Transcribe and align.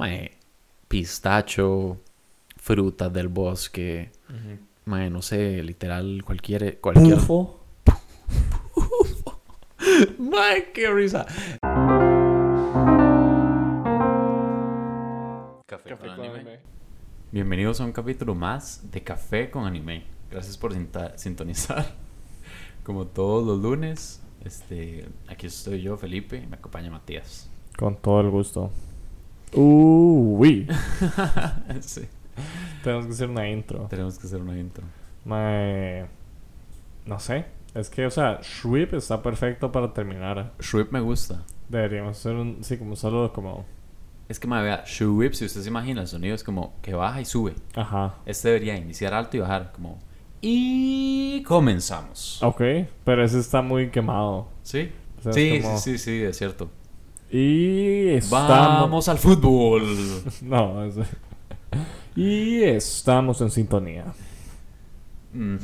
mae, 0.00 0.30
pistacho, 0.88 1.98
frutas 2.56 3.12
del 3.12 3.28
bosque, 3.28 4.10
mae, 4.86 5.10
no 5.10 5.20
sé, 5.20 5.62
literal, 5.62 6.22
cualquier... 6.24 6.80
cualquier... 6.80 7.16
Pufo. 7.16 7.60
mae, 10.18 10.72
qué 10.72 10.90
risa. 10.90 11.26
Café, 15.66 15.98
con, 15.98 16.08
anime. 16.08 16.60
Bienvenidos 17.30 17.82
a 17.82 17.84
un 17.84 17.92
capítulo 17.92 18.34
más 18.34 18.90
de 18.90 19.04
Café 19.04 19.50
con 19.50 19.66
Anime. 19.66 20.04
Gracias 20.30 20.56
por 20.56 20.72
sintonizar. 21.16 21.94
Como 22.84 23.06
todos 23.06 23.46
los 23.46 23.60
lunes, 23.60 24.22
este, 24.46 25.06
aquí 25.28 25.46
estoy 25.46 25.82
yo, 25.82 25.98
Felipe, 25.98 26.38
y 26.38 26.46
me 26.46 26.56
acompaña 26.56 26.90
Matías. 26.90 27.50
Con 27.76 27.96
todo 27.96 28.22
el 28.22 28.30
gusto. 28.30 28.72
Uy. 29.54 30.66
sí. 31.80 32.02
Tenemos 32.82 33.06
que 33.06 33.12
hacer 33.12 33.28
una 33.28 33.48
intro. 33.48 33.86
Tenemos 33.88 34.18
que 34.18 34.26
hacer 34.26 34.40
una 34.40 34.58
intro. 34.58 34.84
Mae, 35.24 36.06
No 37.06 37.18
sé. 37.20 37.44
Es 37.74 37.88
que, 37.88 38.04
o 38.06 38.10
sea, 38.10 38.40
Shreep 38.42 38.94
está 38.94 39.22
perfecto 39.22 39.70
para 39.70 39.92
terminar. 39.92 40.52
Shreep 40.60 40.90
me 40.92 41.00
gusta. 41.00 41.42
Deberíamos 41.68 42.18
hacer 42.18 42.34
un. 42.34 42.64
Sí, 42.64 42.76
como 42.78 42.96
solo 42.96 43.32
como. 43.32 43.64
Es 44.28 44.38
que 44.40 44.46
me 44.48 44.60
vea, 44.62 44.84
Shreep, 44.86 45.34
si 45.34 45.44
usted 45.44 45.60
se 45.62 45.68
imagina, 45.68 46.00
el 46.00 46.06
sonido 46.08 46.34
es 46.34 46.42
como 46.44 46.74
que 46.82 46.94
baja 46.94 47.20
y 47.20 47.24
sube. 47.24 47.54
Ajá. 47.74 48.14
Este 48.26 48.48
debería 48.48 48.76
iniciar 48.76 49.12
alto 49.14 49.36
y 49.36 49.40
bajar, 49.40 49.72
como. 49.72 49.98
Y 50.40 51.42
comenzamos. 51.42 52.42
Ok, 52.42 52.62
pero 53.04 53.22
ese 53.24 53.38
está 53.38 53.60
muy 53.62 53.90
quemado. 53.90 54.48
¿Sí? 54.62 54.90
O 55.18 55.22
sea, 55.22 55.30
es 55.30 55.36
sí, 55.36 55.60
como- 55.62 55.78
sí, 55.78 55.98
sí, 55.98 55.98
sí, 55.98 56.22
es 56.22 56.36
cierto. 56.38 56.70
Y 57.32 58.08
estamos. 58.08 58.48
Vamos 58.48 59.08
al 59.08 59.18
fútbol. 59.18 59.82
No, 60.42 60.84
ese- 60.84 61.02
Y 62.16 62.62
estamos 62.64 63.40
en 63.40 63.50
sintonía. 63.50 64.04
Mm. 65.32 65.56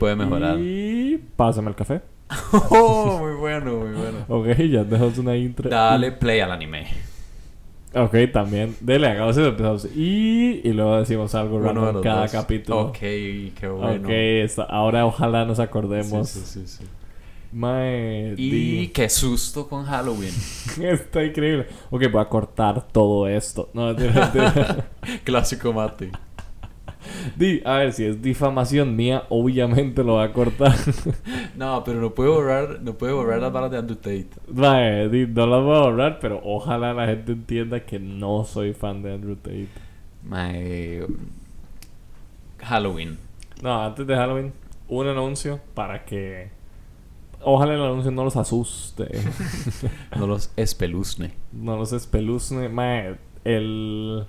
Puede 0.00 0.16
mejorar. 0.16 0.58
Y 0.58 1.18
pásame 1.36 1.68
el 1.70 1.76
café. 1.76 2.00
Oh, 2.70 3.18
muy 3.20 3.34
bueno, 3.34 3.76
muy 3.76 3.90
bueno. 3.92 4.18
Ok, 4.28 4.46
ya 4.70 4.82
dejamos 4.84 5.18
una 5.18 5.36
intro. 5.36 5.68
Dale 5.68 6.12
play 6.12 6.40
al 6.40 6.52
anime. 6.52 6.86
Ok, 7.94 8.14
también. 8.32 8.74
Dele, 8.80 9.06
hagamos 9.08 9.36
eso. 9.36 9.48
Empezamos. 9.48 9.84
Y, 9.94 10.60
y 10.64 10.72
luego 10.72 10.96
decimos 10.98 11.34
algo 11.34 11.60
los 11.60 12.02
cada 12.02 12.22
dos. 12.22 12.32
capítulo. 12.32 12.80
Ok, 12.86 12.98
qué 12.98 13.68
bueno. 13.70 14.08
Ok, 14.08 14.10
está- 14.10 14.64
ahora 14.64 15.04
ojalá 15.06 15.44
nos 15.44 15.60
acordemos. 15.60 16.28
Sí, 16.28 16.40
sí, 16.40 16.60
sí, 16.66 16.78
sí. 16.78 16.84
Mae, 17.54 18.34
Y 18.36 18.88
qué 18.88 19.08
susto 19.08 19.68
con 19.68 19.84
Halloween. 19.84 20.32
está 20.82 21.22
increíble. 21.24 21.68
Ok, 21.88 22.10
voy 22.10 22.20
a 22.20 22.28
cortar 22.28 22.88
todo 22.88 23.28
esto. 23.28 23.70
No. 23.72 23.94
Clásico 25.24 25.72
mate. 25.72 26.10
Di, 27.36 27.62
a 27.64 27.74
ver, 27.74 27.92
si 27.92 28.06
es 28.06 28.20
difamación 28.20 28.96
mía, 28.96 29.24
obviamente 29.28 30.02
lo 30.02 30.14
voy 30.14 30.24
a 30.24 30.32
cortar. 30.32 30.74
No, 31.56 31.84
pero 31.84 32.00
no 32.00 32.10
puede 32.12 32.30
borrar, 32.30 32.80
no 32.82 32.94
puede 32.94 33.12
borrar 33.12 33.40
las 33.40 33.52
balas 33.52 33.70
de 33.70 33.78
Andrew 33.78 33.96
Tate. 33.96 34.26
Mae, 34.48 35.08
di, 35.08 35.24
no 35.28 35.46
las 35.46 35.62
voy 35.62 35.76
a 35.76 35.80
borrar, 35.82 36.18
pero 36.18 36.40
ojalá 36.42 36.92
la 36.92 37.06
gente 37.06 37.30
entienda 37.30 37.86
que 37.86 38.00
no 38.00 38.44
soy 38.44 38.74
fan 38.74 39.02
de 39.02 39.14
Andrew 39.14 39.36
Tate. 39.36 39.68
My... 40.24 41.06
Halloween. 42.58 43.18
No, 43.62 43.84
antes 43.84 44.04
de 44.04 44.16
Halloween, 44.16 44.52
un 44.88 45.06
anuncio 45.06 45.60
para 45.74 46.04
que. 46.04 46.50
Ojalá 47.44 47.74
el 47.74 47.82
anuncio 47.82 48.10
no 48.10 48.24
los 48.24 48.36
asuste. 48.36 49.08
No 50.18 50.26
los 50.26 50.50
espeluzne. 50.56 51.32
no 51.52 51.76
los 51.76 51.92
espeluzne. 51.92 52.68
Mae, 52.68 53.16
el. 53.44 54.24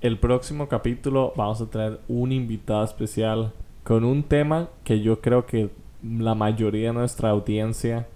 El 0.00 0.18
próximo 0.18 0.68
capítulo 0.68 1.32
vamos 1.34 1.62
a 1.62 1.66
traer 1.70 1.98
un 2.08 2.30
invitado 2.30 2.84
especial 2.84 3.52
con 3.84 4.04
un 4.04 4.22
tema 4.22 4.68
que 4.84 5.00
yo 5.00 5.20
creo 5.22 5.46
que 5.46 5.70
la 6.02 6.34
mayoría 6.34 6.88
de 6.88 6.92
nuestra 6.94 7.30
audiencia 7.30 8.06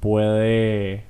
puede. 0.00 1.04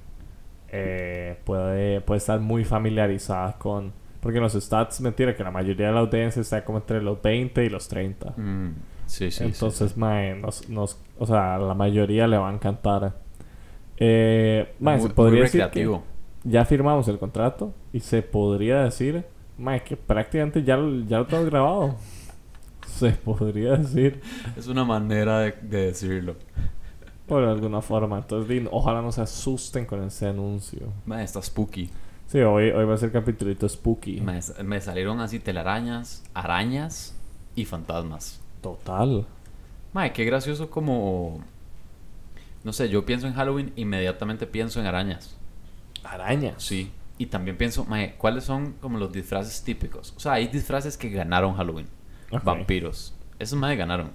eh, 0.73 1.39
puede, 1.45 2.01
puede 2.01 2.19
estar 2.19 2.41
muy 2.41 2.65
familiarizada 2.65 3.57
con. 3.59 3.93
Porque 4.21 4.39
en 4.39 4.43
los 4.43 4.55
stats, 4.55 5.01
mentira, 5.01 5.37
que 5.37 5.45
la 5.45 5.53
mayoría 5.53 5.87
de 5.89 5.93
la 5.93 6.01
audiencia 6.01 6.43
está 6.43 6.65
como 6.65 6.79
entre 6.79 7.01
los 7.01 7.23
20 7.23 7.65
y 7.65 7.69
los 7.69 7.87
30. 7.87 8.35
Mm, 8.37 8.71
sí, 9.07 9.31
sí, 9.31 9.45
Entonces, 9.45 9.93
sí. 9.93 9.99
mae, 10.01 10.35
nos, 10.35 10.69
nos, 10.69 10.99
o 11.19 11.27
sea, 11.27 11.59
la 11.59 11.75
mayoría 11.75 12.27
le 12.27 12.37
va 12.39 12.51
a 12.51 12.55
encantar. 12.55 13.15
Eh, 13.99 14.75
mae, 14.81 14.99
Muy- 14.99 15.09
se 15.09 15.15
podría 15.15 15.43
decir 15.43 15.65
que 15.73 15.99
ya 16.45 16.65
firmamos 16.65 17.09
el 17.09 17.19
contrato 17.19 17.73
y 17.93 18.01
se 18.01 18.23
podría 18.23 18.83
decir, 18.85 19.25
mae, 19.59 19.83
que 19.83 19.97
prácticamente 19.97 20.63
ya, 20.63 20.77
lo- 20.77 21.05
ya 21.07 21.19
lo 21.19 21.27
tenemos 21.27 21.51
grabado. 21.51 21.97
Se 22.87 23.11
podría 23.11 23.73
decir 23.77 24.23
Es 24.57 24.69
una 24.69 24.83
manera 24.85 25.41
de, 25.41 25.53
de 25.61 25.87
decirlo. 25.87 26.37
por 27.27 27.43
alguna 27.43 27.83
forma. 27.83 28.17
Entonces, 28.19 28.63
ojalá 28.71 29.03
no 29.03 29.13
se 29.13 29.21
asusten 29.21 29.85
con 29.85 30.03
ese 30.05 30.29
anuncio. 30.29 30.93
Ma, 31.05 31.23
está 31.23 31.43
spooky. 31.43 31.91
Sí, 32.27 32.39
hoy, 32.39 32.71
hoy 32.71 32.85
va 32.87 32.95
a 32.95 32.97
ser 32.97 33.13
capitulito 33.13 33.69
spooky. 33.69 34.21
Me, 34.21 34.41
me 34.65 34.81
salieron 34.81 35.21
así 35.21 35.41
telarañas, 35.41 36.25
arañas 36.33 37.15
y 37.55 37.65
fantasmas. 37.67 38.41
Total. 38.67 39.27
Mae, 39.93 40.13
qué 40.13 40.25
gracioso 40.25 40.69
como... 40.71 41.41
No 42.65 42.73
sé, 42.73 42.89
yo 42.89 43.07
pienso 43.07 43.27
en 43.29 43.35
Halloween, 43.35 43.73
inmediatamente 43.77 44.47
pienso 44.47 44.81
en 44.81 44.87
arañas. 44.87 45.37
Arañas. 46.03 46.63
Sí. 46.63 46.91
Y 47.17 47.27
también 47.27 47.57
pienso, 47.57 47.85
mae, 47.85 48.17
¿cuáles 48.19 48.45
son 48.45 48.73
como 48.81 48.99
los 48.99 49.13
disfraces 49.13 49.63
típicos? 49.63 50.13
O 50.17 50.21
sea, 50.21 50.33
hay 50.33 50.49
disfraces 50.49 50.97
que 50.99 51.11
ganaron 51.11 51.55
Halloween. 51.55 51.87
Vampiros. 52.43 53.15
Esos 53.39 53.59
mae 53.59 53.77
ganaron. 53.77 54.11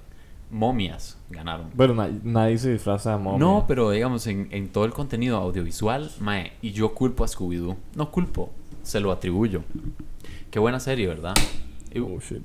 Momias 0.50 1.18
ganaron. 1.30 1.70
Bueno, 1.74 1.94
na- 1.94 2.10
nadie 2.24 2.58
se 2.58 2.74
disfraza 2.74 3.12
de 3.12 3.18
momia. 3.24 3.40
No, 3.40 3.64
pero 3.70 3.90
digamos, 3.92 4.28
en, 4.28 4.50
en 4.52 4.68
todo 4.68 4.84
el 4.84 4.92
contenido 4.92 5.38
audiovisual, 5.38 6.12
mae, 6.20 6.52
y 6.62 6.74
yo 6.74 6.94
culpo 6.94 7.24
a 7.24 7.28
Scooby-Doo. 7.28 7.78
No 7.96 8.12
culpo, 8.12 8.52
se 8.84 9.00
lo 9.00 9.14
atribuyo. 9.14 9.64
Qué 10.52 10.60
buena 10.60 10.82
serie, 10.82 11.08
¿verdad? 11.08 11.36
Oh, 11.96 12.20
shit. 12.20 12.42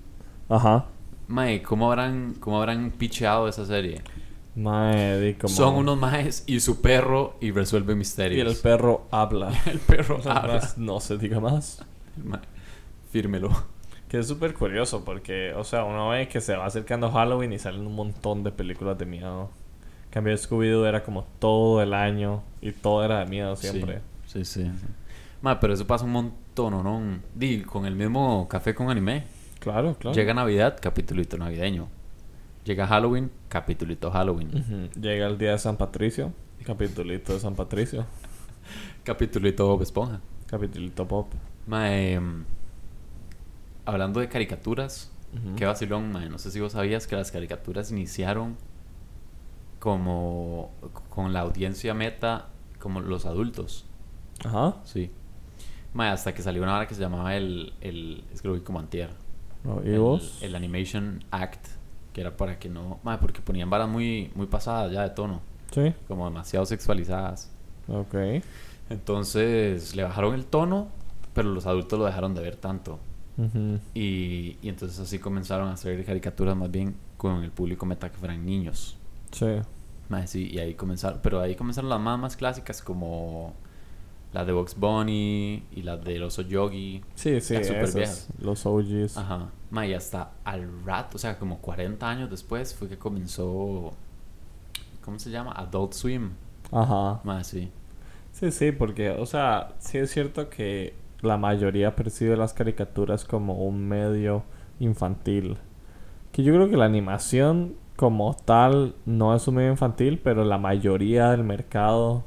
Ajá. 0.49 0.87
Mae, 1.29 1.63
¿cómo 1.63 1.91
habrán, 1.91 2.35
¿cómo 2.39 2.59
habrán 2.59 2.93
picheado 2.93 3.49
esa 3.49 3.67
serie? 3.67 4.03
Mae, 4.55 5.37
como... 5.39 5.53
Son 5.53 5.75
unos 5.75 5.99
maes 5.99 6.45
y 6.47 6.61
su 6.61 6.81
perro 6.81 7.37
y 7.41 7.51
resuelve 7.51 7.95
misterios. 7.95 8.47
Y 8.47 8.51
el 8.51 8.57
perro 8.57 9.07
habla. 9.11 9.53
El 9.67 9.79
perro 9.81 10.21
habla. 10.25 10.55
más, 10.55 10.79
No 10.79 11.01
se 11.01 11.19
diga 11.19 11.41
más. 11.41 11.85
Mae, 12.23 12.41
Fírmelo. 13.11 13.51
Que 14.09 14.21
es 14.21 14.29
súper 14.29 14.55
curioso 14.55 15.05
porque, 15.05 15.53
o 15.55 15.65
sea, 15.65 15.85
uno 15.85 16.11
ve 16.11 16.29
que 16.29 16.41
se 16.41 16.55
va 16.55 16.67
acercando 16.67 17.11
Halloween 17.11 17.53
y 17.53 17.59
salen 17.59 17.87
un 17.87 17.95
montón 17.95 18.45
de 18.45 18.53
películas 18.53 18.97
de 18.97 19.05
miedo. 19.05 19.51
En 20.05 20.11
cambio, 20.11 20.33
Scooby-Doo 20.35 20.87
era 20.87 21.03
como 21.03 21.25
todo 21.39 21.83
el 21.83 21.93
año 21.93 22.43
y 22.61 22.71
todo 22.71 23.05
era 23.05 23.19
de 23.19 23.27
miedo 23.27 23.57
siempre. 23.57 24.01
Sí, 24.27 24.45
sí. 24.45 24.65
sí. 24.65 24.87
Mae, 25.43 25.57
pero 25.61 25.75
eso 25.75 25.87
pasa 25.87 26.05
un 26.05 26.13
montón, 26.13 26.73
¿o 26.75 26.83
no? 26.83 27.19
Di, 27.35 27.63
con 27.63 27.85
el 27.85 27.97
mismo 27.97 28.47
café 28.49 28.75
con 28.75 28.89
anime. 28.91 29.25
Claro, 29.67 29.97
claro. 29.99 30.15
Llega 30.15 30.33
Navidad, 30.33 30.79
capitulito 30.81 31.37
navideño. 31.37 31.89
Llega 32.63 32.87
Halloween, 32.87 33.33
capitulito 33.49 34.13
Halloween. 34.13 34.91
Llega 35.01 35.27
el 35.27 35.39
día 35.39 35.51
de 35.51 35.59
San 35.59 35.77
Patricio. 35.77 36.33
Capitulito 36.65 37.33
de 37.33 37.41
San 37.41 37.57
Patricio. 37.57 38.07
Capitulito 39.03 39.67
Bob 39.67 39.83
Esponja. 39.83 40.21
Capitulito 40.47 41.09
pop. 41.09 41.33
Mae, 41.67 42.13
em, 42.13 42.45
hablando 43.85 44.21
de 44.21 44.29
caricaturas, 44.29 45.11
Ujú. 45.35 45.57
qué 45.57 45.67
vacilón, 45.67 46.13
mae. 46.13 46.29
No 46.29 46.39
sé 46.39 46.53
si 46.53 46.61
vos 46.61 46.71
sabías 46.73 47.09
que 47.09 47.17
las 47.17 47.33
caricaturas 47.33 47.91
iniciaron 47.91 48.57
como 49.81 50.71
con 51.11 51.33
la 51.33 51.41
audiencia 51.41 51.93
meta, 51.93 52.51
como 52.79 53.01
los 53.01 53.27
adultos. 53.27 53.85
Ajá. 54.45 54.77
Sí. 54.85 55.11
Mae, 55.93 56.11
hasta 56.11 56.33
que 56.35 56.43
salió 56.43 56.63
una 56.63 56.77
hora 56.77 56.87
que 56.87 56.95
se 56.95 57.01
llamaba 57.01 57.35
el, 57.35 57.73
el 57.81 58.23
es 58.33 58.43
que 58.43 58.47
lo 58.49 58.55
vi 58.55 58.61
como 58.61 58.79
antier. 58.79 59.11
No, 59.67 59.83
¿Y 59.85 59.95
el, 59.95 59.99
vos? 60.01 60.39
el 60.43 60.55
Animation 60.55 61.25
Act, 61.31 61.67
que 62.13 62.21
era 62.21 62.37
para 62.37 62.59
que 62.59 62.69
no, 62.69 63.01
mae, 63.03 63.19
porque 63.19 63.41
ponían 63.41 63.69
varas 63.69 63.89
muy, 63.89 64.31
muy 64.35 64.47
pasadas 64.47 64.93
ya 64.93 65.03
de 65.03 65.11
tono, 65.11 65.41
Sí. 65.73 65.93
como 66.09 66.25
demasiado 66.27 66.65
sexualizadas. 66.67 67.51
Ok. 67.89 68.15
Entonces 68.91 69.95
le 69.97 70.03
bajaron 70.05 70.35
el 70.35 70.45
tono, 70.47 70.89
pero 71.35 71.51
los 71.51 71.67
adultos 71.67 71.99
lo 71.99 72.05
dejaron 72.07 72.35
de 72.35 72.43
ver 72.43 72.57
tanto. 72.57 72.99
Y, 73.95 74.57
y 74.63 74.69
entonces 74.71 74.99
así 74.99 75.19
comenzaron 75.19 75.69
a 75.69 75.73
hacer 75.73 76.03
caricaturas 76.07 76.57
más 76.57 76.71
bien 76.71 76.97
con 77.19 77.43
el 77.45 77.51
público 77.51 77.85
meta 77.85 78.11
que 78.11 78.17
fueran 78.17 78.47
niños. 78.47 78.97
Sí. 79.33 79.47
Sí, 80.27 80.49
y 80.53 80.59
ahí 80.61 80.75
comenzaron, 80.75 81.19
pero 81.23 81.41
ahí 81.41 81.55
comenzaron 81.57 81.91
las 81.91 82.01
más, 82.01 82.19
más 82.19 82.37
clásicas 82.37 82.81
como 82.81 83.53
la 84.37 84.45
de 84.45 84.53
Box 84.53 84.79
Bunny 84.79 85.63
y 85.73 85.83
la 85.83 85.97
del 85.97 86.23
oso 86.25 86.43
Yogi. 86.43 87.03
Sí, 87.15 87.41
sí, 87.41 87.55
súper 87.65 87.85
esas, 87.85 87.95
viejas. 87.95 88.29
los 88.39 88.67
OGs. 88.67 89.17
Ajá. 89.17 89.49
Ma, 89.71 89.87
y 89.87 89.95
hasta 89.95 90.33
al 90.45 90.85
rato, 90.85 91.17
o 91.17 91.19
sea, 91.19 91.39
como 91.39 91.59
40 91.63 92.07
años 92.07 92.29
después 92.29 92.75
fue 92.75 92.87
que 92.87 92.99
comenzó. 92.99 93.95
¿Cómo 95.03 95.19
se 95.19 95.31
llama? 95.31 95.53
Adult 95.53 95.95
Swim. 95.95 96.33
Ajá. 96.71 97.23
Ma, 97.25 97.43
sí. 97.45 97.71
Sí, 98.33 98.53
sí, 98.53 98.73
porque, 98.73 99.09
o 99.09 99.25
sea, 99.25 99.73
sí 99.79 99.97
es 99.97 100.11
cierto 100.11 100.51
que 100.51 100.93
la 101.23 101.39
mayoría 101.39 101.97
percibe 101.97 102.37
las 102.37 102.53
caricaturas 102.53 103.25
como 103.25 103.65
un 103.65 103.89
medio 103.89 104.43
infantil. 104.81 105.57
Que 106.33 106.43
yo 106.43 106.53
creo 106.53 106.69
que 106.69 106.77
la 106.77 106.85
animación 106.85 107.75
como 107.97 108.35
tal 108.35 108.97
no 109.07 109.35
es 109.35 109.49
un 109.49 109.55
medio 109.55 109.71
infantil, 109.71 110.21
pero 110.23 110.45
la 110.45 110.59
mayoría 110.59 111.31
del 111.31 111.43
mercado 111.43 112.25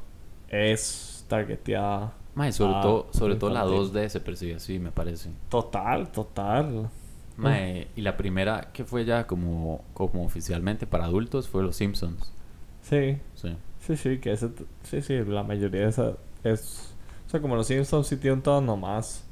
es 0.48 1.09
targeteada. 1.30 2.14
Mae, 2.36 2.52
sobre 2.52 2.76
a 2.78 2.82
todo, 2.82 3.08
sobre 3.12 3.36
todo 3.36 3.50
la 3.52 3.64
infantil. 3.66 3.94
2D 4.02 4.10
se 4.10 4.20
percibe 4.20 4.56
así, 4.56 4.80
me 4.80 4.92
parece. 4.92 5.30
Total, 5.50 6.12
total. 6.12 6.90
Mae, 7.38 7.88
y 7.96 8.02
la 8.02 8.18
primera 8.18 8.70
que 8.74 8.84
fue 8.84 9.06
ya 9.06 9.26
como, 9.26 9.82
como 9.94 10.26
oficialmente 10.26 10.86
para 10.86 11.06
adultos 11.06 11.48
fue 11.48 11.64
Los 11.64 11.78
Simpsons. 11.78 12.34
Sí, 12.82 13.18
Sí. 13.36 13.56
sí, 13.80 13.96
sí, 13.96 14.18
que 14.20 14.34
ese, 14.34 14.50
sí, 14.84 15.02
sí, 15.02 15.18
la 15.26 15.44
mayoría 15.44 15.82
de 15.82 15.88
esa 15.90 16.14
es... 16.44 16.94
O 17.28 17.30
sea, 17.30 17.40
como 17.42 17.56
los 17.56 17.68
Simpsons 17.68 18.08
sí 18.08 18.18
tiene 18.18 18.36
un 18.36 18.42
tono 18.42 18.76
más, 18.76 19.24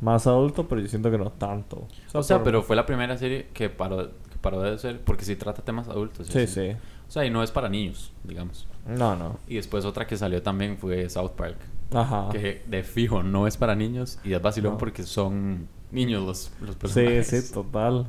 más 0.00 0.26
adulto, 0.26 0.66
pero 0.66 0.80
yo 0.80 0.88
siento 0.88 1.10
que 1.10 1.18
no 1.18 1.30
tanto. 1.30 1.86
O 2.12 2.22
sea, 2.22 2.38
por- 2.38 2.44
pero 2.44 2.62
fue 2.62 2.74
la 2.76 2.86
primera 2.86 3.16
serie 3.18 3.48
que 3.52 3.68
paró, 3.70 4.08
que 4.08 4.38
paró 4.40 4.62
de 4.62 4.78
ser, 4.78 5.00
porque 5.00 5.24
sí 5.24 5.36
trata 5.36 5.62
temas 5.62 5.88
adultos. 5.88 6.26
Sí, 6.28 6.46
sí. 6.46 6.72
O 7.08 7.10
sea, 7.10 7.24
y 7.24 7.30
no 7.30 7.42
es 7.42 7.50
para 7.50 7.68
niños, 7.68 8.12
digamos. 8.24 8.66
No, 8.86 9.16
no. 9.16 9.38
Y 9.46 9.56
después 9.56 9.84
otra 9.84 10.06
que 10.06 10.16
salió 10.16 10.42
también 10.42 10.76
fue 10.78 11.08
South 11.08 11.30
Park, 11.36 11.56
Ajá. 11.92 12.28
que 12.32 12.62
de 12.66 12.82
fijo 12.82 13.22
no 13.22 13.46
es 13.46 13.56
para 13.56 13.74
niños 13.74 14.18
y 14.24 14.32
es 14.32 14.42
vacilón 14.42 14.72
No. 14.72 14.78
porque 14.78 15.02
son 15.04 15.68
niños 15.92 16.22
los, 16.24 16.52
los 16.60 16.70
Sí, 16.74 16.78
personajes. 16.80 17.28
sí, 17.48 17.52
total. 17.54 18.06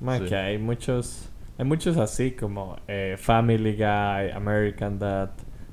Man, 0.00 0.20
Sí. 0.22 0.28
que 0.28 0.36
hay 0.36 0.58
muchos... 0.58 1.28
Hay 1.56 1.64
muchos 1.64 1.96
así 1.98 2.32
como 2.32 2.76
eh, 2.88 3.14
Family 3.16 3.74
Guy, 3.76 4.32
American 4.34 4.98
Dad, 4.98 5.30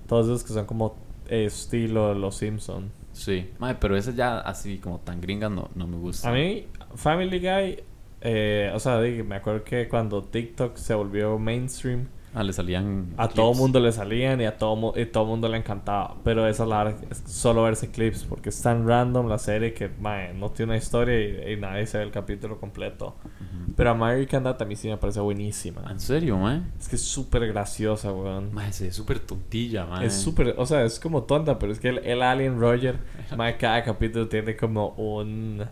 todos 0.07 0.27
esos 0.27 0.43
que 0.43 0.53
son 0.53 0.67
como 0.67 0.95
eh, 1.27 1.45
estilo 1.45 2.13
Los 2.13 2.35
Simpson. 2.35 2.91
Sí. 3.13 3.49
Mae, 3.57 3.73
pero 3.75 3.97
ese 3.97 4.13
ya 4.13 4.39
así 4.41 4.77
como 4.77 4.99
tan 4.99 5.19
gringa 5.19 5.49
no, 5.49 5.69
no 5.73 5.87
me 5.87 5.97
gusta. 5.97 6.29
A 6.29 6.33
mí, 6.33 6.67
Family 6.95 7.39
Guy, 7.39 7.83
eh, 8.21 8.71
o 8.75 8.79
sea, 8.79 8.99
me 8.99 9.35
acuerdo 9.35 9.63
que 9.63 9.89
cuando 9.89 10.23
TikTok 10.23 10.75
se 10.77 10.93
volvió 10.93 11.39
mainstream, 11.39 12.07
Ah, 12.33 12.43
le 12.43 12.53
salían 12.53 13.13
a 13.17 13.27
clips. 13.27 13.35
todo 13.35 13.53
mundo 13.53 13.79
le 13.81 13.91
salían 13.91 14.39
y 14.39 14.45
a 14.45 14.57
todo, 14.57 14.93
y 14.95 15.05
todo 15.05 15.25
mundo 15.25 15.49
le 15.49 15.57
encantaba. 15.57 16.15
Pero 16.23 16.47
esa 16.47 16.63
es 16.63 16.69
la 16.69 16.89
es 17.09 17.23
solo 17.25 17.63
verse 17.63 17.91
clips, 17.91 18.23
porque 18.23 18.49
es 18.49 18.61
tan 18.61 18.87
random 18.87 19.27
la 19.27 19.37
serie 19.37 19.73
que 19.73 19.89
mae, 19.99 20.33
no 20.33 20.49
tiene 20.49 20.71
una 20.71 20.77
historia 20.77 21.19
y, 21.19 21.53
y 21.53 21.57
nadie 21.57 21.85
se 21.87 21.97
ve 21.97 22.05
el 22.05 22.11
capítulo 22.11 22.57
completo. 22.57 23.15
Ujú. 23.25 23.73
Pero 23.75 23.89
American 23.89 24.43
Dad 24.43 24.61
a 24.61 24.65
mí 24.65 24.75
sí 24.77 24.87
me 24.87 24.95
parece 24.97 25.19
buenísima. 25.19 25.81
¿En 25.89 25.99
serio, 25.99 26.37
mae? 26.37 26.61
Es 26.79 26.87
que 26.87 26.95
es 26.95 27.01
súper 27.01 27.47
graciosa, 27.47 28.13
weón. 28.13 28.49
Ve 28.55 28.71
súper 28.91 29.19
tontilla, 29.19 29.85
mae. 29.85 30.05
Es 30.05 30.13
súper, 30.13 30.55
o 30.57 30.65
sea, 30.65 30.85
es 30.85 30.99
como 30.99 31.23
tonta, 31.23 31.59
pero 31.59 31.73
es 31.73 31.79
que 31.79 31.89
el, 31.89 31.97
el 31.99 32.21
Alien 32.21 32.59
Roger, 32.59 32.97
mae, 33.37 33.57
cada 33.57 33.83
capítulo 33.83 34.27
tiene 34.29 34.55
como 34.55 34.89
un, 34.91 35.65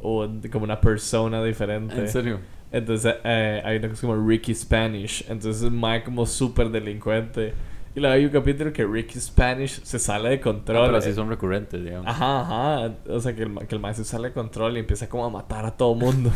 un 0.00 0.42
como 0.50 0.64
una 0.64 0.80
persona 0.80 1.42
diferente. 1.44 2.00
¿En 2.00 2.08
serio? 2.08 2.40
Entonces 2.72 3.16
eh, 3.24 3.60
hay 3.64 3.78
una 3.78 3.88
cosa 3.88 4.06
como 4.06 4.26
Ricky 4.28 4.54
Spanish, 4.54 5.24
entonces 5.28 5.62
es 5.62 5.70
mae 5.72 6.04
como 6.04 6.24
súper 6.26 6.70
delincuente. 6.70 7.52
Y 7.94 7.98
luego 8.00 8.14
hay 8.14 8.24
un 8.24 8.30
capítulo 8.30 8.72
que 8.72 8.86
Ricky 8.86 9.18
Spanish 9.18 9.82
se 9.82 9.98
sale 9.98 10.28
de 10.28 10.34
Ah, 10.36 10.40
control. 10.40 10.86
pero 10.86 11.00
sí 11.00 11.12
son 11.12 11.28
recurrentes, 11.28 11.82
digamos. 11.82 12.06
Ajá, 12.06 12.40
ajá. 12.42 12.94
O 13.08 13.18
sea, 13.20 13.34
que 13.34 13.42
el, 13.42 13.58
que 13.66 13.74
el 13.74 13.80
mae 13.80 13.94
se 13.94 14.04
sale 14.04 14.28
de 14.28 14.34
control 14.34 14.76
y 14.76 14.80
empieza 14.80 15.08
como 15.08 15.24
a 15.24 15.30
matar 15.30 15.66
a 15.66 15.72
todo 15.76 15.94
mundo. 15.96 16.30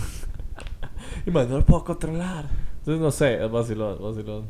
y 1.26 1.30
mae, 1.30 1.46
no 1.46 1.58
lo 1.58 1.64
puedo 1.64 1.84
controlar. 1.84 2.46
Entonces, 2.78 3.00
no 3.00 3.10
sé, 3.12 3.44
es 3.44 3.50
vacilón, 3.50 4.02
vacilón. 4.02 4.46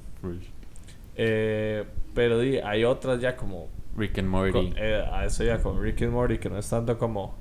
Eh, 1.17 1.85
pero 2.15 2.39
di, 2.39 2.57
hay 2.59 2.85
otras 2.85 3.21
ya 3.21 3.37
como... 3.37 3.69
Rick 3.97 4.19
and 4.19 4.29
Morty. 4.29 4.53
con- 4.53 4.75
eh, 4.77 5.05
a 5.13 5.25
eso 5.27 5.45
ya 5.45 5.61
con 5.63 5.81
Rick 5.81 6.03
and 6.03 6.13
Morty, 6.13 6.39
que 6.39 6.49
no 6.51 6.59
es 6.59 6.69
tanto 6.69 6.99
como 6.99 7.35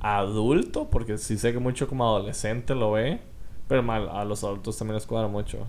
adulto, 0.00 0.88
porque 0.90 1.16
sí 1.18 1.38
sé 1.38 1.52
que 1.52 1.58
mucho 1.58 1.86
como 1.86 2.04
adolescente 2.06 2.74
lo 2.74 2.92
ve. 2.92 3.20
Pero 3.68 3.82
mal, 3.82 4.08
a 4.08 4.24
los 4.24 4.44
adultos 4.44 4.78
también 4.78 4.94
les 4.94 5.06
cuadra 5.06 5.28
mucho. 5.28 5.66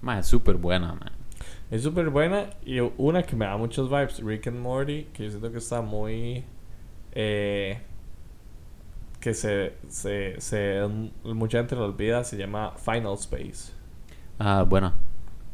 Mae, 0.00 0.20
es 0.20 0.26
súper 0.26 0.56
buena, 0.56 0.94
mae. 0.94 1.10
Es 1.70 1.82
súper 1.82 2.10
buena 2.10 2.50
y 2.64 2.80
una 2.80 3.22
que 3.22 3.34
me 3.34 3.46
da 3.46 3.56
muchos 3.56 3.88
vibes, 3.88 4.22
Rick 4.22 4.48
and 4.48 4.60
Morty, 4.60 5.04
que 5.12 5.24
yo 5.24 5.30
siento 5.30 5.50
que 5.50 5.58
está 5.58 5.80
muy... 5.80 6.44
Eh, 7.12 7.80
que 9.20 9.34
se, 9.34 9.74
se, 9.88 10.40
se... 10.40 10.80
Mucha 11.24 11.58
gente 11.58 11.74
lo 11.76 11.86
olvida, 11.86 12.24
se 12.24 12.36
llama 12.36 12.72
Final 12.76 13.14
Space. 13.14 13.72
Ah, 14.38 14.64
buena. 14.68 14.94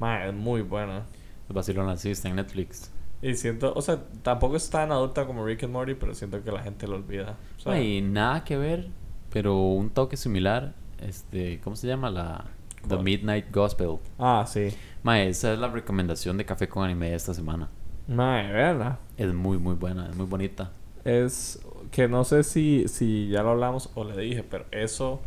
Ma, 0.00 0.26
es 0.26 0.34
muy 0.34 0.62
buena. 0.62 1.04
El 1.48 1.54
vacilón 1.54 1.88
así 1.88 2.10
está 2.10 2.28
en 2.28 2.36
Netflix. 2.36 2.90
Y 3.20 3.34
siento, 3.34 3.72
o 3.74 3.82
sea, 3.82 4.00
tampoco 4.22 4.56
es 4.56 4.68
tan 4.70 4.92
adulta 4.92 5.26
como 5.26 5.44
Rick 5.44 5.64
and 5.64 5.72
Morty, 5.72 5.94
pero 5.94 6.14
siento 6.14 6.42
que 6.42 6.52
la 6.52 6.62
gente 6.62 6.86
lo 6.86 6.96
olvida. 6.96 7.36
O 7.58 7.60
sea, 7.60 7.72
Mae, 7.72 7.84
y 7.84 8.00
nada 8.00 8.44
que 8.44 8.56
ver, 8.56 8.88
pero 9.30 9.56
un 9.56 9.90
toque 9.90 10.16
similar. 10.16 10.74
Este, 11.00 11.60
¿cómo 11.62 11.76
se 11.76 11.86
llama? 11.86 12.10
La 12.10 12.44
The. 12.86 12.98
Midnight 12.98 13.52
Gospel. 13.52 13.98
Ah, 14.18 14.44
sí. 14.46 14.68
Mae, 15.02 15.28
esa 15.28 15.52
es 15.52 15.58
la 15.58 15.68
recomendación 15.68 16.36
de 16.36 16.44
Café 16.44 16.68
con 16.68 16.84
Anime 16.84 17.10
de 17.10 17.16
esta 17.16 17.34
semana. 17.34 17.68
Ma, 18.06 18.42
verla. 18.42 18.98
Es 19.16 19.32
muy, 19.32 19.58
muy 19.58 19.74
buena, 19.74 20.08
es 20.08 20.16
muy 20.16 20.26
bonita. 20.26 20.72
Es 21.04 21.60
que 21.90 22.08
no 22.08 22.24
sé 22.24 22.42
si, 22.42 22.86
si 22.88 23.28
ya 23.28 23.42
lo 23.42 23.50
hablamos 23.50 23.90
o 23.94 24.04
le 24.04 24.16
dije, 24.16 24.42
pero 24.42 24.64
eso 24.70 25.20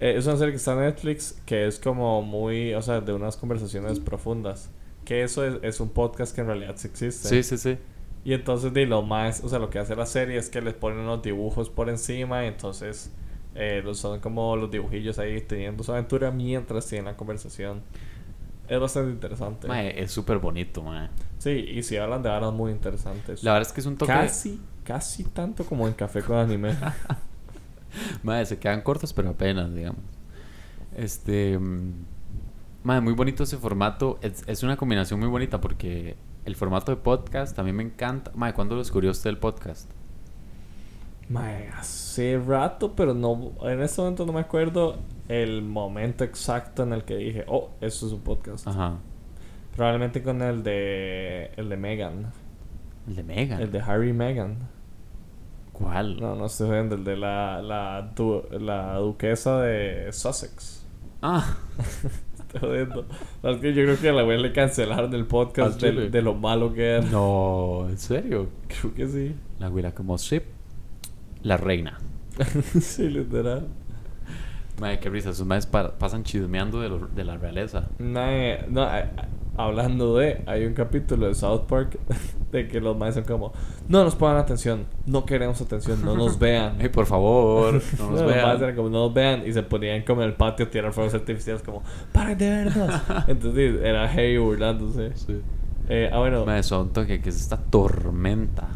eh, 0.00 0.14
es 0.16 0.26
una 0.26 0.36
serie 0.36 0.52
que 0.52 0.56
está 0.56 0.72
en 0.72 0.80
Netflix 0.80 1.40
que 1.46 1.66
es 1.66 1.78
como 1.78 2.22
muy, 2.22 2.74
o 2.74 2.82
sea, 2.82 3.00
de 3.00 3.12
unas 3.12 3.36
conversaciones 3.36 4.00
profundas. 4.00 4.70
Que 5.04 5.22
eso 5.22 5.44
es, 5.44 5.56
es 5.62 5.80
un 5.80 5.90
podcast 5.90 6.34
que 6.34 6.40
en 6.40 6.46
realidad 6.48 6.74
sí 6.76 6.88
existe. 6.88 7.28
Sí, 7.28 7.42
sí, 7.42 7.58
sí. 7.58 7.78
Y 8.24 8.32
entonces 8.32 8.72
de 8.72 8.86
lo 8.86 9.02
más, 9.02 9.44
o 9.44 9.48
sea, 9.48 9.58
lo 9.58 9.68
que 9.68 9.78
hace 9.78 9.94
la 9.94 10.06
serie 10.06 10.38
es 10.38 10.48
que 10.48 10.62
les 10.62 10.74
ponen 10.74 11.00
unos 11.00 11.22
dibujos 11.22 11.68
por 11.68 11.90
encima 11.90 12.44
y 12.44 12.48
entonces 12.48 13.12
eh, 13.54 13.82
son 13.94 14.20
como 14.20 14.56
los 14.56 14.70
dibujillos 14.70 15.18
ahí 15.18 15.40
teniendo 15.40 15.84
su 15.84 15.92
aventura 15.92 16.30
mientras 16.30 16.86
tienen 16.86 17.06
la 17.06 17.16
conversación. 17.16 17.82
Es 18.68 18.80
bastante 18.80 19.12
interesante. 19.12 20.02
Es 20.02 20.10
súper 20.10 20.38
bonito. 20.38 20.84
Sí, 21.38 21.50
y 21.50 21.82
si 21.82 21.96
hablan 21.96 22.22
de 22.22 22.30
varas 22.30 22.52
muy 22.52 22.72
interesantes. 22.72 23.44
La 23.44 23.52
verdad 23.52 23.68
es 23.68 23.74
que 23.74 23.80
es 23.80 23.86
un 23.86 23.96
toque... 23.96 24.12
Casi, 24.12 24.60
casi 24.84 25.24
tanto 25.24 25.64
como 25.64 25.86
en 25.86 25.92
Café 25.92 26.22
con 26.22 26.36
Anime. 26.36 26.74
Mae, 28.22 28.44
se 28.46 28.58
quedan 28.58 28.80
cortos, 28.80 29.12
pero 29.12 29.30
apenas, 29.30 29.72
digamos. 29.72 30.00
Este. 30.96 31.58
mm, 31.58 31.92
Mae, 32.84 33.00
muy 33.00 33.12
bonito 33.12 33.42
ese 33.42 33.58
formato. 33.58 34.18
Es, 34.22 34.42
es 34.46 34.62
una 34.62 34.76
combinación 34.76 35.20
muy 35.20 35.28
bonita 35.28 35.60
porque 35.60 36.16
el 36.44 36.56
formato 36.56 36.90
de 36.90 36.96
podcast 36.96 37.54
también 37.54 37.76
me 37.76 37.82
encanta. 37.82 38.32
Mae, 38.34 38.54
¿cuándo 38.54 38.74
lo 38.74 38.80
descubrió 38.80 39.10
usted 39.10 39.30
el 39.30 39.38
podcast? 39.38 39.90
Mae, 41.28 41.68
hace 41.68 42.38
rato, 42.38 42.94
pero 42.94 43.14
no, 43.14 43.52
en 43.62 43.80
este 43.82 44.00
momento 44.02 44.26
no 44.26 44.32
me 44.32 44.40
acuerdo 44.40 44.96
el 45.28 45.62
momento 45.62 46.22
exacto 46.24 46.82
en 46.82 46.92
el 46.92 47.04
que 47.04 47.16
dije, 47.16 47.44
oh, 47.48 47.70
eso 47.80 48.06
es 48.06 48.12
un 48.12 48.20
podcast. 48.20 48.66
Ajá. 48.68 48.98
Probablemente 49.74 50.22
con 50.22 50.42
el 50.42 50.62
de, 50.62 51.50
el 51.56 51.68
de 51.68 51.76
Megan, 51.76 52.30
El 53.08 53.16
de 53.16 53.22
Megan. 53.22 53.60
el 53.62 53.72
de 53.72 53.80
Harry 53.80 54.12
Megan. 54.12 54.68
¿Cuál? 55.72 56.20
No, 56.20 56.36
no 56.36 56.46
estoy 56.46 56.70
viendo, 56.70 56.94
el 56.94 57.02
de 57.04 57.16
la, 57.16 57.60
la, 57.62 58.12
du- 58.14 58.44
la 58.60 58.96
duquesa 58.98 59.60
de 59.62 60.12
Sussex. 60.12 60.86
Ah, 61.22 61.56
Estoy 62.38 62.60
jodiendo. 62.60 63.06
Yo 63.42 63.58
creo 63.60 63.98
que 63.98 64.10
a 64.10 64.12
la 64.12 64.24
wea 64.24 64.36
le 64.38 64.52
cancelaron 64.52 65.12
el 65.14 65.26
podcast 65.26 65.82
¿Al 65.82 65.96
de, 65.96 66.10
de 66.10 66.22
lo 66.22 66.34
malo 66.34 66.72
que 66.72 66.90
era. 66.98 67.00
no, 67.10 67.86
¿en 67.88 67.98
serio? 67.98 68.48
Creo 68.68 68.94
que 68.94 69.08
sí. 69.08 69.34
La 69.58 69.66
güila 69.68 69.92
como 69.92 70.16
Ship. 70.18 70.42
La 71.44 71.56
reina. 71.56 71.98
sí, 72.80 73.08
literal. 73.08 73.68
Mae, 74.80 74.98
qué 74.98 75.08
risa. 75.08 75.30
Esos 75.30 75.46
maes 75.46 75.66
pa- 75.66 75.92
pasan 75.98 76.24
chismeando 76.24 76.80
de, 76.80 76.88
lo- 76.88 77.06
de 77.06 77.22
la 77.24 77.36
realeza. 77.36 77.88
Mae, 78.00 78.64
no, 78.68 78.82
a- 78.82 78.96
a- 78.98 79.28
hablando 79.56 80.16
de, 80.16 80.42
hay 80.46 80.64
un 80.66 80.74
capítulo 80.74 81.28
de 81.28 81.34
South 81.36 81.66
Park 81.68 81.96
de 82.50 82.66
que 82.66 82.80
los 82.80 82.96
maestros 82.96 83.24
son 83.26 83.38
como, 83.38 83.52
no 83.88 84.02
nos 84.02 84.16
pongan 84.16 84.38
atención, 84.38 84.86
no 85.06 85.24
queremos 85.24 85.60
atención, 85.60 86.04
no 86.04 86.16
nos 86.16 86.40
vean. 86.40 86.74
Ay, 86.80 86.88
por 86.88 87.06
favor, 87.06 87.74
no 87.98 88.10
nos 88.10 88.20
los 88.22 88.26
vean. 88.34 88.46
maes 88.48 88.60
eran 88.62 88.74
como, 88.74 88.88
no 88.88 89.04
nos 89.04 89.14
vean, 89.14 89.46
y 89.46 89.52
se 89.52 89.62
ponían 89.62 90.02
como 90.02 90.22
en 90.22 90.28
el 90.30 90.34
patio 90.34 90.66
a 90.66 90.70
tirar 90.70 90.92
fuegos 90.92 91.14
artificiales 91.14 91.62
como, 91.62 91.82
paren 92.12 92.36
de 92.38 92.48
vernos. 92.48 93.00
Entonces 93.28 93.80
era 93.80 94.10
Harry 94.10 94.38
burlándose. 94.38 95.12
Sí. 95.14 95.40
Eh, 95.88 96.10
ah, 96.12 96.18
bueno. 96.18 96.44
Mae, 96.46 96.62
son 96.64 96.92
toque 96.92 97.20
que 97.20 97.28
es 97.28 97.36
esta 97.40 97.58
tormenta. 97.58 98.66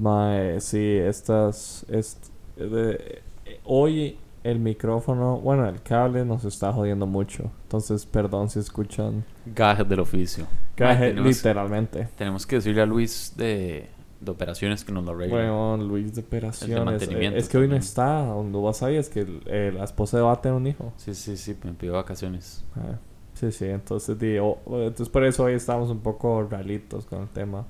Mae, 0.00 0.60
sí, 0.60 0.96
estas. 0.96 1.84
est- 1.90 2.26
de- 2.56 3.22
hoy 3.64 4.16
el 4.42 4.58
micrófono, 4.58 5.38
bueno, 5.38 5.68
el 5.68 5.82
cable 5.82 6.24
nos 6.24 6.44
está 6.44 6.72
jodiendo 6.72 7.06
mucho. 7.06 7.50
Entonces, 7.64 8.06
perdón 8.06 8.48
si 8.48 8.58
escuchan. 8.58 9.24
Gajes 9.46 9.88
del 9.88 10.00
oficio. 10.00 10.46
Tenemos, 10.74 11.26
literalmente. 11.36 12.08
tenemos 12.16 12.46
que 12.46 12.56
decirle 12.56 12.80
a 12.80 12.86
Luis 12.86 13.34
de, 13.36 13.88
de 14.20 14.30
operaciones 14.30 14.82
que 14.84 14.92
nos 14.92 15.04
lo 15.04 15.10
arregle. 15.12 15.34
Bueno, 15.34 15.76
Luis 15.76 16.14
de 16.14 16.22
operaciones. 16.22 16.84
mantenimiento 16.84 17.36
Eh, 17.36 17.40
es 17.40 17.48
que 17.50 17.58
hoy 17.58 17.68
no 17.68 17.76
está. 17.76 18.22
Vas 18.32 18.82
ahí, 18.82 18.96
es 18.96 19.10
que 19.10 19.26
eh, 19.46 19.72
la 19.74 19.84
esposa 19.84 20.16
de 20.16 20.22
va 20.22 20.32
a 20.32 20.40
tener 20.40 20.56
un 20.56 20.66
hijo. 20.66 20.92
Sí, 20.96 21.14
sí, 21.14 21.36
sí, 21.36 21.54
me 21.62 21.72
pidió 21.72 21.92
vacaciones. 21.92 22.64
Ah, 22.76 22.96
sí, 23.34 23.52
sí, 23.52 23.66
entonces, 23.66 24.18
di, 24.18 24.38
oh, 24.38 24.58
entonces 24.66 25.10
por 25.10 25.24
eso 25.24 25.44
hoy 25.44 25.52
estamos 25.52 25.90
un 25.90 26.00
poco 26.00 26.46
ralitos 26.50 27.04
con 27.04 27.22
el 27.22 27.28
tema. 27.28 27.66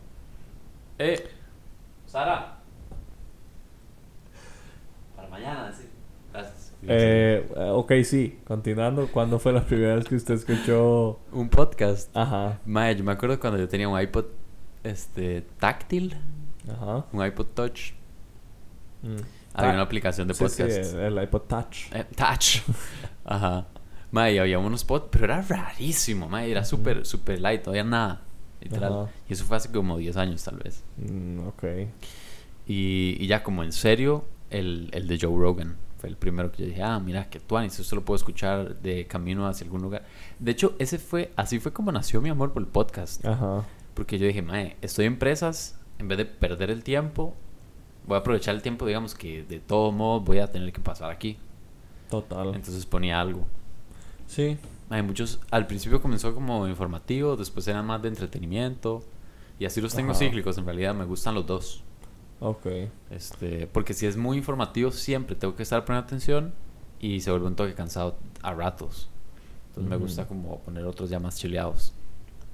¡Eh! 0.99 1.25
Sara. 2.11 2.57
Para 5.15 5.29
mañana, 5.29 5.73
sí. 5.73 5.89
Gracias. 6.33 6.73
Eh, 6.83 7.49
eh, 7.55 7.71
ok, 7.73 7.93
sí. 8.03 8.41
Continuando, 8.45 9.07
¿cuándo 9.07 9.39
fue 9.39 9.53
la 9.53 9.63
primera 9.63 9.95
vez 9.95 10.07
que 10.07 10.17
usted 10.17 10.35
escuchó 10.35 11.21
un 11.31 11.49
podcast? 11.49 12.11
Ajá. 12.17 12.59
Mae, 12.67 12.97
yo 12.97 13.05
me 13.05 13.13
acuerdo 13.13 13.39
cuando 13.39 13.61
yo 13.61 13.69
tenía 13.69 13.89
un 13.89 14.01
iPod 14.01 14.25
este 14.83 15.43
táctil. 15.61 16.17
Ajá. 16.69 17.05
Un 17.13 17.25
iPod 17.25 17.47
Touch. 17.55 17.93
Mm. 19.03 19.17
Había 19.55 19.71
una 19.71 19.81
ah, 19.81 19.85
aplicación 19.85 20.27
de 20.27 20.35
podcast. 20.35 20.83
Sí, 20.83 20.97
el 20.97 21.23
iPod 21.23 21.43
Touch. 21.43 21.93
Eh, 21.93 22.07
Touch. 22.17 22.63
Ajá. 23.25 23.67
Mae, 24.11 24.41
había 24.41 24.59
unos 24.59 24.83
podcasts, 24.83 25.11
pero 25.13 25.27
era 25.27 25.43
rarísimo, 25.43 26.29
mae, 26.29 26.51
era 26.51 26.65
súper, 26.65 27.07
súper 27.07 27.41
light, 27.41 27.63
todavía 27.63 27.85
nada. 27.85 28.23
Literal. 28.61 28.93
Ajá. 28.93 29.11
Y 29.29 29.33
eso 29.33 29.45
fue 29.45 29.57
hace 29.57 29.71
como 29.71 29.99
10 29.99 30.17
años, 30.17 30.43
tal 30.45 30.59
vez. 30.59 30.83
Mm, 30.97 31.47
ok. 31.49 31.65
Y, 32.67 33.17
y 33.19 33.27
ya 33.27 33.43
como 33.43 33.65
en 33.65 33.73
serio, 33.73 34.25
el, 34.51 34.91
el 34.93 35.09
de 35.09 35.19
Joe 35.21 35.37
Rogan. 35.37 35.77
Fue 35.99 36.09
el 36.09 36.17
primero 36.17 36.51
que 36.51 36.63
yo 36.63 36.69
dije, 36.69 36.83
ah, 36.83 36.99
mira, 36.99 37.29
que 37.29 37.41
tú, 37.41 37.59
esto 37.59 37.95
lo 37.95 38.05
puedo 38.05 38.17
escuchar 38.17 38.77
de 38.81 39.07
camino 39.07 39.47
hacia 39.47 39.65
algún 39.65 39.83
lugar. 39.83 40.05
De 40.39 40.51
hecho, 40.51 40.75
ese 40.79 40.99
fue, 40.99 41.31
así 41.37 41.61
fue 41.61 41.73
como 41.73 41.93
nació 41.93 42.23
mi 42.23 42.31
amor 42.31 42.53
por 42.53 42.63
el 42.63 42.69
podcast. 42.69 43.25
Ajá. 43.25 43.67
Porque 43.93 44.19
yo 44.19 44.27
dije, 44.27 44.41
mae, 44.41 44.77
estoy 44.81 45.05
en 45.05 45.19
presas, 45.19 45.79
en 45.99 46.09
vez 46.09 46.17
de 46.17 46.25
perder 46.25 46.71
el 46.71 46.83
tiempo, 46.83 47.35
voy 48.07 48.17
a 48.17 48.21
aprovechar 48.21 48.55
el 48.55 48.63
tiempo, 48.63 48.87
digamos, 48.87 49.15
que 49.15 49.43
de 49.43 49.61
todo 49.61 49.93
modo 49.93 50.21
voy 50.21 50.39
a 50.39 50.47
tener 50.47 50.73
que 50.73 50.81
pasar 50.81 51.11
aquí. 51.11 51.37
Total. 52.09 52.55
Entonces 52.55 52.87
ponía 52.87 53.21
algo. 53.21 53.47
Sí. 54.27 54.57
Hay 54.91 55.03
muchos, 55.03 55.41
al 55.51 55.67
principio 55.67 56.03
comenzó 56.03 56.35
como 56.35 56.67
informativo, 56.69 57.37
después 57.37 57.67
eran 57.69 57.87
más 57.87 58.03
de 58.03 58.09
entretenimiento. 58.09 59.03
Y 59.59 59.65
así 59.65 59.81
los 59.81 59.95
tengo 59.95 60.11
Ajá. 60.11 60.19
cíclicos, 60.19 60.59
en 60.59 60.65
realidad 60.65 60.95
me 60.95 61.05
gustan 61.05 61.35
los 61.35 61.47
dos. 61.47 61.85
Ok. 62.41 62.67
Este, 63.11 63.67
porque 63.67 63.95
si 63.95 64.07
es 64.07 64.17
muy 64.17 64.39
informativo 64.39 64.91
siempre 64.91 65.37
tengo 65.37 65.55
que 65.55 65.63
estar 65.63 65.85
poniendo 65.85 66.07
atención 66.07 66.53
y 66.99 67.21
se 67.21 67.31
vuelve 67.31 67.47
un 67.47 67.57
toque 67.57 67.75
cansado 67.75 68.17
a 68.43 68.53
ratos. 68.53 69.09
Entonces 69.69 69.89
me 69.89 69.97
gusta 69.97 70.27
como 70.27 70.59
poner 70.61 70.85
otros 70.85 71.09
ya 71.09 71.21
más 71.21 71.37
chileados. 71.37 71.93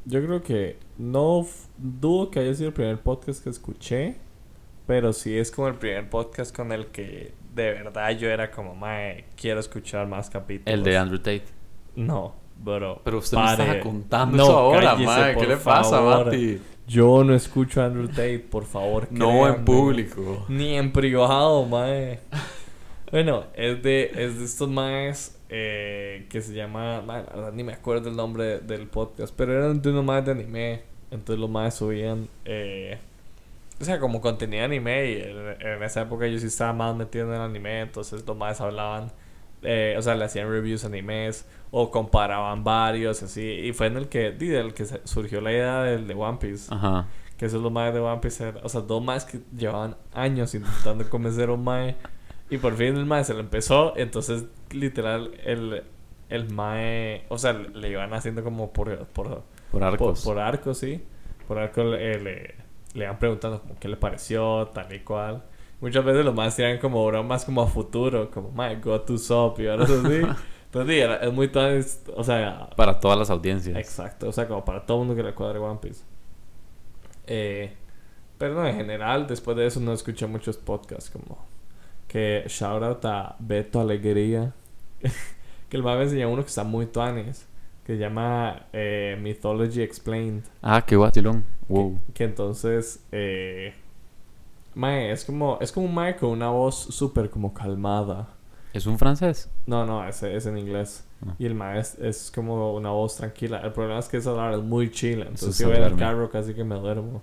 Yo 0.05 0.23
creo 0.23 0.43
que 0.43 0.79
no 0.99 1.47
dudo 1.79 2.31
que 2.31 2.41
haya 2.41 2.55
sido 2.55 2.69
el 2.69 2.75
primer 2.75 3.01
podcast 3.01 3.43
que 3.43 3.51
escuché, 3.51 4.17
pero 4.87 5.13
sí 5.13 5.37
es 5.37 5.51
como 5.51 5.69
el 5.69 5.77
primer 5.77 6.11
podcast 6.11 6.55
con 6.55 6.71
el 6.73 6.87
que 6.89 7.33
de 7.55 7.73
verdad 7.73 8.11
yo 8.11 8.29
era 8.29 8.51
como, 8.51 8.75
mae, 8.75 9.25
quiero 9.35 9.61
escuchar 9.61 10.07
más 10.07 10.29
capítulos. 10.29 10.73
El 10.73 10.85
de 10.85 10.97
Andrew 10.97 11.19
Tate. 11.19 11.56
No, 11.97 12.35
bro. 12.63 13.01
Pero 13.05 13.19
usted 13.19 13.39
me 13.39 13.51
estaba 13.51 13.81
contando 13.81 14.37
No, 14.37 14.43
eso 14.45 14.59
ahora, 14.59 14.91
cállese, 14.93 15.07
mae. 15.07 15.37
¿Qué 15.37 15.47
le 15.47 15.57
pasa. 15.57 16.01
Mati? 16.01 16.61
Yo 16.87 17.25
no 17.25 17.35
escucho 17.35 17.83
a 17.83 17.87
Andrew 17.87 18.07
Tate, 18.07 18.39
por 18.39 18.65
favor. 18.65 19.09
No 19.11 19.31
créanme. 19.31 19.57
en 19.57 19.65
público. 19.65 20.47
Ni 20.49 20.77
en 20.77 20.93
privado, 20.93 21.65
mae. 21.65 22.21
Bueno, 23.11 23.45
es 23.55 23.83
de, 23.83 24.11
es 24.15 24.39
de 24.39 24.45
estos 24.45 24.69
maes 24.69 25.41
eh, 25.49 26.27
que 26.29 26.43
se 26.43 26.55
llama. 26.55 27.01
verdad 27.01 27.53
ni 27.53 27.65
me 27.65 27.73
acuerdo 27.73 28.09
el 28.09 28.17
nombre 28.17 28.61
del 28.61 28.89
podcast, 28.89 29.35
pero 29.37 29.53
eran 29.53 29.81
de 29.81 29.91
unos 29.91 30.05
maes 30.05 30.25
de 30.25 30.33
anime. 30.33 30.83
Entonces 31.11 31.41
los 31.41 31.51
maes 31.51 31.75
subían. 31.75 32.29
Eh, 32.45 32.99
o 33.81 33.85
sea, 33.85 33.99
como 34.01 34.21
contenido 34.21 34.61
de 34.61 34.65
anime. 34.65 35.11
Y 35.11 35.23
en, 35.23 35.61
en 35.61 35.83
esa 35.83 36.03
época 36.03 36.27
yo 36.27 36.39
sí 36.39 36.47
estaba 36.47 36.73
más 36.73 36.95
metido 36.97 37.27
en 37.27 37.35
el 37.35 37.41
anime. 37.41 37.81
Entonces 37.81 38.25
los 38.27 38.37
maes 38.37 38.61
hablaban. 38.61 39.13
Eh, 39.63 39.95
o 39.99 40.03
sea, 40.03 40.15
le 40.15 40.25
hacían 40.25 40.49
reviews 40.51 40.85
animes. 40.85 41.47
O 41.71 41.91
comparaban 41.91 42.65
varios, 42.65 43.23
así. 43.23 43.43
Y 43.43 43.73
fue 43.73 43.89
en 43.89 43.97
el 43.97 44.09
que. 44.09 44.31
del 44.33 44.73
que 44.73 44.87
surgió 45.05 45.41
la 45.41 45.53
idea 45.53 45.83
del 45.83 46.07
de 46.07 46.15
One 46.15 46.39
Piece. 46.39 46.73
Ajá. 46.73 47.07
Que 47.37 47.47
esos 47.47 47.61
los 47.63 47.71
maes 47.71 47.93
de 47.93 48.01
One 48.01 48.21
Piece 48.23 48.55
O 48.63 48.69
sea, 48.69 48.81
dos 48.81 49.05
maes 49.05 49.25
que 49.27 49.41
llevaban 49.55 49.97
años 50.15 50.55
intentando 50.55 51.09
convencer 51.11 51.49
a 51.49 51.53
un 51.53 51.65
mae. 51.65 51.97
Y 52.49 52.59
por 52.59 52.75
fin 52.77 52.97
el 52.97 53.05
mae 53.05 53.25
se 53.25 53.35
lo 53.35 53.41
empezó. 53.41 53.95
Entonces, 53.97 54.47
literal, 54.71 55.33
el, 55.45 55.83
el 56.29 56.51
mae. 56.53 57.25
O 57.29 57.37
sea, 57.39 57.53
le 57.53 57.91
iban 57.91 58.15
haciendo 58.15 58.43
como 58.45 58.73
por. 58.73 59.07
Por, 59.09 59.29
Por 59.29 59.43
por, 59.73 59.85
arcos. 59.85 60.25
por 60.25 60.39
arco, 60.39 60.73
sí. 60.73 61.03
Por 61.49 61.59
arco 61.59 61.83
le, 61.83 62.21
le, 62.21 62.55
le 62.95 63.05
iban 63.05 63.19
preguntando 63.19 63.61
como 63.61 63.79
qué 63.79 63.89
le 63.89 63.97
pareció, 63.97 64.69
tal 64.69 64.93
y 64.95 65.01
cual. 65.01 65.43
Muchas 65.81 66.05
veces 66.05 66.25
los 66.25 66.35
más 66.35 66.57
tiran 66.57 66.79
como 66.79 67.05
bromas 67.07 67.45
como 67.45 67.63
a 67.63 67.67
futuro, 67.67 68.31
como 68.31 68.51
mae, 68.51 68.77
go 68.81 69.01
to 69.01 69.19
sop 69.19 69.61
y 69.61 69.67
ahora 69.69 69.85
así. 69.85 69.93
Entonces, 70.67 70.95
sí, 70.95 71.01
era- 71.01 71.17
es 71.17 71.33
muy 71.33 71.49
tan. 71.49 71.81
O 72.17 72.25
sea, 72.25 72.71
Para 72.77 72.99
todas 72.99 73.19
las 73.19 73.31
audiencias. 73.31 73.77
Exacto, 73.77 74.29
o 74.29 74.33
sea, 74.33 74.49
como 74.49 74.65
para 74.65 74.85
todo 74.85 74.99
el 75.03 75.07
mundo 75.07 75.15
que 75.21 75.27
le 75.27 75.35
cuadre 75.35 75.59
One 75.59 75.79
Piece. 75.81 76.03
Eh, 77.27 77.73
pero 78.39 78.55
no, 78.55 78.67
en 78.67 78.77
general, 78.77 79.27
después 79.27 79.57
de 79.57 79.67
eso 79.67 79.81
no 79.81 79.93
escuché 79.93 80.27
muchos 80.27 80.57
podcasts 80.57 81.11
como 81.11 81.39
que 82.07 82.45
shout 82.49 82.83
out 82.83 83.05
a 83.05 83.37
Beto 83.39 83.81
Alegría, 83.81 84.53
que 85.69 85.77
el 85.77 85.83
más 85.83 85.97
me 85.97 86.05
enseñó 86.05 86.31
uno 86.31 86.43
que 86.43 86.49
está 86.49 86.63
muy 86.65 86.87
tuanes, 86.87 87.47
que 87.85 87.95
se 87.95 87.99
llama 87.99 88.67
eh, 88.73 89.19
Mythology 89.21 89.83
Explained, 89.83 90.43
Ah, 90.63 90.85
qué 90.87 90.97
vacilón. 90.97 91.45
Wow. 91.69 91.99
que 92.15 92.25
entonces, 92.25 93.05
eh, 93.11 93.75
mae, 94.77 95.11
es 95.11 95.25
como, 95.25 95.59
es 95.61 95.73
como 95.73 95.87
un 95.87 95.95
mae 95.95 96.17
con 96.17 96.31
una 96.31 96.51
voz 96.51 96.77
súper 96.77 97.31
como 97.31 97.53
calmada. 97.53 98.29
¿Es 98.73 98.87
un 98.87 98.99
francés? 98.99 99.51
No, 99.67 99.87
no, 99.87 100.07
ese 100.07 100.37
es 100.37 100.45
en 100.47 100.59
inglés. 100.59 101.07
Ah. 101.27 101.35
Y 101.39 101.47
el 101.47 101.55
maestro 101.55 102.07
es, 102.07 102.31
como 102.35 102.75
una 102.75 102.91
voz 102.91 103.17
tranquila. 103.17 103.61
El 103.61 103.73
problema 103.73 103.99
es 103.99 104.07
que 104.09 104.19
esa 104.19 104.33
hora 104.33 104.55
es 104.55 104.63
muy 104.63 104.91
chila. 104.91 105.23
Eso 105.25 105.31
Entonces, 105.31 105.57
si 105.57 105.65
voy 105.65 105.77
duerme. 105.77 105.99
carro, 105.99 106.31
casi 106.31 106.53
que 106.53 106.63
me 106.63 106.75
duermo. 106.75 107.23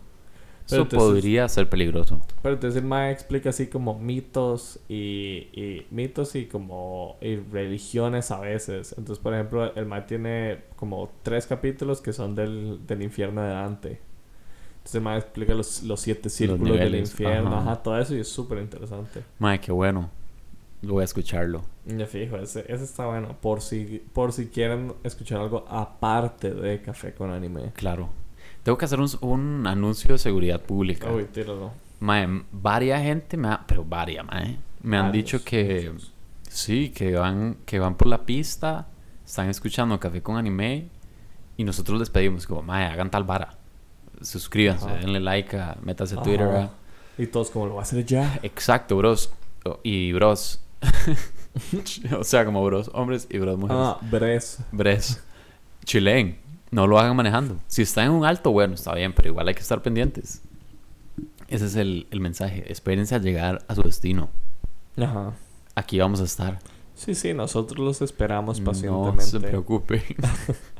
Eso 0.65 0.81
entonces- 0.81 0.97
podría 0.97 1.47
ser 1.49 1.69
peligroso. 1.69 2.21
Pero 2.41 2.55
entonces 2.55 2.81
el 2.81 2.87
maestro 2.87 3.21
explica 3.21 3.49
así 3.49 3.67
como 3.67 3.99
mitos 3.99 4.79
y, 4.89 5.49
y 5.53 5.85
mitos 5.91 6.35
y 6.35 6.45
como 6.47 7.17
y 7.21 7.35
religiones 7.35 8.31
a 8.31 8.39
veces. 8.39 8.95
Entonces, 8.97 9.21
por 9.21 9.33
ejemplo, 9.35 9.75
el 9.75 9.85
maestro 9.85 10.17
tiene 10.17 10.63
como 10.75 11.11
tres 11.21 11.45
capítulos 11.45 12.01
que 12.01 12.13
son 12.13 12.33
del, 12.33 12.79
del 12.87 13.03
infierno 13.03 13.41
de 13.41 13.49
Dante. 13.49 14.01
Entonces 14.83 14.95
el 14.95 15.01
maestro 15.01 15.27
explica 15.29 15.53
los, 15.53 15.83
los 15.83 15.99
siete 16.01 16.29
círculos 16.29 16.77
del 16.77 16.91
niveles, 16.91 17.09
infierno. 17.11 17.49
ajá. 17.57 17.71
Ajá, 17.71 17.75
todo 17.83 17.97
eso 17.99 18.13
y 18.15 18.19
es 18.19 18.27
súper 18.27 18.59
interesante. 18.59 19.23
Mae, 19.39 19.59
qué 19.61 19.71
bueno. 19.71 20.09
Lo 20.81 20.95
voy 20.95 21.03
a 21.03 21.05
escucharlo. 21.05 21.63
Ya 21.85 22.05
fijo, 22.05 22.35
ese, 22.35 22.65
ese 22.67 22.83
está 22.83 23.05
bueno. 23.05 23.37
Por 23.41 23.61
si, 23.61 24.03
por 24.11 24.33
si 24.33 24.47
quieren 24.47 24.93
escuchar 25.03 25.39
algo 25.39 25.65
aparte 25.69 26.53
de 26.53 26.81
Café 26.81 27.13
con 27.13 27.31
Anime. 27.31 27.71
Claro. 27.73 28.09
Tengo 28.63 28.77
que 28.77 28.83
hacer 28.85 28.99
un, 28.99 29.07
un 29.21 29.65
anuncio 29.67 30.11
de 30.11 30.17
seguridad 30.17 30.61
pública. 30.61 31.09
Uy, 31.09 31.23
tíralo. 31.25 31.71
Mae, 32.01 32.27
varia 32.51 32.99
gente 32.99 33.37
me 33.37 33.47
ha... 33.47 33.65
Pero 33.65 33.85
varia, 33.85 34.23
mae. 34.23 34.57
Me 34.81 34.97
han 34.97 35.07
Varios, 35.07 35.13
dicho 35.25 35.43
que... 35.45 35.89
muchos. 35.93 36.11
Sí, 36.49 36.89
que 36.89 37.15
van, 37.15 37.57
que 37.65 37.79
van 37.79 37.95
por 37.95 38.07
la 38.07 38.25
pista, 38.25 38.87
están 39.25 39.49
escuchando 39.49 39.97
Café 39.99 40.21
con 40.21 40.35
Anime 40.35 40.89
y 41.57 41.63
nosotros 41.63 41.97
les 41.99 42.09
pedimos 42.09 42.45
como, 42.45 42.61
mae, 42.61 42.85
hagan 42.85 43.09
tal 43.09 43.23
vara. 43.23 43.57
Suscríbanse, 44.21 44.85
Ajá. 44.85 44.95
denle 44.95 45.19
like, 45.19 45.57
a, 45.57 45.77
métase 45.81 46.15
a. 46.17 46.21
Twitter. 46.21 46.47
a- 46.47 46.71
Y 47.17 47.27
todos 47.27 47.49
como 47.51 47.67
lo 47.67 47.75
va 47.75 47.81
a 47.81 47.83
hacer 47.83 48.05
ya. 48.05 48.39
Exacto, 48.43 48.97
bros. 48.97 49.31
Y 49.83 50.11
bros. 50.13 50.59
o 52.19 52.23
sea, 52.23 52.45
como 52.45 52.63
bros 52.65 52.89
hombres 52.93 53.27
y 53.29 53.37
bros 53.37 53.57
mujeres. 53.57 53.81
Ah, 53.83 53.97
Bres. 54.01 54.59
Bres. 54.71 55.23
Chileen. 55.85 56.37
No 56.71 56.87
lo 56.87 56.97
hagan 56.99 57.15
manejando. 57.15 57.57
Si 57.67 57.83
está 57.83 58.03
en 58.03 58.11
un 58.11 58.25
alto, 58.25 58.51
bueno, 58.51 58.73
está 58.73 58.93
bien, 58.95 59.13
pero 59.13 59.29
igual 59.29 59.47
hay 59.47 59.53
que 59.53 59.61
estar 59.61 59.81
pendientes. 59.83 60.41
Ese 61.47 61.65
es 61.67 61.75
el, 61.75 62.07
el 62.09 62.19
mensaje. 62.19 62.71
Espérense 62.71 63.13
a 63.13 63.19
llegar 63.19 63.63
a 63.67 63.75
su 63.75 63.83
destino. 63.83 64.29
Ajá. 64.97 65.33
Aquí 65.75 65.99
vamos 65.99 66.19
a 66.19 66.23
estar. 66.23 66.59
Sí, 66.95 67.13
sí, 67.15 67.33
nosotros 67.33 67.79
los 67.79 68.01
esperamos 68.01 68.59
No 68.59 68.65
pacientemente. 68.71 69.23
se 69.25 69.39
preocupe. 69.39 70.03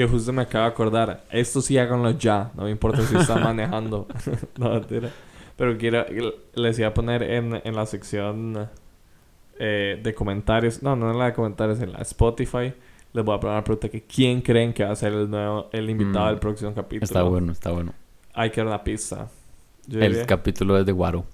Que 0.00 0.06
justo 0.08 0.32
me 0.32 0.40
acabo 0.40 0.64
de 0.64 0.70
acordar. 0.70 1.24
Esto 1.30 1.60
sí 1.60 1.76
háganlo 1.76 2.12
ya. 2.12 2.52
No 2.54 2.62
me 2.64 2.70
importa 2.70 3.02
si 3.02 3.14
están 3.18 3.42
manejando. 3.44 4.06
no, 4.56 4.70
mentira. 4.70 5.10
Pero 5.56 5.76
quiero... 5.76 6.06
Les 6.54 6.78
iba 6.78 6.88
a 6.88 6.94
poner 6.94 7.22
en, 7.22 7.60
en 7.62 7.76
la 7.76 7.84
sección 7.84 8.66
eh, 9.58 10.00
de 10.02 10.14
comentarios. 10.14 10.82
No, 10.82 10.96
no 10.96 11.10
en 11.10 11.18
la 11.18 11.26
de 11.26 11.34
comentarios. 11.34 11.80
En 11.82 11.92
la 11.92 11.98
Spotify. 11.98 12.72
Les 13.12 13.22
voy 13.22 13.36
a 13.36 13.40
poner 13.40 13.56
una 13.56 13.62
pregunta 13.64 13.90
que 13.90 14.02
¿quién 14.04 14.40
creen 14.40 14.72
que 14.72 14.84
va 14.84 14.92
a 14.92 14.96
ser 14.96 15.12
el 15.12 15.28
nuevo... 15.28 15.68
El 15.70 15.90
invitado 15.90 16.24
Mm, 16.24 16.28
del 16.30 16.38
próximo 16.38 16.74
capítulo? 16.74 17.04
está 17.04 17.22
bueno, 17.22 17.52
está 17.52 17.70
bueno. 17.70 17.92
Hay 18.32 18.48
que 18.48 18.62
dar 18.62 18.68
una 18.68 18.82
pista. 18.82 19.28
Yo 19.86 20.00
El 20.00 20.12
diría- 20.12 20.26
capítulo 20.26 20.78
es 20.78 20.86
de 20.86 20.92
Guaro. 20.92 21.26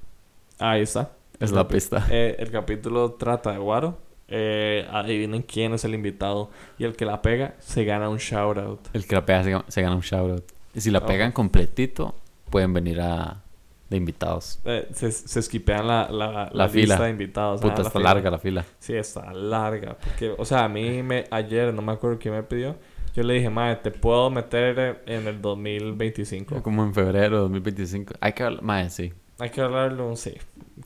Ahí 0.58 0.80
está. 0.82 1.12
Es 1.38 1.50
El 1.50 1.56
la 1.56 1.68
pista. 1.68 2.04
Eh, 2.10 2.34
el 2.40 2.50
capítulo 2.50 3.12
trata 3.12 3.52
de 3.52 3.58
Guaro. 3.58 3.96
Eh, 4.28 4.86
adivinen 4.90 5.42
quién 5.42 5.72
es 5.74 5.84
el 5.84 5.94
invitado. 5.94 6.50
Y 6.78 6.84
el 6.84 6.96
que 6.96 7.04
la 7.04 7.22
pega 7.22 7.54
se 7.58 7.84
gana 7.84 8.08
un 8.08 8.18
shout 8.18 8.58
out. 8.58 8.80
El 8.92 9.06
que 9.06 9.14
la 9.14 9.24
pega 9.26 9.42
se, 9.44 9.56
se 9.72 9.82
gana 9.82 9.94
un 9.96 10.00
shoutout. 10.02 10.44
Y 10.74 10.80
si 10.80 10.90
la 10.90 10.98
Ojo. 10.98 11.06
pegan 11.08 11.32
completito, 11.32 12.14
pueden 12.50 12.72
venir 12.72 13.00
a 13.00 13.42
de 13.88 13.96
invitados. 13.96 14.58
Eh, 14.64 14.88
se, 14.92 15.12
se 15.12 15.40
skipean 15.42 15.86
la, 15.86 16.08
la, 16.10 16.32
la, 16.32 16.50
La 16.52 16.64
lista 16.66 16.70
fila. 16.96 17.00
de 17.04 17.10
invitados. 17.10 17.60
Puta, 17.60 17.74
Ah, 17.76 17.80
está 17.82 17.90
fila. 17.90 18.04
larga 18.14 18.30
la 18.32 18.38
fila. 18.38 18.64
Sí, 18.80 18.94
está 18.94 19.32
larga. 19.32 19.96
Porque, 19.96 20.34
o 20.36 20.44
sea, 20.44 20.64
a 20.64 20.68
mí 20.68 21.02
me, 21.04 21.24
ayer, 21.30 21.72
no 21.72 21.82
me 21.82 21.92
acuerdo 21.92 22.18
quién 22.18 22.34
me 22.34 22.42
pidió. 22.42 22.74
Yo 23.14 23.22
le 23.22 23.34
dije, 23.34 23.48
madre, 23.48 23.76
te 23.76 23.90
puedo 23.92 24.28
meter 24.28 25.02
en 25.06 25.26
el 25.28 25.40
2025. 25.40 26.62
Como 26.62 26.82
en 26.84 26.92
febrero 26.92 27.36
de 27.36 27.42
2025. 27.42 28.14
Hay 28.20 28.32
que 28.32 28.42
hablar. 28.42 28.62
Mae, 28.62 28.90
sí. 28.90 29.12
Hay 29.38 29.50
que 29.50 29.60
hablarlo, 29.60 30.16
sí. 30.16 30.34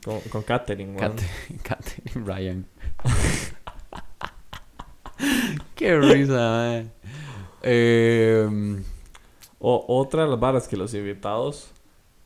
Con, 0.05 0.19
con 0.31 0.43
Katherine, 0.43 0.95
Kate 1.63 1.93
y 2.15 2.19
Ryan. 2.19 2.65
Qué 5.75 5.97
risa. 5.99 6.83
Eh, 7.63 8.81
O 9.59 9.85
otra 9.87 10.23
de 10.23 10.29
las 10.29 10.39
varas 10.39 10.67
que 10.67 10.77
los 10.77 10.93
invitados 10.93 11.71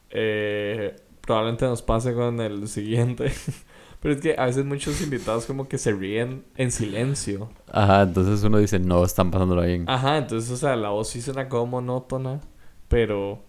eh, 0.09 0.95
probablemente 1.21 1.65
nos 1.65 1.81
pase 1.81 2.13
con 2.13 2.39
el 2.39 2.67
siguiente. 2.67 3.31
Pero 4.01 4.13
es 4.13 4.21
que 4.21 4.35
a 4.37 4.45
veces 4.45 4.65
muchos 4.65 5.01
invitados 5.01 5.45
como 5.47 5.67
que 5.67 5.77
se 5.79 5.91
ríen 5.91 6.45
en 6.57 6.71
silencio. 6.71 7.49
ajá, 7.71 8.03
entonces 8.03 8.43
uno 8.43 8.59
dice, 8.59 8.77
no, 8.79 9.03
están 9.03 9.31
pasándolo 9.31 9.63
bien. 9.63 9.85
Ajá, 9.87 10.17
entonces, 10.17 10.51
o 10.51 10.57
sea, 10.57 10.75
la 10.75 10.89
voz 10.89 11.09
sí 11.09 11.21
suena 11.21 11.49
como 11.49 11.67
monótona, 11.81 12.39
pero... 12.87 13.41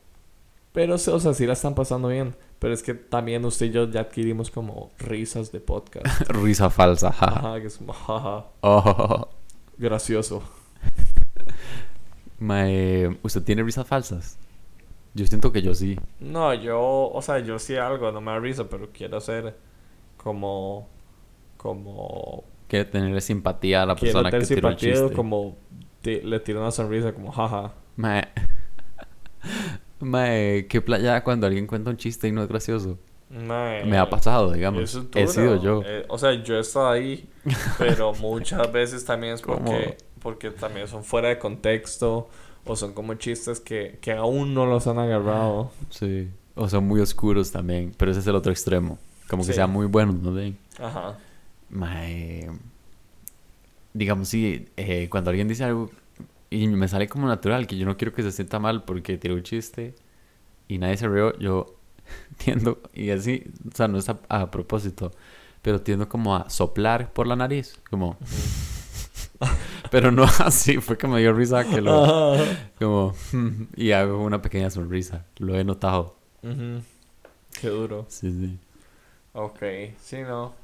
Pero, 0.73 0.95
o 0.95 0.99
sea, 0.99 1.35
sí 1.35 1.47
la 1.47 1.53
están 1.55 1.75
pasando 1.75 2.09
bien. 2.09 2.35
Pero 2.59 2.73
es 2.73 2.83
que 2.83 2.95
también 2.95 3.45
usted 3.45 3.67
y 3.67 3.71
yo 3.71 3.91
ya 3.91 4.01
adquirimos 4.01 4.51
como 4.51 4.91
risas 4.99 5.53
de 5.53 5.61
podcast. 5.61 6.07
Risa 6.29 6.71
falsa, 6.71 7.13
jaja. 7.13 7.39
Ajá, 7.39 7.61
que 7.61 7.67
es 7.67 7.77
como, 7.77 7.93
jaja, 7.93 8.47
Oh, 8.61 9.29
gracioso. 9.77 10.43
mae, 12.39 13.19
¿usted 13.23 13.43
tiene 13.43 13.63
risas 13.63 13.87
falsas? 13.87 14.39
Yo 15.15 15.27
siento 15.27 15.53
que 15.53 15.63
yo 15.63 15.75
sí. 15.75 15.99
No, 16.21 16.53
yo, 16.55 16.81
o 16.81 17.23
sea, 17.23 17.39
yo 17.39 17.59
sí 17.59 17.77
algo, 17.77 18.11
no 18.13 18.21
me 18.21 18.33
da 18.33 18.39
risa, 18.39 18.69
pero 18.69 18.91
quiero 18.93 19.17
hacer 19.17 19.57
como... 20.17 20.89
Como... 21.57 22.45
Quiere 22.69 22.85
tener 22.85 23.21
simpatía 23.23 23.83
a 23.83 23.87
la 23.87 23.95
Quiero 23.95 24.23
persona 24.23 24.31
que 24.31 24.45
tener 24.45 24.55
tiró 24.55 24.69
el 24.69 24.77
chiste. 24.77 25.13
como... 25.15 25.57
le 26.03 26.41
tiro 26.41 26.61
una 26.61 26.71
sonrisa, 26.71 27.13
como, 27.15 27.33
jaja. 27.33 27.73
Mae. 27.97 28.25
Mae, 30.07 30.67
qué 30.69 30.81
playa 30.81 31.23
cuando 31.25 31.47
alguien 31.47 31.67
cuenta 31.67 31.91
un 31.91 31.97
chiste 31.97 32.29
y 32.29 32.33
no 32.33 32.43
es 32.43 32.49
gracioso. 32.49 32.99
Mae, 33.29 33.85
Me 33.85 33.99
ha 33.99 34.09
pasado, 34.09 34.53
digamos. 34.53 34.83
eso 34.83 35.07
es 35.15 35.31
He 35.31 35.35
sido 35.35 35.61
yo. 35.61 35.83
Eh, 35.85 36.05
o 36.09 36.17
sea, 36.17 36.33
yo 36.45 36.57
he 36.57 36.61
estado 36.61 36.89
ahí, 36.91 37.29
pero 37.79 38.13
muchas 38.21 38.71
veces 38.73 39.05
también 39.05 39.35
es 39.35 39.43
¿Cómo? 39.43 39.65
porque, 39.65 39.97
porque 40.23 40.51
también 40.53 40.87
son 40.87 41.03
fuera 41.03 41.29
de 41.29 41.39
contexto 41.39 42.29
o 42.65 42.77
son 42.77 42.93
como 42.95 43.15
chistes 43.15 43.59
que, 43.61 43.99
que 44.01 44.13
aún 44.13 44.55
no 44.55 44.65
los 44.67 44.87
han 44.87 44.99
agarrado. 44.99 45.73
Sí. 45.91 46.29
O 46.55 46.69
son 46.69 46.87
muy 46.87 47.01
oscuros 47.01 47.51
también. 47.51 47.93
Pero 47.97 48.13
ese 48.13 48.21
es 48.21 48.27
el 48.29 48.35
otro 48.37 48.53
extremo. 48.53 48.99
Como 49.29 49.43
que 49.43 49.49
Sí. 49.49 49.55
sea 49.55 49.67
muy 49.67 49.87
bueno, 49.87 50.13
¿no? 50.23 50.33
ven? 50.33 50.57
Ajá. 50.79 51.19
Mae. 51.69 52.49
Digamos, 53.93 54.29
sí, 54.29 54.69
eh, 54.77 55.09
cuando 55.11 55.31
alguien 55.31 55.49
dice 55.49 55.65
algo 55.65 55.91
y 56.51 56.67
me 56.69 56.89
sale 56.89 57.09
como 57.09 57.27
natural, 57.29 57.67
que 57.67 57.77
yo 57.77 57.87
no 57.87 57.97
quiero 57.97 58.13
que 58.13 58.23
se 58.23 58.33
sienta 58.33 58.59
mal 58.59 58.85
porque 58.85 59.19
tiró 59.19 59.35
un 59.35 59.43
chiste 59.43 59.95
y 60.69 60.79
nadie 60.79 60.97
se 60.97 61.09
rió, 61.09 61.37
yo 61.39 61.77
tiendo, 62.39 62.81
y 62.95 63.11
así, 63.11 63.45
o 63.71 63.75
sea, 63.77 63.89
no 63.89 63.99
es 63.99 64.09
a, 64.09 64.19
a 64.29 64.51
propósito, 64.51 65.13
pero 65.63 65.81
tiendo 65.81 66.09
como 66.09 66.37
a 66.37 66.49
soplar 66.51 67.13
por 67.13 67.27
la 67.27 67.37
nariz, 67.37 67.79
como, 67.91 68.17
pero 69.91 70.11
no 70.11 70.25
así, 70.39 70.79
fue 70.79 70.97
que 70.99 71.09
me 71.09 71.21
dio 71.21 71.33
risa 71.33 71.65
que 71.69 71.81
lo, 71.81 72.37
como, 72.79 73.15
y 73.77 73.93
hago 73.93 74.23
una 74.23 74.43
pequeña 74.43 74.71
sonrisa, 74.71 75.27
lo 75.39 75.55
he 75.57 75.65
notado. 75.65 76.17
Qué 77.61 77.69
duro. 77.69 78.07
sí, 78.09 78.31
sí. 78.31 78.59
Ok, 79.33 79.63
sí, 80.01 80.19
no. 80.23 80.55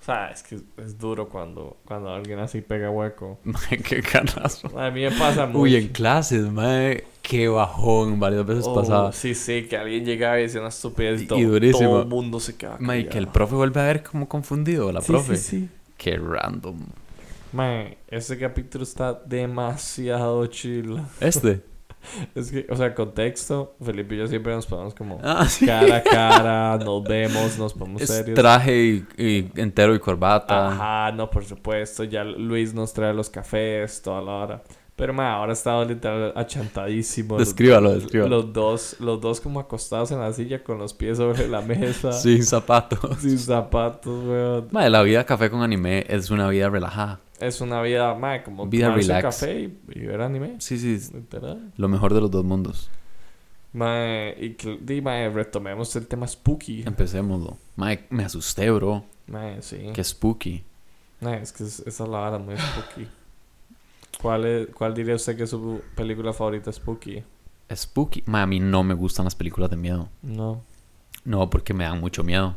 O 0.00 0.04
sea, 0.04 0.30
es 0.30 0.42
que 0.42 0.58
es 0.78 0.98
duro 0.98 1.28
cuando, 1.28 1.76
cuando 1.84 2.08
alguien 2.10 2.38
así 2.38 2.62
pega 2.62 2.90
hueco. 2.90 3.38
Mae, 3.44 3.78
qué 3.86 4.00
canazo. 4.02 4.76
A 4.78 4.90
mí 4.90 5.02
me 5.02 5.10
pasa 5.10 5.44
mucho. 5.46 5.58
Uy, 5.60 5.76
en 5.76 5.88
clases, 5.88 6.50
mae, 6.50 7.04
qué 7.20 7.48
bajón, 7.48 8.18
varias 8.18 8.46
veces 8.46 8.64
Oh, 8.66 8.74
pasaba. 8.74 9.12
Sí, 9.12 9.34
sí, 9.34 9.66
que 9.68 9.76
alguien 9.76 10.04
llegaba 10.06 10.38
y 10.38 10.44
decía 10.44 10.60
una 10.60 10.70
estupidez 10.70 11.20
y 11.20 11.24
Y 11.24 11.26
todo, 11.26 11.38
durísimo. 11.38 11.90
todo 11.90 12.02
el 12.02 12.08
mundo 12.08 12.40
se 12.40 12.56
queda 12.56 12.76
Mae, 12.80 13.08
que 13.08 13.18
el 13.18 13.28
profe 13.28 13.54
vuelve 13.56 13.78
a 13.80 13.84
ver 13.84 14.02
como 14.02 14.26
confundido, 14.26 14.90
la 14.90 15.02
Sí, 15.02 15.08
profe. 15.12 15.36
sí, 15.36 15.58
sí. 15.60 15.68
Qué 15.98 16.16
random. 16.16 16.78
Mae, 17.52 17.98
ese 18.08 18.38
capítulo 18.38 18.84
está 18.84 19.20
demasiado 19.26 20.46
chill. 20.46 21.02
Este. 21.20 21.60
Es 22.34 22.50
que, 22.50 22.66
o 22.70 22.76
sea, 22.76 22.94
contexto, 22.94 23.74
Felipe 23.84 24.14
y 24.14 24.18
yo 24.18 24.26
siempre 24.26 24.54
nos 24.54 24.66
ponemos 24.66 24.94
como 24.94 25.18
Ah, 25.22 25.44
sí. 25.48 25.66
cara 25.66 25.96
a 25.96 26.02
cara, 26.02 26.78
nos 26.84 27.02
vemos, 27.04 27.58
nos 27.58 27.74
ponemos 27.74 28.02
Es 28.02 28.08
serios. 28.10 28.34
traje 28.38 28.84
y, 28.84 29.06
y 29.16 29.50
entero 29.56 29.94
y 29.94 29.98
corbata. 29.98 30.68
Ajá, 30.68 31.12
no, 31.12 31.30
por 31.30 31.44
supuesto, 31.44 32.04
ya 32.04 32.24
Luis 32.24 32.72
nos 32.74 32.92
trae 32.92 33.12
los 33.14 33.28
cafés, 33.30 34.00
toda 34.02 34.20
la 34.22 34.32
hora. 34.32 34.62
Pero, 34.96 35.14
mae, 35.14 35.28
ahora 35.28 35.54
estaba 35.54 35.82
literal 35.86 36.32
achantadísimo. 36.36 37.38
Descríbalo, 37.38 37.94
descríbalo. 37.94 38.36
Los 38.36 38.52
dos, 38.52 38.96
los 39.00 39.18
dos 39.18 39.40
como 39.40 39.58
acostados 39.58 40.10
en 40.10 40.20
la 40.20 40.30
silla 40.34 40.62
con 40.62 40.76
los 40.78 40.92
pies 40.92 41.16
sobre 41.16 41.48
la 41.48 41.62
mesa. 41.62 42.12
Sin 42.12 42.44
zapatos. 42.44 43.18
Sin 43.18 43.38
zapatos, 43.38 44.24
weón. 44.26 44.68
Mae, 44.72 44.90
la 44.90 45.00
vida 45.02 45.24
café 45.24 45.48
con 45.50 45.62
anime 45.62 46.04
es 46.08 46.30
una 46.30 46.48
vida 46.50 46.68
relajada. 46.68 47.20
Es 47.40 47.60
una 47.60 47.80
vida, 47.82 48.14
mae, 48.14 48.42
como 48.42 48.66
Vida 48.66 48.94
relax. 48.94 49.22
café 49.22 49.60
y, 49.60 49.78
y 49.94 50.00
ver 50.06 50.20
anime. 50.20 50.56
Sí, 50.60 50.78
sí. 50.78 50.98
Literal. 51.14 51.72
Lo 51.76 51.88
mejor 51.88 52.12
de 52.14 52.20
los 52.20 52.30
dos 52.30 52.44
mundos. 52.44 52.90
Mae, 53.72 54.34
y 54.38 54.56
di, 54.80 55.00
mae, 55.00 55.30
retomemos 55.30 55.94
el 55.96 56.06
tema 56.06 56.26
spooky. 56.26 56.82
Empecémoslo. 56.86 57.56
Mae, 57.76 58.06
me 58.10 58.24
asusté, 58.24 58.70
bro. 58.70 59.04
Mae, 59.28 59.62
sí. 59.62 59.90
Qué 59.94 60.04
spooky. 60.04 60.62
Mae, 61.20 61.40
es 61.42 61.52
que 61.52 61.64
es- 61.64 61.80
esa 61.80 62.04
es 62.04 62.10
la 62.10 62.18
vara 62.18 62.38
muy 62.38 62.56
spooky. 62.56 63.08
¿Cuál, 64.20 64.44
es, 64.44 64.66
¿Cuál 64.74 64.92
diría 64.94 65.14
usted 65.14 65.36
que 65.36 65.44
es 65.44 65.50
su 65.50 65.80
película 65.94 66.32
favorita 66.32 66.70
spooky? 66.72 67.22
Spooky. 67.74 68.22
Mae, 68.26 68.42
a 68.42 68.46
mí 68.46 68.60
no 68.60 68.82
me 68.82 68.94
gustan 68.94 69.24
las 69.24 69.34
películas 69.34 69.70
de 69.70 69.76
miedo. 69.76 70.08
No. 70.22 70.62
No, 71.24 71.48
porque 71.48 71.72
me 71.72 71.84
dan 71.84 72.00
mucho 72.00 72.24
miedo. 72.24 72.56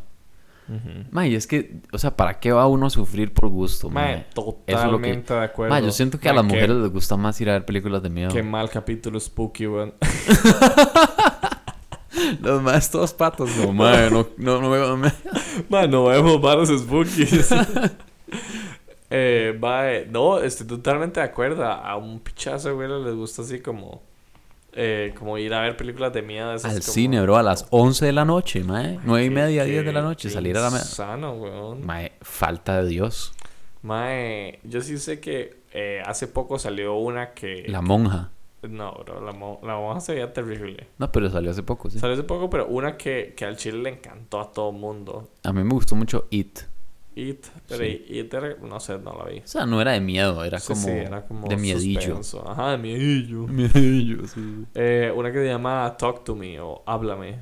Ujú. 0.70 1.06
Mae, 1.12 1.36
es 1.36 1.46
que, 1.48 1.82
o 1.92 1.98
sea, 1.98 2.16
¿para 2.16 2.40
qué 2.40 2.52
va 2.52 2.68
uno 2.68 2.86
a 2.86 2.90
sufrir 2.90 3.34
por 3.34 3.50
gusto, 3.50 3.90
Mae, 3.90 4.16
mae? 4.16 4.26
totalmente 4.34 5.34
de 5.34 5.44
acuerdo. 5.44 5.74
Mae, 5.74 5.84
yo 5.84 5.92
siento 5.92 6.20
que 6.20 6.30
a 6.30 6.34
Mae, 6.34 6.42
las 6.44 6.50
qué- 6.52 6.56
mujeres 6.56 6.78
les 6.78 6.92
gusta 6.92 7.18
más 7.18 7.40
ir 7.42 7.50
a 7.50 7.54
ver 7.54 7.66
películas 7.66 8.02
de 8.02 8.10
miedo. 8.10 8.32
Qué 8.34 8.44
mal 8.44 8.70
capítulo 8.70 9.20
spooky, 9.20 9.68
weón. 9.68 9.94
Los 12.42 12.62
más 12.62 12.90
todos 12.92 13.14
patos. 13.14 13.50
No, 13.58 13.74
mae, 13.74 14.10
no, 14.10 14.28
no, 14.38 14.62
no 14.62 14.70
veo. 14.70 14.96
me- 14.98 15.12
Mae, 15.70 15.88
no 15.88 16.06
vemos 16.06 16.40
varos 16.42 16.70
spookies. 16.70 17.50
eh, 19.10 19.58
mae, 19.60 20.06
no, 20.10 20.40
estoy 20.40 20.68
totalmente 20.68 21.20
de 21.20 21.26
acuerdo. 21.26 21.66
A 21.66 21.96
un 21.98 22.20
pichazo, 22.20 22.76
güey, 22.76 22.88
les 23.04 23.16
gusta 23.16 23.42
así 23.42 23.60
como... 23.60 24.02
Eh, 24.76 25.14
como 25.18 25.38
ir 25.38 25.54
a 25.54 25.62
ver 25.62 25.78
películas 25.78 26.12
de 26.14 26.22
miedo. 26.24 26.54
esas 26.54 26.72
Al 26.76 26.82
como- 26.82 26.94
cine, 26.94 27.22
bro, 27.22 27.38
a 27.38 27.44
las 27.44 27.68
11 27.70 28.06
de 28.08 28.12
la 28.14 28.26
noche, 28.26 28.64
mae. 28.64 29.00
9 29.04 29.26
y 29.26 29.30
media, 29.30 29.66
qué- 29.66 29.72
10 29.72 29.86
de 29.86 29.94
la 29.94 30.02
noche, 30.02 30.30
salir 30.30 30.58
a 30.58 30.62
la 30.62 30.70
media. 30.72 30.84
Insano, 30.84 31.34
weón. 31.34 31.86
Mae, 31.86 32.14
falta 32.22 32.82
de 32.82 32.90
Dios. 32.90 33.34
Mae, 33.84 34.60
yo 34.64 34.82
sí 34.82 34.98
sé 34.98 35.20
que 35.20 35.62
eh, 35.74 36.02
hace 36.06 36.28
poco 36.28 36.58
salió 36.60 36.96
una 36.96 37.34
que... 37.34 37.66
La 37.68 37.82
monja. 37.82 38.30
No, 38.62 38.94
bro, 39.04 39.26
la, 39.26 39.34
mo- 39.34 39.60
la 39.64 39.76
monja 39.76 40.00
se 40.00 40.14
veía 40.14 40.32
terrible. 40.32 40.88
No, 40.98 41.12
pero 41.12 41.30
salió 41.30 41.52
hace 41.52 41.64
poco, 41.64 41.90
sí. 41.90 42.00
Salió 42.00 42.14
hace 42.14 42.24
poco, 42.24 42.50
pero 42.50 42.68
una 42.68 42.96
que, 42.96 43.34
que 43.36 43.44
al 43.44 43.58
chile 43.58 43.80
le 43.80 43.90
encantó 43.90 44.40
a 44.40 44.52
todo 44.52 44.72
mundo. 44.72 45.30
A 45.44 45.52
mí 45.52 45.64
me 45.64 45.74
gustó 45.74 45.96
mucho 45.96 46.28
It. 46.30 46.60
It, 47.16 47.46
pero 47.68 47.84
Sí. 47.84 48.06
It 48.10 48.34
era- 48.34 48.56
no 48.62 48.80
sé, 48.80 48.98
no 48.98 49.14
la 49.18 49.26
vi. 49.32 49.40
O 49.40 49.48
sea, 49.48 49.66
no 49.66 49.80
era 49.82 49.92
de 49.92 50.02
miedo, 50.02 50.44
era 50.44 50.60
Sí, 50.60 50.68
como, 50.74 50.82
sí, 50.82 50.90
era 50.90 51.26
como 51.26 51.48
de 51.48 51.58
miedillo. 51.58 52.02
suspenso. 52.02 52.50
Ajá, 52.50 52.72
de 52.72 52.78
miedillo. 52.80 53.48
Miedillo, 53.48 54.28
sí. 54.28 54.66
Eh, 54.74 55.14
una 55.16 55.32
que 55.32 55.40
se 55.40 55.48
llama 55.48 55.96
Talk 55.98 56.24
to 56.24 56.36
Me 56.36 56.60
o 56.60 56.82
Háblame. 56.86 57.40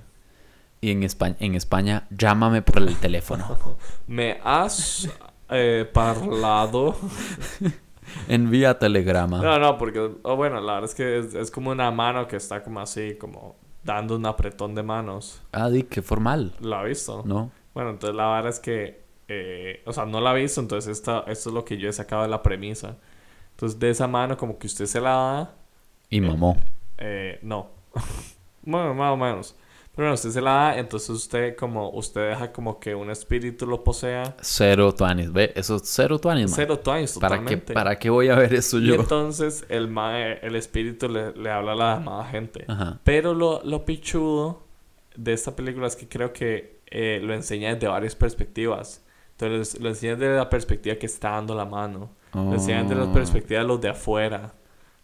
Y 0.81 0.91
en 0.91 1.03
España, 1.03 1.35
en 1.39 1.55
España, 1.55 2.07
llámame 2.09 2.61
por 2.63 2.79
el 2.79 2.95
teléfono. 2.97 3.45
Me 4.07 4.39
has 4.43 5.07
eh, 5.49 5.87
parlado. 5.93 6.95
Envía 8.27 8.77
telegrama. 8.77 9.41
No, 9.41 9.59
no, 9.59 9.77
porque, 9.77 10.11
oh, 10.23 10.35
bueno, 10.35 10.59
la 10.59 10.73
verdad 10.73 10.89
es 10.89 10.95
que 10.95 11.19
es, 11.19 11.33
es 11.33 11.51
como 11.51 11.71
una 11.71 11.91
mano 11.91 12.27
que 12.27 12.35
está 12.35 12.63
como 12.63 12.79
así, 12.79 13.15
como 13.15 13.55
dando 13.83 14.15
un 14.15 14.25
apretón 14.25 14.75
de 14.75 14.83
manos. 14.83 15.41
Ah, 15.51 15.69
di, 15.69 15.83
qué 15.83 16.01
formal. 16.01 16.53
¿La 16.59 16.81
ha 16.81 16.83
visto? 16.83 17.21
¿No? 17.25 17.51
Bueno, 17.73 17.91
entonces 17.91 18.15
la 18.15 18.27
verdad 18.33 18.49
es 18.49 18.59
que, 18.59 19.00
eh, 19.33 19.81
o 19.85 19.93
sea, 19.93 20.05
no 20.05 20.19
la 20.19 20.37
he 20.37 20.41
visto, 20.41 20.59
entonces 20.61 20.97
esta, 20.97 21.19
esto 21.27 21.49
es 21.49 21.53
lo 21.55 21.63
que 21.63 21.77
yo 21.77 21.89
he 21.89 21.93
sacado 21.93 22.23
de 22.23 22.27
la 22.29 22.41
premisa. 22.43 22.97
Entonces, 23.51 23.79
de 23.79 23.89
esa 23.91 24.07
mano, 24.07 24.35
como 24.37 24.57
que 24.57 24.67
usted 24.67 24.85
se 24.85 24.99
la 24.99 25.11
da, 25.11 25.55
Y 26.09 26.19
mamó. 26.21 26.57
eh, 26.97 27.39
no. 27.41 27.69
bueno, 28.63 28.93
más 28.93 29.11
o 29.13 29.17
menos. 29.17 29.55
Pero 29.93 30.05
bueno, 30.05 30.13
usted 30.15 30.29
se 30.31 30.41
la 30.41 30.51
da, 30.51 30.77
entonces 30.79 31.09
usted 31.09 31.55
como, 31.57 31.89
usted 31.89 32.29
deja 32.29 32.51
como 32.53 32.79
que 32.79 32.95
un 32.95 33.09
espíritu 33.11 33.65
lo 33.67 33.83
posea. 33.83 34.35
Cero 34.41 34.93
tuanis, 34.93 35.31
¿ve? 35.33 35.51
Eso 35.53 35.75
es 35.75 35.81
cero 35.85 36.17
tuanis, 36.17 36.45
man. 36.49 36.55
Cero 36.55 36.79
times, 36.79 37.17
¿Para 37.19 37.43
qué. 37.43 37.57
¿Para 37.57 37.99
qué 37.99 38.09
voy 38.09 38.29
a 38.29 38.35
ver 38.35 38.53
eso 38.53 38.77
Y 38.79 38.87
yo? 38.87 38.95
entonces 38.95 39.65
el, 39.67 39.89
mae- 39.89 40.39
el 40.45 40.55
espíritu 40.55 41.09
le, 41.09 41.33
le 41.33 41.49
habla 41.51 41.73
a 41.73 41.75
la 41.75 41.93
demás 41.99 42.31
gente. 42.31 42.63
Ajá. 42.69 42.99
Pero 43.03 43.33
lo, 43.33 43.61
lo 43.65 43.83
pichudo 43.83 44.63
de 45.15 45.33
esta 45.33 45.55
película 45.57 45.87
es 45.87 45.97
que 45.97 46.07
creo 46.07 46.31
que 46.31 46.79
eh, 46.89 47.19
lo 47.21 47.33
enseña 47.33 47.73
desde 47.73 47.87
varias 47.89 48.15
perspectivas. 48.15 49.03
Entonces 49.41 49.79
lo 49.81 49.89
enseña 49.89 50.15
desde 50.15 50.37
la 50.37 50.49
perspectiva 50.49 50.95
que 50.95 51.05
está 51.05 51.31
dando 51.31 51.55
la 51.55 51.65
mano. 51.65 52.09
Lo 52.33 52.53
enseñan 52.53 52.87
desde 52.87 53.01
la 53.01 53.09
Oh. 53.09 53.13
perspectiva 53.13 53.61
de 53.61 53.67
los 53.67 53.81
de 53.81 53.89
afuera. 53.89 54.53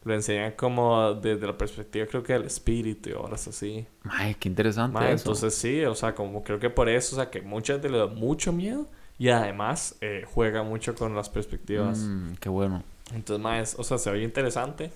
Lo 0.03 0.13
enseñan 0.13 0.53
como 0.53 1.13
desde 1.15 1.45
la 1.45 1.57
perspectiva 1.57 2.05
creo 2.05 2.23
que 2.23 2.33
del 2.33 2.43
espíritu 2.45 3.09
y 3.09 3.13
horas 3.13 3.47
así. 3.47 3.85
Ay, 4.03 4.35
qué 4.35 4.47
interesante 4.47 4.97
eso. 4.99 5.11
entonces 5.11 5.53
sí, 5.55 5.83
o 5.83 5.95
sea, 5.95 6.15
como 6.15 6.43
creo 6.43 6.59
que 6.59 6.69
por 6.69 6.87
eso, 6.87 7.15
o 7.15 7.19
sea, 7.19 7.29
que 7.29 7.41
mucha 7.41 7.73
gente 7.73 7.89
le 7.89 7.97
da 7.97 8.07
mucho 8.07 8.53
miedo 8.53 8.87
y 9.19 9.29
además 9.29 9.97
eh, 9.99 10.23
juega 10.33 10.63
mucho 10.63 10.95
con 10.95 11.13
las 11.15 11.27
perspectivas. 11.29 11.97
Mm, 11.99 12.35
qué 12.39 12.47
bueno. 12.47 12.83
Entonces, 13.13 13.43
más, 13.43 13.75
o 13.79 13.83
sea, 13.83 13.97
se 13.97 14.09
oye 14.09 14.23
interesante, 14.23 14.91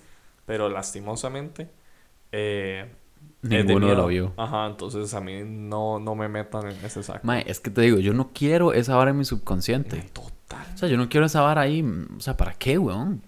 pero 0.46 0.68
lastimosamente. 0.70 1.68
Eh, 2.30 2.86
Ninguno 3.42 3.94
lo 3.94 4.06
vio. 4.06 4.32
Ajá, 4.36 4.66
entonces 4.66 5.12
a 5.14 5.20
mí 5.20 5.42
no, 5.44 5.98
no 5.98 6.14
me 6.14 6.28
metan 6.28 6.68
en 6.68 6.84
ese 6.84 7.02
saco. 7.02 7.20
Mae, 7.24 7.44
es 7.46 7.60
que 7.60 7.70
te 7.70 7.80
digo, 7.80 7.98
yo 7.98 8.14
no 8.14 8.30
quiero 8.32 8.72
esa 8.72 8.96
vara 8.96 9.10
en 9.10 9.18
mi 9.18 9.24
subconsciente. 9.24 10.04
Total. 10.12 10.66
O 10.74 10.78
sea, 10.78 10.88
yo 10.88 10.96
no 10.96 11.08
quiero 11.08 11.26
esa 11.26 11.40
vara 11.40 11.62
ahí. 11.62 11.84
O 12.16 12.20
sea, 12.20 12.36
¿para 12.36 12.54
qué, 12.54 12.78
weón? 12.78 13.22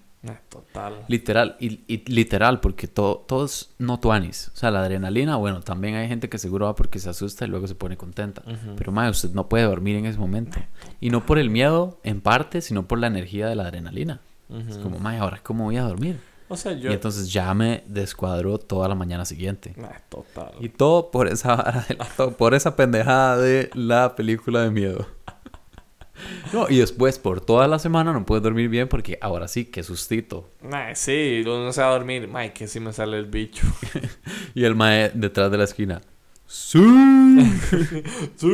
Total. 0.48 1.05
Literal, 1.09 1.57
y, 1.61 1.81
y 1.87 2.11
literal, 2.11 2.61
porque 2.61 2.87
todo, 2.87 3.24
todo 3.29 3.44
es 3.44 3.74
no 3.79 4.00
tuanis. 4.00 4.50
O 4.55 4.57
sea, 4.57 4.70
la 4.70 4.81
adrenalina, 4.81 5.37
bueno, 5.37 5.61
también 5.61 5.96
hay 5.96 6.09
gente 6.09 6.31
que 6.31 6.38
seguro 6.38 6.64
va 6.66 6.74
porque 6.74 6.98
se 6.98 7.11
asusta 7.11 7.44
y 7.44 7.48
luego 7.48 7.66
se 7.66 7.74
pone 7.74 7.96
contenta. 7.96 8.42
Pero, 8.77 8.90
mae, 8.90 9.11
usted 9.11 9.33
no 9.33 9.48
puede 9.48 9.64
dormir 9.64 9.96
en 9.96 10.07
ese 10.07 10.18
momento. 10.18 10.59
Y 11.00 11.11
no 11.11 11.27
por 11.27 11.38
el 11.38 11.50
miedo, 11.50 11.98
en 12.05 12.20
parte, 12.20 12.62
sino 12.62 12.87
por 12.87 12.98
la 12.98 13.09
energía 13.09 13.48
de 13.48 13.57
la 13.57 13.64
adrenalina. 13.64 14.20
Es 14.68 14.79
como, 14.79 14.98
mae, 14.98 15.18
ahora, 15.18 15.40
¿cómo 15.42 15.64
voy 15.64 15.77
a 15.77 15.83
dormir? 15.83 16.20
O 16.54 16.56
sea, 16.56 16.72
yo... 16.72 16.90
Y 16.90 16.94
entonces 16.94 17.32
ya 17.32 17.52
me 17.54 17.84
descuadró 17.86 18.58
toda 18.58 18.88
la 18.88 18.94
mañana 18.94 19.24
siguiente. 19.24 19.74
total. 20.08 20.52
Y 20.60 20.68
todo 20.68 21.10
por 21.10 21.28
esa 21.28 21.86
por 22.38 22.54
esa 22.54 22.76
pendejada 22.76 23.38
de 23.38 23.70
la 23.74 24.16
película 24.16 24.62
de 24.62 24.70
miedo. 24.70 25.06
No, 26.52 26.70
y 26.70 26.78
después 26.78 27.18
por 27.18 27.40
toda 27.40 27.66
la 27.66 27.80
semana 27.80 28.12
no 28.12 28.24
puedes 28.24 28.42
dormir 28.42 28.68
bien 28.68 28.88
porque 28.88 29.18
ahora 29.20 29.48
sí, 29.48 29.64
qué 29.64 29.82
sustito. 29.82 30.48
Nah, 30.62 30.94
sí, 30.94 31.42
uno 31.44 31.72
se 31.72 31.80
va 31.82 31.88
a 31.88 31.90
dormir. 31.90 32.28
Mae, 32.28 32.52
que 32.52 32.68
sí 32.68 32.78
me 32.78 32.92
sale 32.92 33.18
el 33.18 33.26
bicho. 33.26 33.66
y 34.54 34.64
el 34.64 34.76
mae 34.76 35.10
detrás 35.12 35.50
de 35.50 35.58
la 35.58 35.64
esquina. 35.64 36.00
¡Sí! 36.54 36.78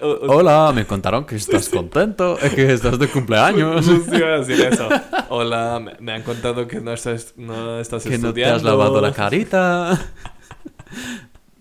Hola, 0.00 0.72
me 0.74 0.86
contaron 0.86 1.26
que 1.26 1.36
estás 1.36 1.68
contento, 1.68 2.38
que 2.54 2.72
estás 2.72 2.98
de 2.98 3.08
cumpleaños. 3.08 3.86
Justo 3.86 4.16
iba 4.16 4.28
a 4.28 4.38
decir 4.38 4.58
eso. 4.64 4.88
Hola, 5.28 5.98
me, 6.00 6.12
han 6.12 6.22
contado 6.22 6.66
que 6.66 6.80
no 6.80 6.94
estás, 6.94 7.34
no 7.36 7.78
estás 7.78 8.04
que 8.04 8.14
estudiando. 8.14 8.34
Que 8.34 8.40
no 8.40 8.46
te 8.46 8.54
has 8.54 8.62
lavado 8.62 9.02
la 9.02 9.12
carita. 9.12 10.00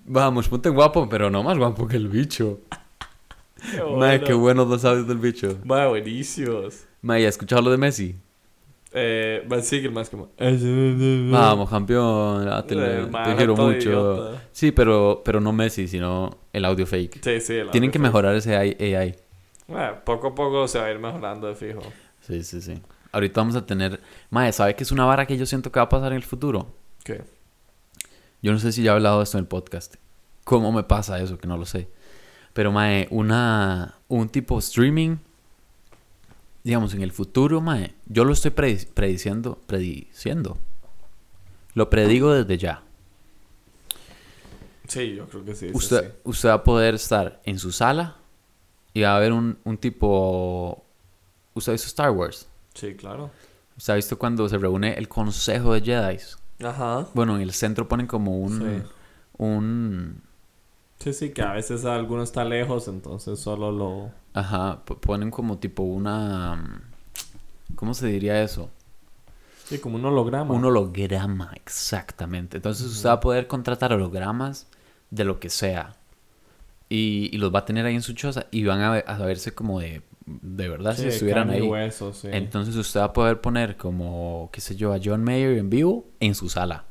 Vamos, 0.05 0.47
ponte 0.47 0.69
guapo, 0.69 1.09
pero 1.09 1.29
no 1.29 1.43
más 1.43 1.57
guapo 1.57 1.89
que 1.89 1.97
el 1.97 2.07
bicho. 2.07 2.61
Qué 3.69 3.81
bueno. 3.81 4.25
qué 4.25 4.33
buenos 4.33 4.69
los 4.69 4.85
audios 4.85 5.09
del 5.09 5.17
bicho. 5.17 5.57
Va, 5.69 5.89
buenísimos. 5.89 6.85
Mae, 7.01 7.27
¿has 7.27 7.33
escuchado 7.33 7.63
lo 7.63 7.71
de 7.71 7.77
Messi? 7.77 8.15
Eh, 8.93 9.47
sí, 9.61 9.87
más 9.89 10.09
como. 10.09 10.29
Vamos, 11.31 11.69
campeón. 11.69 12.45
Te, 12.67 12.75
eh, 12.75 13.07
te 13.25 13.35
quiero 13.35 13.55
mucho. 13.55 14.37
Sí, 14.51 14.71
pero, 14.71 15.21
pero 15.23 15.39
no 15.39 15.53
Messi, 15.53 15.87
sino 15.87 16.29
el 16.51 16.65
audio 16.65 16.85
fake. 16.85 17.23
Sí, 17.23 17.39
sí, 17.39 17.59
Tienen 17.71 17.91
que 17.91 17.99
mejorar 17.99 18.35
ese 18.35 18.55
AI. 18.55 19.15
Bueno, 19.67 20.03
poco 20.03 20.27
a 20.27 20.35
poco 20.35 20.67
se 20.67 20.79
va 20.79 20.85
a 20.85 20.91
ir 20.91 20.99
mejorando 20.99 21.47
de 21.47 21.55
fijo. 21.55 21.81
Sí, 22.19 22.43
sí, 22.43 22.61
sí. 22.61 22.81
Ahorita 23.13 23.39
vamos 23.41 23.55
a 23.55 23.65
tener. 23.65 24.01
Mae, 24.29 24.51
¿sabe 24.51 24.75
qué 24.75 24.83
es 24.83 24.91
una 24.91 25.05
vara 25.05 25.25
que 25.25 25.37
yo 25.37 25.45
siento 25.45 25.71
que 25.71 25.79
va 25.79 25.85
a 25.85 25.89
pasar 25.89 26.11
en 26.11 26.17
el 26.17 26.23
futuro? 26.23 26.73
¿Qué? 27.03 27.21
Yo 28.41 28.51
no 28.51 28.59
sé 28.59 28.71
si 28.71 28.83
ya 28.83 28.91
he 28.91 28.95
hablado 28.95 29.19
de 29.19 29.23
esto 29.23 29.37
en 29.37 29.43
el 29.43 29.47
podcast. 29.47 29.95
¿Cómo 30.43 30.71
me 30.71 30.83
pasa 30.83 31.21
eso? 31.21 31.37
Que 31.37 31.47
no 31.47 31.57
lo 31.57 31.65
sé. 31.65 31.87
Pero, 32.53 32.71
mae, 32.71 33.07
una, 33.11 33.95
un 34.09 34.27
tipo 34.27 34.59
streaming 34.59 35.17
digamos, 36.63 36.93
en 36.93 37.01
el 37.01 37.11
futuro, 37.11 37.61
mae, 37.61 37.95
yo 38.05 38.23
lo 38.25 38.33
estoy 38.33 38.51
prediciendo, 38.51 39.59
prediciendo. 39.65 40.57
Lo 41.73 41.89
predigo 41.89 42.33
desde 42.33 42.57
ya. 42.57 42.83
Sí, 44.87 45.15
yo 45.15 45.25
creo 45.27 45.45
que 45.45 45.55
sí. 45.55 45.69
Usted, 45.73 46.15
usted 46.23 46.49
va 46.49 46.53
a 46.55 46.63
poder 46.63 46.95
estar 46.95 47.41
en 47.45 47.57
su 47.59 47.71
sala 47.71 48.17
y 48.93 49.01
va 49.01 49.13
a 49.13 49.17
haber 49.17 49.31
un, 49.31 49.57
un 49.63 49.77
tipo... 49.77 50.83
¿Usted 51.53 51.71
ha 51.71 51.73
visto 51.73 51.87
Star 51.87 52.11
Wars? 52.11 52.47
Sí, 52.73 52.95
claro. 52.95 53.31
¿Usted 53.77 53.93
ha 53.93 53.95
visto 53.95 54.17
cuando 54.19 54.47
se 54.49 54.57
reúne 54.57 54.93
el 54.95 55.07
Consejo 55.07 55.73
de 55.73 55.81
Jedi? 55.81 56.19
Ajá. 56.65 57.07
Bueno, 57.13 57.37
en 57.37 57.41
el 57.41 57.53
centro 57.53 57.87
ponen 57.87 58.05
como 58.05 58.37
un... 58.37 58.83
Un... 59.37 60.21
Sí, 61.01 61.13
sí, 61.13 61.31
que 61.31 61.41
a 61.41 61.53
veces 61.53 61.83
alguno 61.85 62.21
está 62.21 62.45
lejos, 62.45 62.87
entonces 62.87 63.39
solo 63.39 63.71
lo... 63.71 64.11
Ajá, 64.35 64.83
ponen 64.85 65.31
como 65.31 65.57
tipo 65.57 65.81
una... 65.81 66.83
¿Cómo 67.73 67.95
se 67.95 68.05
diría 68.05 68.43
eso? 68.43 68.69
Sí, 69.65 69.79
como 69.79 69.95
un 69.95 70.05
holograma. 70.05 70.53
Un 70.53 70.63
holograma, 70.63 71.53
exactamente. 71.55 72.57
Entonces 72.57 72.85
usted 72.85 73.09
va 73.09 73.13
a 73.13 73.19
poder 73.19 73.47
contratar 73.47 73.93
hologramas 73.93 74.67
de 75.09 75.23
lo 75.23 75.39
que 75.39 75.49
sea. 75.49 75.95
Y, 76.87 77.35
los 77.37 77.51
va 77.51 77.59
a 77.59 77.65
tener 77.65 77.87
ahí 77.87 77.95
en 77.95 78.03
su 78.03 78.13
choza 78.13 78.45
y 78.51 78.63
van 78.65 78.81
a, 78.81 78.93
a 78.97 79.17
verse 79.25 79.55
como 79.55 79.79
de... 79.79 80.03
De 80.25 80.69
verdad, 80.69 80.95
si 80.95 81.07
estuvieran 81.07 81.49
ahí. 81.49 81.67
Entonces 82.25 82.75
usted 82.75 82.99
va 82.99 83.05
a 83.05 83.13
poder 83.13 83.41
poner 83.41 83.75
como, 83.75 84.49
qué 84.53 84.61
sé 84.61 84.75
yo, 84.75 84.93
a 84.93 84.99
John 85.03 85.23
Mayer 85.23 85.57
en 85.57 85.71
vivo 85.71 86.05
en 86.19 86.35
su 86.35 86.47
sala. 86.47 86.85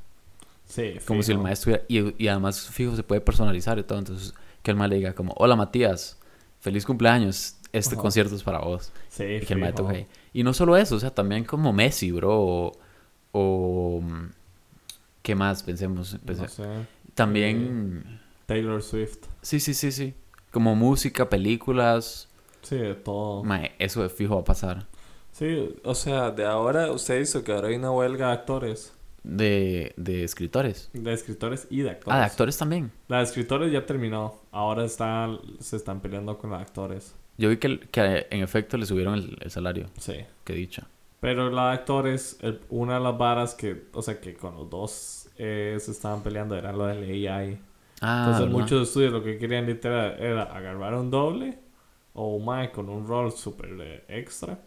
Sí, 0.70 0.94
Como 1.04 1.22
si 1.24 1.32
el 1.32 1.38
maestro... 1.38 1.80
Y, 1.88 2.22
y 2.22 2.28
además, 2.28 2.68
fijo, 2.70 2.94
se 2.94 3.02
puede 3.02 3.20
personalizar 3.20 3.76
y 3.78 3.82
todo. 3.82 3.98
Entonces, 3.98 4.32
que 4.62 4.70
el 4.70 4.76
maestro 4.76 4.94
le 4.94 4.98
diga 4.98 5.14
como, 5.14 5.34
hola 5.36 5.56
Matías, 5.56 6.16
feliz 6.60 6.86
cumpleaños, 6.86 7.56
este 7.72 7.96
concierto 7.96 8.36
es 8.36 8.44
para 8.44 8.60
vos. 8.60 8.92
Sí, 9.08 9.24
y 9.24 9.40
que 9.40 9.54
el 9.54 9.58
maestro 9.58 9.90
Y 10.32 10.44
no 10.44 10.54
solo 10.54 10.76
eso, 10.76 10.94
o 10.94 11.00
sea, 11.00 11.12
también 11.12 11.44
como 11.44 11.72
Messi, 11.72 12.12
bro, 12.12 12.72
o... 13.32 14.02
¿Qué 15.22 15.34
más? 15.34 15.64
Pensemos. 15.64 16.16
No 16.24 16.48
sé. 16.48 16.64
También... 17.14 18.04
Eh, 18.06 18.20
Taylor 18.46 18.82
Swift. 18.82 19.26
Sí, 19.42 19.58
sí, 19.58 19.74
sí, 19.74 19.90
sí. 19.90 20.14
Como 20.52 20.74
música, 20.76 21.28
películas. 21.28 22.28
Sí, 22.62 22.76
de 22.76 22.94
todo. 22.94 23.42
Mae, 23.42 23.72
eso 23.78 24.02
de 24.02 24.08
fijo 24.08 24.36
va 24.36 24.40
a 24.42 24.44
pasar. 24.44 24.86
Sí, 25.32 25.74
o 25.84 25.94
sea, 25.94 26.30
de 26.30 26.44
ahora 26.44 26.90
usted 26.92 27.20
hizo 27.20 27.42
que 27.44 27.52
ahora 27.52 27.68
hay 27.68 27.76
una 27.76 27.90
huelga 27.90 28.28
de 28.28 28.32
actores. 28.32 28.92
De, 29.22 29.92
de 29.96 30.24
escritores. 30.24 30.90
De 30.92 31.12
escritores 31.12 31.66
y 31.70 31.82
de 31.82 31.90
actores. 31.90 32.16
Ah, 32.16 32.20
de 32.20 32.24
actores 32.24 32.56
también. 32.56 32.90
La 33.08 33.18
de 33.18 33.24
escritores 33.24 33.70
ya 33.72 33.84
terminó. 33.84 34.40
Ahora 34.50 34.84
está, 34.84 35.28
se 35.58 35.76
están 35.76 36.00
peleando 36.00 36.38
con 36.38 36.50
los 36.50 36.60
actores. 36.60 37.14
Yo 37.36 37.48
vi 37.48 37.58
que, 37.58 37.80
que 37.80 38.26
en 38.30 38.42
efecto 38.42 38.76
le 38.76 38.86
subieron 38.86 39.14
el, 39.14 39.50
salario. 39.50 39.86
Sí. 39.98 40.14
Que 40.44 40.52
dicho. 40.52 40.82
Pero 41.20 41.50
la 41.50 41.68
de 41.68 41.72
actores, 41.74 42.38
una 42.70 42.94
de 42.94 43.00
las 43.00 43.18
varas 43.18 43.54
que, 43.54 43.84
o 43.92 44.02
sea, 44.02 44.20
que 44.20 44.34
con 44.34 44.54
los 44.56 44.70
dos 44.70 45.28
eh, 45.36 45.76
se 45.80 45.90
estaban 45.90 46.22
peleando 46.22 46.56
era 46.56 46.72
lo 46.72 46.86
del 46.86 47.02
AI. 47.28 47.58
Ah, 48.00 48.24
Entonces 48.26 48.50
muchos 48.50 48.88
estudios 48.88 49.12
lo 49.12 49.22
que 49.22 49.36
querían 49.36 49.66
literal 49.66 50.16
era 50.18 50.44
agarrar 50.44 50.94
un 50.94 51.10
doble 51.10 51.58
o 52.14 52.36
un 52.36 52.46
Mike 52.46 52.72
con 52.72 52.88
un 52.88 53.06
rol 53.06 53.32
super 53.32 53.68
eh, 53.80 54.04
extra, 54.08 54.58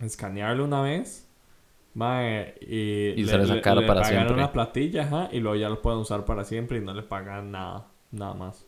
escanearlo 0.00 0.64
una 0.64 0.82
vez 0.82 1.26
Mae, 1.94 2.54
y, 2.60 3.14
y 3.16 3.24
le, 3.24 3.38
le, 3.38 3.60
para 3.60 3.84
pagan 3.84 4.04
siempre. 4.04 4.34
una 4.34 4.52
platilla, 4.52 5.02
ajá, 5.02 5.28
y 5.32 5.40
luego 5.40 5.56
ya 5.56 5.68
lo 5.68 5.82
pueden 5.82 6.00
usar 6.00 6.24
para 6.24 6.44
siempre 6.44 6.78
y 6.78 6.80
no 6.80 6.94
le 6.94 7.02
pagan 7.02 7.50
nada, 7.50 7.88
nada 8.12 8.34
más. 8.34 8.64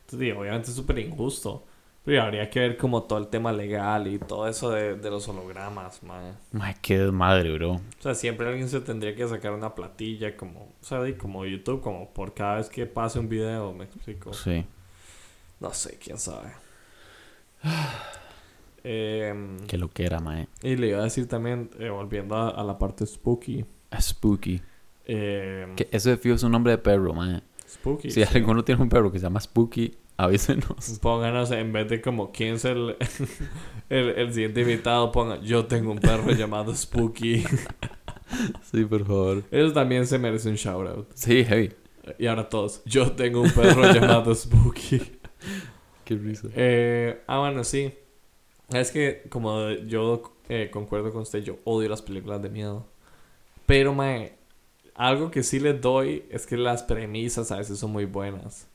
Entonces, 0.00 0.18
digo, 0.18 0.40
obviamente 0.40 0.70
es 0.70 0.76
súper 0.76 0.98
injusto. 0.98 1.66
Pero 2.04 2.22
habría 2.22 2.50
que 2.50 2.58
ver 2.58 2.76
como 2.76 3.04
todo 3.04 3.20
el 3.20 3.28
tema 3.28 3.52
legal 3.52 4.08
y 4.08 4.18
todo 4.18 4.48
eso 4.48 4.70
de, 4.70 4.96
de 4.96 5.08
los 5.08 5.28
hologramas, 5.28 6.02
mae. 6.02 6.32
Mae, 6.50 6.74
qué 6.82 6.98
madre, 6.98 7.52
bro. 7.52 7.74
O 7.74 7.80
sea, 8.00 8.14
siempre 8.16 8.48
alguien 8.48 8.68
se 8.68 8.80
tendría 8.80 9.14
que 9.14 9.28
sacar 9.28 9.52
una 9.52 9.72
platilla 9.72 10.36
como, 10.36 10.62
o 10.62 10.84
sea, 10.84 10.98
como 11.16 11.46
YouTube, 11.46 11.80
como 11.80 12.12
por 12.12 12.34
cada 12.34 12.56
vez 12.56 12.68
que 12.68 12.86
pase 12.86 13.20
un 13.20 13.28
video, 13.28 13.72
me 13.72 13.84
explico. 13.84 14.32
Sí. 14.32 14.66
No 15.60 15.72
sé, 15.72 15.96
quién 16.02 16.18
sabe. 16.18 16.50
Eh, 18.84 19.56
que 19.66 19.78
lo 19.78 19.90
que 19.90 20.04
era, 20.04 20.20
mae. 20.20 20.48
Y 20.62 20.76
le 20.76 20.88
iba 20.88 21.00
a 21.00 21.04
decir 21.04 21.28
también, 21.28 21.70
eh, 21.78 21.88
volviendo 21.88 22.36
a, 22.36 22.62
la 22.64 22.78
parte 22.78 23.06
spooky. 23.06 23.64
spooky. 24.00 24.60
Eh, 25.04 25.72
que 25.76 25.88
eso 25.90 26.10
de 26.10 26.16
fijo 26.16 26.34
es 26.34 26.42
un 26.42 26.52
nombre 26.52 26.72
de 26.72 26.78
perro, 26.78 27.14
mae. 27.14 27.42
Spooky. 27.68 28.10
Si 28.10 28.22
alguno 28.22 28.64
tiene 28.64 28.82
un 28.82 28.88
perro 28.88 29.10
que 29.10 29.18
se 29.18 29.24
llama 29.24 29.40
Spooky, 29.40 29.94
avísenos. 30.16 30.98
Pónganos, 31.02 31.50
en 31.52 31.72
vez 31.72 31.88
de 31.88 32.02
como 32.02 32.30
quién 32.30 32.54
es 32.54 32.64
el, 32.64 32.96
el, 33.88 34.08
el 34.10 34.32
siguiente 34.32 34.60
invitado, 34.60 35.10
ponga 35.10 35.40
yo 35.40 35.64
tengo 35.66 35.90
un 35.92 35.98
perro 35.98 36.30
llamado 36.32 36.74
Spooky. 36.74 37.44
sí, 38.70 38.84
por 38.84 39.06
favor. 39.06 39.42
Ellos 39.50 39.72
también 39.72 40.06
se 40.06 40.18
merecen 40.18 40.52
un 40.52 40.56
shout 40.56 40.86
out. 40.88 41.08
Sí, 41.14 41.44
hey. 41.48 41.72
Y 42.18 42.26
ahora 42.26 42.48
todos, 42.48 42.82
yo 42.84 43.12
tengo 43.12 43.40
un 43.40 43.50
perro 43.50 43.90
llamado 43.92 44.34
Spooky. 44.34 45.00
Qué 46.04 46.14
risa. 46.16 46.48
Eh, 46.54 47.22
ah, 47.26 47.38
bueno, 47.38 47.64
sí. 47.64 47.92
Es 48.72 48.90
que, 48.90 49.24
como 49.28 49.70
yo 49.70 50.34
eh, 50.48 50.70
concuerdo 50.72 51.12
con 51.12 51.22
usted, 51.22 51.40
yo 51.40 51.58
odio 51.64 51.88
las 51.88 52.02
películas 52.02 52.42
de 52.42 52.50
miedo. 52.50 52.86
Pero, 53.66 53.94
mae, 53.94 54.38
algo 54.94 55.30
que 55.30 55.42
sí 55.42 55.60
les 55.60 55.80
doy 55.80 56.24
es 56.30 56.46
que 56.46 56.56
las 56.56 56.82
premisas 56.82 57.50
a 57.52 57.58
veces 57.58 57.78
son 57.78 57.92
muy 57.92 58.04
buenas. 58.04 58.68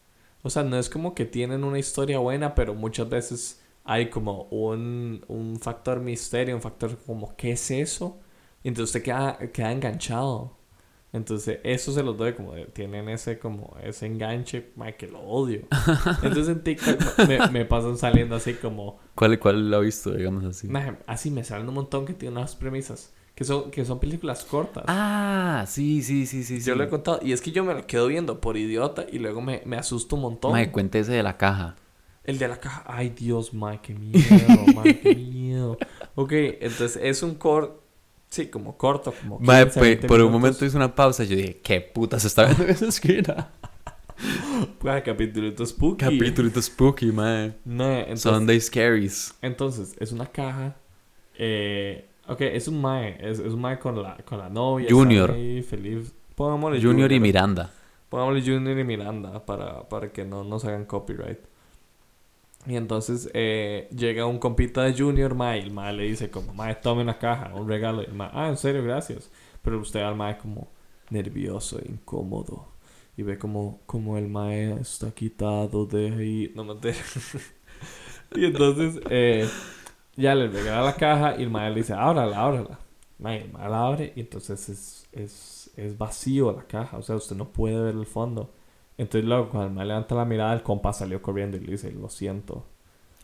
O 0.44 0.50
sea, 0.50 0.64
no 0.64 0.78
es 0.78 0.90
como 0.90 1.16
que 1.16 1.26
tienen 1.26 1.64
una 1.64 1.80
historia 1.80 2.20
buena, 2.20 2.56
pero 2.56 2.74
muchas 2.74 3.10
veces 3.10 3.62
hay 3.84 4.10
como 4.10 4.44
un, 4.52 5.24
un 5.28 5.60
factor 5.60 6.00
misterio, 6.00 6.56
un 6.56 6.62
factor 6.62 6.98
como, 7.06 7.36
¿qué 7.36 7.52
es 7.52 7.72
eso? 7.72 8.20
Y 8.64 8.70
entonces 8.70 8.96
usted 8.96 9.04
queda, 9.04 9.38
queda 9.54 9.72
enganchado. 9.72 10.57
Entonces, 11.14 11.60
eso 11.64 11.92
se 11.94 12.04
los 12.04 12.18
doy 12.18 12.34
como 12.34 12.54
de- 12.54 12.66
tienen 12.66 13.08
ese 13.10 13.40
como 13.40 13.76
ese 13.82 14.06
enganche, 14.08 14.72
mae, 14.76 14.96
que 14.98 15.08
lo 15.08 15.20
odio. 15.22 15.62
Entonces 16.22 16.50
en 16.50 16.64
TikTok 16.64 17.20
me, 17.28 17.48
me 17.50 17.66
pasan 17.66 17.98
saliendo 17.98 18.36
así 18.36 18.54
como, 18.56 19.00
¿Cuál, 19.16 19.40
¿Cuál 19.40 19.70
lo 19.72 19.78
ha 19.78 19.80
visto, 19.80 20.12
digamos 20.12 20.44
así? 20.46 20.68
así 21.08 21.32
me 21.32 21.44
salen 21.44 21.68
un 21.70 21.76
montón 21.76 22.06
que 22.06 22.14
tienen 22.14 22.38
unas 22.38 22.56
premisas, 22.56 23.14
que 23.36 23.44
son, 23.46 23.72
que 23.72 23.86
son 23.86 24.00
películas 24.00 24.44
cortas. 24.44 24.84
Ah, 24.88 25.64
sí, 25.68 26.04
sí, 26.04 26.26
sí, 26.26 26.44
sí. 26.44 26.60
Yo 26.60 26.74
sí. 26.74 26.78
lo 26.78 26.84
he 26.84 26.90
contado, 26.90 27.20
y 27.24 27.32
es 27.32 27.42
que 27.42 27.52
yo 27.52 27.64
me 27.64 27.74
lo 27.74 27.88
quedo 27.88 28.08
viendo 28.08 28.42
por 28.42 28.58
idiota 28.58 29.06
y 29.12 29.20
luego 29.20 29.42
me, 29.42 29.62
me 29.66 29.78
asusto 29.78 30.16
un 30.18 30.24
montón. 30.24 30.52
Mae, 30.52 30.72
cuéntese 30.72 31.14
de 31.14 31.24
la 31.24 31.38
caja. 31.38 31.76
El 32.24 32.38
de 32.40 32.48
la 32.50 32.60
caja, 32.60 32.84
ay 32.88 33.10
Dios, 33.10 33.54
mae, 33.54 33.80
qué 33.82 33.94
miedo, 33.94 34.68
mae, 34.76 35.00
qué 35.00 35.16
miedo. 35.16 35.78
Ok, 36.16 36.32
entonces 36.34 37.00
es 37.02 37.24
un 37.24 37.36
corto, 37.36 37.82
sí, 38.30 38.48
como 38.48 38.78
corto, 38.78 39.14
como 39.22 39.40
Mae, 39.40 39.64
15, 39.66 39.80
pe- 39.80 39.86
20 39.88 40.08
por 40.08 40.22
un 40.22 40.32
momento 40.32 40.66
hice 40.66 40.78
una 40.78 40.94
pausa 40.94 41.24
y 41.24 41.28
yo 41.28 41.36
dije, 41.36 41.60
¿qué 41.64 41.82
puta 41.82 42.20
se 42.20 42.28
está 42.28 42.46
viendo 42.46 42.64
en 42.64 42.70
esa 42.70 42.88
esquina? 42.88 43.50
Mae, 44.84 45.04
capítulito 45.04 45.66
spooky. 45.66 46.04
Capítulito 46.06 46.62
spooky, 46.62 47.12
mae. 47.12 47.54
Mae, 47.66 48.00
entonces, 48.02 48.22
Sunday 48.24 48.60
Scaries. 48.60 49.34
entonces, 49.42 49.96
es 50.00 50.12
una 50.12 50.26
caja, 50.26 50.76
eh, 51.38 52.08
ok, 52.28 52.42
es 52.42 52.68
un 52.68 52.82
mae, 52.82 53.18
es, 53.20 53.40
es 53.40 53.54
un 53.54 53.62
mae 53.62 53.78
con 53.78 54.02
la, 54.02 54.18
con 54.26 54.40
la 54.40 54.50
novia. 54.50 54.88
Junior. 54.90 55.32
ahí 55.32 55.62
feliz. 55.62 56.14
Pongámosle 56.36 56.82
Junior 56.82 57.12
y 57.12 57.20
Miranda. 57.20 57.72
Pongámosle 58.10 58.42
Junior 58.42 58.78
y 58.80 58.84
Miranda 58.84 59.46
para, 59.46 59.88
para 59.88 60.12
que 60.12 60.24
no 60.26 60.44
nos 60.44 60.66
hagan 60.66 60.86
copyright. 60.86 61.40
Y 62.68 62.76
entonces 62.76 63.30
eh, 63.34 63.88
llega 63.96 64.26
un 64.26 64.40
compita 64.40 64.84
de 64.84 64.94
Junior, 64.94 65.34
mae, 65.36 65.60
y 65.60 65.62
el 65.62 65.72
mae 65.72 65.94
le 65.94 66.04
dice 66.04 66.30
como, 66.30 66.54
mae, 66.54 66.76
tome 66.76 67.02
una 67.02 67.18
caja, 67.18 67.54
un 67.56 67.68
regalo. 67.68 68.02
Y 68.02 68.06
el 68.08 68.14
mae, 68.14 68.30
ah, 68.34 68.50
en 68.50 68.58
serio, 68.58 68.84
gracias. 68.84 69.32
Pero 69.62 69.80
usted 69.80 70.02
al 70.02 70.16
mae 70.16 70.38
como 70.38 70.68
nervioso, 71.10 71.80
incómodo. 71.88 72.68
Y 73.16 73.24
ve 73.24 73.38
como, 73.38 73.80
como 73.86 74.18
el 74.18 74.28
mae 74.28 74.74
está 74.82 75.12
quitado 75.12 75.86
de 75.86 76.12
ahí. 76.12 76.52
No 76.56 76.66
me 76.66 76.76
Y 78.36 78.46
entonces 78.46 79.00
eh, 79.10 79.48
ya 80.18 80.36
le 80.36 80.50
regala 80.50 80.82
la 80.84 80.96
caja 80.96 81.36
y 81.40 81.44
el 81.44 81.50
mae 81.50 81.70
le 81.70 81.78
dice, 81.78 81.94
ábrala, 81.94 82.38
ábrala. 82.38 82.80
Mae, 83.20 83.44
el 83.44 83.52
mae 83.54 83.70
la 83.70 83.88
abre 83.88 84.14
y 84.16 84.20
entonces 84.20 84.68
es, 84.70 85.08
es, 85.14 85.72
es 85.78 85.98
vacío 85.98 86.52
la 86.52 86.64
caja. 86.64 86.98
O 86.98 87.02
sea, 87.02 87.16
usted 87.16 87.36
no 87.38 87.50
puede 87.50 87.80
ver 87.82 87.96
el 87.96 88.06
fondo. 88.06 88.52
Entonces 88.98 89.26
luego 89.28 89.50
cuando 89.50 89.68
el 89.70 89.74
mae 89.76 89.86
levanta 89.86 90.16
la 90.16 90.26
mirada, 90.26 90.54
el 90.54 90.64
compa 90.64 90.94
salió 90.94 91.22
corriendo 91.22 91.58
y 91.58 91.62
le 91.62 91.72
dice, 91.74 91.92
lo 91.92 92.10
siento. 92.10 92.66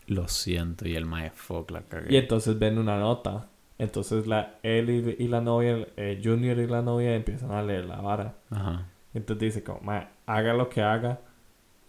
Lo 0.06 0.28
siento, 0.28 0.86
y 0.88 0.96
el 0.96 1.06
mae 1.06 1.30
fuck 1.30 1.70
la 1.70 1.80
Y 1.80 1.84
cagué. 1.84 2.18
entonces 2.18 2.58
ven 2.58 2.78
una 2.78 2.98
nota. 2.98 3.48
Entonces 3.78 4.26
la, 4.26 4.58
él 4.62 4.90
y, 4.90 5.24
y 5.24 5.28
la 5.28 5.40
novia, 5.40 5.86
eh, 5.96 6.20
Junior 6.22 6.58
y 6.58 6.66
la 6.66 6.82
novia 6.82 7.14
empiezan 7.16 7.50
a 7.50 7.62
leer 7.62 7.86
la 7.86 8.00
vara. 8.00 8.34
Ajá. 8.50 8.86
Entonces 9.14 9.40
dice 9.54 9.64
como, 9.64 9.80
mae, 9.80 10.08
haga 10.26 10.54
lo 10.54 10.68
que 10.68 10.82
haga, 10.82 11.20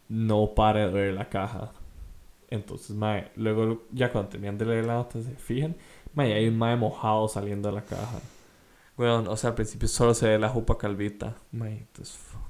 no 0.09 0.53
pare 0.55 0.81
de 0.87 0.91
ver 0.93 1.13
la 1.13 1.29
caja. 1.29 1.73
Entonces, 2.49 2.95
mae, 2.95 3.31
luego 3.35 3.83
ya 3.91 4.11
cuando 4.11 4.29
terminan 4.29 4.57
de 4.57 4.65
leer 4.65 4.85
la 4.85 4.95
nota, 4.95 5.21
se 5.21 5.31
fijan, 5.35 5.75
mae, 6.13 6.33
hay 6.33 6.47
un 6.47 6.57
mae 6.57 6.75
mojado 6.75 7.27
saliendo 7.27 7.69
de 7.69 7.75
la 7.75 7.81
caja. 7.83 8.19
Bueno, 8.97 9.23
o 9.29 9.37
sea, 9.37 9.49
al 9.51 9.55
principio 9.55 9.87
solo 9.87 10.13
se 10.13 10.29
ve 10.29 10.39
la 10.39 10.49
jupa 10.49 10.77
calvita. 10.77 11.35
Mae, 11.51 11.79
entonces, 11.79 12.15
fuck, 12.17 12.41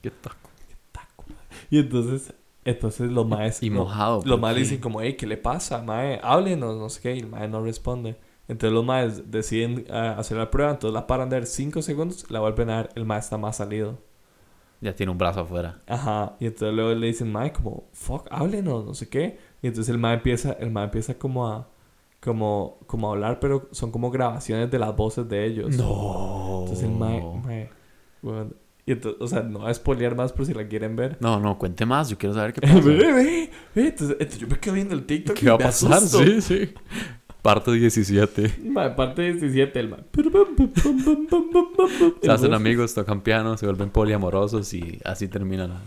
Qué 0.00 0.10
taco. 0.10 0.50
qué 0.68 0.76
taco. 0.92 1.24
Y 1.70 1.78
entonces, 1.78 2.34
entonces 2.64 3.10
los 3.10 3.26
maes... 3.26 3.62
Y 3.62 3.70
mojado. 3.70 4.16
los 4.16 4.24
¿por 4.24 4.40
maes 4.40 4.54
qué? 4.54 4.60
dicen 4.60 4.80
como, 4.80 5.00
hey, 5.00 5.16
¿qué 5.16 5.26
le 5.26 5.36
pasa, 5.36 5.82
mae? 5.82 6.20
Háblenos, 6.22 6.76
no 6.76 6.88
sé 6.88 7.00
qué. 7.00 7.16
Y 7.16 7.20
el 7.20 7.28
mae 7.28 7.48
no 7.48 7.62
responde. 7.62 8.18
Entonces 8.48 8.74
los 8.74 8.84
maes 8.84 9.30
deciden 9.30 9.86
ah, 9.90 10.16
hacer 10.18 10.36
la 10.36 10.50
prueba. 10.50 10.72
Entonces 10.72 10.94
la 10.94 11.06
paran 11.06 11.28
de 11.28 11.36
ver 11.36 11.46
5 11.46 11.82
segundos. 11.82 12.30
La 12.30 12.40
vuelven 12.40 12.70
a 12.70 12.82
ver. 12.82 12.90
El 12.94 13.04
mae 13.04 13.18
está 13.18 13.38
más 13.38 13.56
salido. 13.56 13.98
Ya 14.80 14.94
tiene 14.94 15.12
un 15.12 15.18
brazo 15.18 15.40
afuera. 15.40 15.80
Ajá. 15.86 16.36
Y 16.40 16.46
entonces 16.46 16.74
luego 16.74 16.94
le 16.94 17.06
dicen, 17.06 17.30
mae, 17.30 17.52
como, 17.52 17.88
fuck, 17.92 18.26
háblenos, 18.30 18.84
no 18.84 18.94
sé 18.94 19.08
qué. 19.08 19.38
Y 19.62 19.66
entonces 19.66 19.92
el 19.92 19.98
mae 19.98 20.14
empieza, 20.14 20.52
el 20.52 20.70
mae 20.70 20.84
empieza 20.84 21.18
como 21.18 21.48
a... 21.48 21.68
Como, 22.20 22.78
como 22.86 23.08
a 23.08 23.12
hablar, 23.12 23.40
pero 23.40 23.68
son 23.70 23.90
como 23.90 24.10
grabaciones 24.10 24.70
de 24.70 24.78
las 24.78 24.94
voces 24.94 25.26
de 25.26 25.46
ellos. 25.46 25.74
No. 25.78 26.60
Entonces 26.64 26.84
el 26.84 26.94
mae, 26.94 27.22
mae, 27.42 27.70
bueno, 28.20 28.50
y 28.90 28.94
entonces, 28.94 29.22
o 29.22 29.28
sea, 29.28 29.42
no 29.42 29.68
a 29.68 29.72
spoilear 29.72 30.16
más 30.16 30.32
por 30.32 30.44
si 30.44 30.52
la 30.52 30.66
quieren 30.66 30.96
ver. 30.96 31.16
No, 31.20 31.38
no, 31.38 31.56
cuente 31.56 31.86
más. 31.86 32.08
Yo 32.08 32.18
quiero 32.18 32.34
saber 32.34 32.52
qué 32.52 32.60
pasa. 32.62 32.74
Entonces, 32.76 34.16
entonces 34.18 34.38
yo 34.38 34.48
me 34.48 34.58
quedo 34.58 34.74
viendo 34.74 34.96
el 34.96 35.06
TikTok. 35.06 35.36
¿Qué 35.36 35.48
va 35.48 35.54
a 35.54 35.58
pasar? 35.58 35.92
asusto. 35.92 36.24
Sí, 36.24 36.40
sí. 36.40 36.74
Parte 37.40 37.70
17. 37.70 38.56
Mae, 38.64 38.90
parte 38.90 39.22
17, 39.22 39.78
el 39.78 39.90
mae. 39.90 40.00
Se 42.20 42.30
hacen 42.32 42.52
amigos, 42.52 42.92
tocan 42.94 43.20
piano, 43.20 43.56
se 43.56 43.66
vuelven 43.66 43.90
poliamorosos 43.90 44.74
y 44.74 44.98
así 45.04 45.28
termina 45.28 45.68
la... 45.68 45.80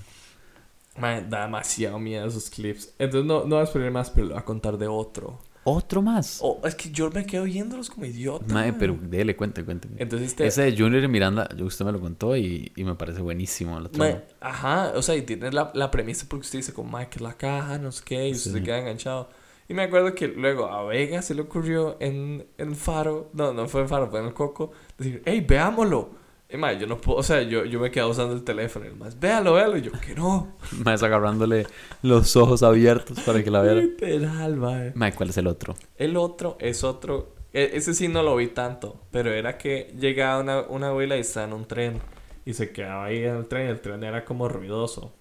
Mae, 0.98 1.26
da 1.28 1.42
demasiado 1.42 2.00
miedo 2.00 2.26
esos 2.26 2.50
clips. 2.50 2.94
Entonces 3.00 3.28
no, 3.28 3.44
no 3.44 3.58
voy 3.58 3.64
a 3.64 3.66
spoilear 3.66 3.92
más, 3.92 4.12
pero 4.12 4.28
le 4.28 4.34
voy 4.34 4.42
a 4.42 4.46
contar 4.46 4.78
de 4.78 4.88
otro. 4.88 5.42
Otro 5.66 6.02
más. 6.02 6.40
Oh, 6.42 6.60
es 6.66 6.76
que 6.76 6.92
yo 6.92 7.10
me 7.12 7.26
quedo 7.26 7.44
viéndolos 7.46 7.90
como 7.90 8.06
idiota. 8.06 8.54
Mae. 8.54 8.74
pero 8.74 8.98
dele, 9.02 9.36
cuente, 9.36 9.64
cuente. 9.64 9.88
Entonces 9.98 10.30
este... 10.30 10.46
Ese 10.46 10.64
de 10.64 10.78
Junior 10.78 11.04
y 11.04 11.08
Miranda, 11.08 11.48
yo- 11.56 11.66
usted 11.66 11.86
me 11.86 11.92
lo 11.94 12.02
contó 12.02 12.36
y, 12.36 12.72
y 12.76 12.84
me 12.84 12.96
parece 12.96 13.22
buenísimo 13.22 13.80
la 13.80 13.90
trama. 13.90 14.22
Ajá, 14.42 14.92
o 14.96 15.02
sea, 15.02 15.16
y 15.16 15.22
tiene 15.22 15.52
la, 15.52 15.72
la 15.74 15.90
premisa 15.90 16.26
porque 16.28 16.42
usted 16.46 16.60
dice 16.60 16.74
como, 16.74 16.90
mae, 16.92 17.08
que 17.10 17.20
la 17.22 17.34
caja, 17.34 17.78
no 17.78 17.92
sé 17.92 18.04
qué, 18.06 18.28
y 18.28 18.32
usted 18.34 18.52
Sí. 18.52 18.58
se 18.58 18.64
queda 18.64 18.80
enganchado. 18.80 19.30
Y 19.70 19.74
me 19.74 19.84
acuerdo 19.84 20.14
que 20.14 20.28
luego 20.28 20.66
a 20.66 20.84
Vega 20.84 21.22
se 21.22 21.34
le 21.34 21.42
ocurrió 21.44 21.96
en, 22.02 22.46
en 22.58 22.76
Faro, 22.76 23.30
no, 23.34 23.54
no 23.54 23.68
fue 23.70 23.82
en 23.82 23.88
Faro, 23.90 24.10
fue 24.10 24.20
en 24.20 24.26
el 24.26 24.34
Coco, 24.34 24.72
decir, 24.98 25.22
hey, 25.26 25.46
veámoslo. 25.48 26.22
Y 26.54 26.58
mae, 26.58 26.78
yo 26.78 26.86
no 26.86 26.98
puedo, 26.98 27.18
o 27.18 27.24
sea, 27.24 27.42
yo, 27.42 27.66
yo 27.66 27.80
me 27.80 27.90
quedaba 27.90 28.12
usando 28.12 28.36
el 28.36 28.44
teléfono, 28.44 28.86
y 28.86 28.90
el 28.90 28.96
más, 28.96 29.20
véalo, 29.20 29.54
véalo, 29.54 29.76
y 29.76 29.82
yo, 29.82 29.92
que 29.94 30.14
no. 30.14 30.56
Más 30.86 31.02
agarrándole 31.02 31.66
los 32.04 32.36
ojos 32.36 32.62
abiertos 32.62 33.20
para 33.22 33.44
que 33.44 33.50
la 33.50 33.64
viera. 33.64 33.82
Literal, 33.82 34.56
mae. 34.58 34.92
Mae, 34.94 35.14
¿cuál 35.16 35.30
es 35.30 35.38
el 35.38 35.48
otro? 35.48 35.74
El 35.98 36.16
otro 36.16 36.56
es 36.60 36.84
otro, 36.84 37.34
e- 37.52 37.72
ese 37.74 37.96
sí 37.96 38.08
no 38.08 38.22
lo 38.22 38.36
vi 38.36 38.50
tanto, 38.50 39.02
pero 39.10 39.34
era 39.34 39.58
que 39.58 39.96
llegaba 40.00 40.42
una, 40.42 40.62
una 40.62 40.88
abuela 40.90 41.18
y 41.18 41.22
estaba 41.22 41.48
en 41.48 41.54
un 41.54 41.66
tren, 41.66 42.00
y 42.46 42.54
se 42.54 42.72
quedaba 42.72 43.06
ahí 43.06 43.24
en 43.24 43.36
el 43.36 43.48
tren, 43.48 43.66
y 43.66 43.70
el 43.72 43.82
tren 43.82 44.04
era 44.04 44.24
como 44.24 44.48
ruidoso. 44.48 45.12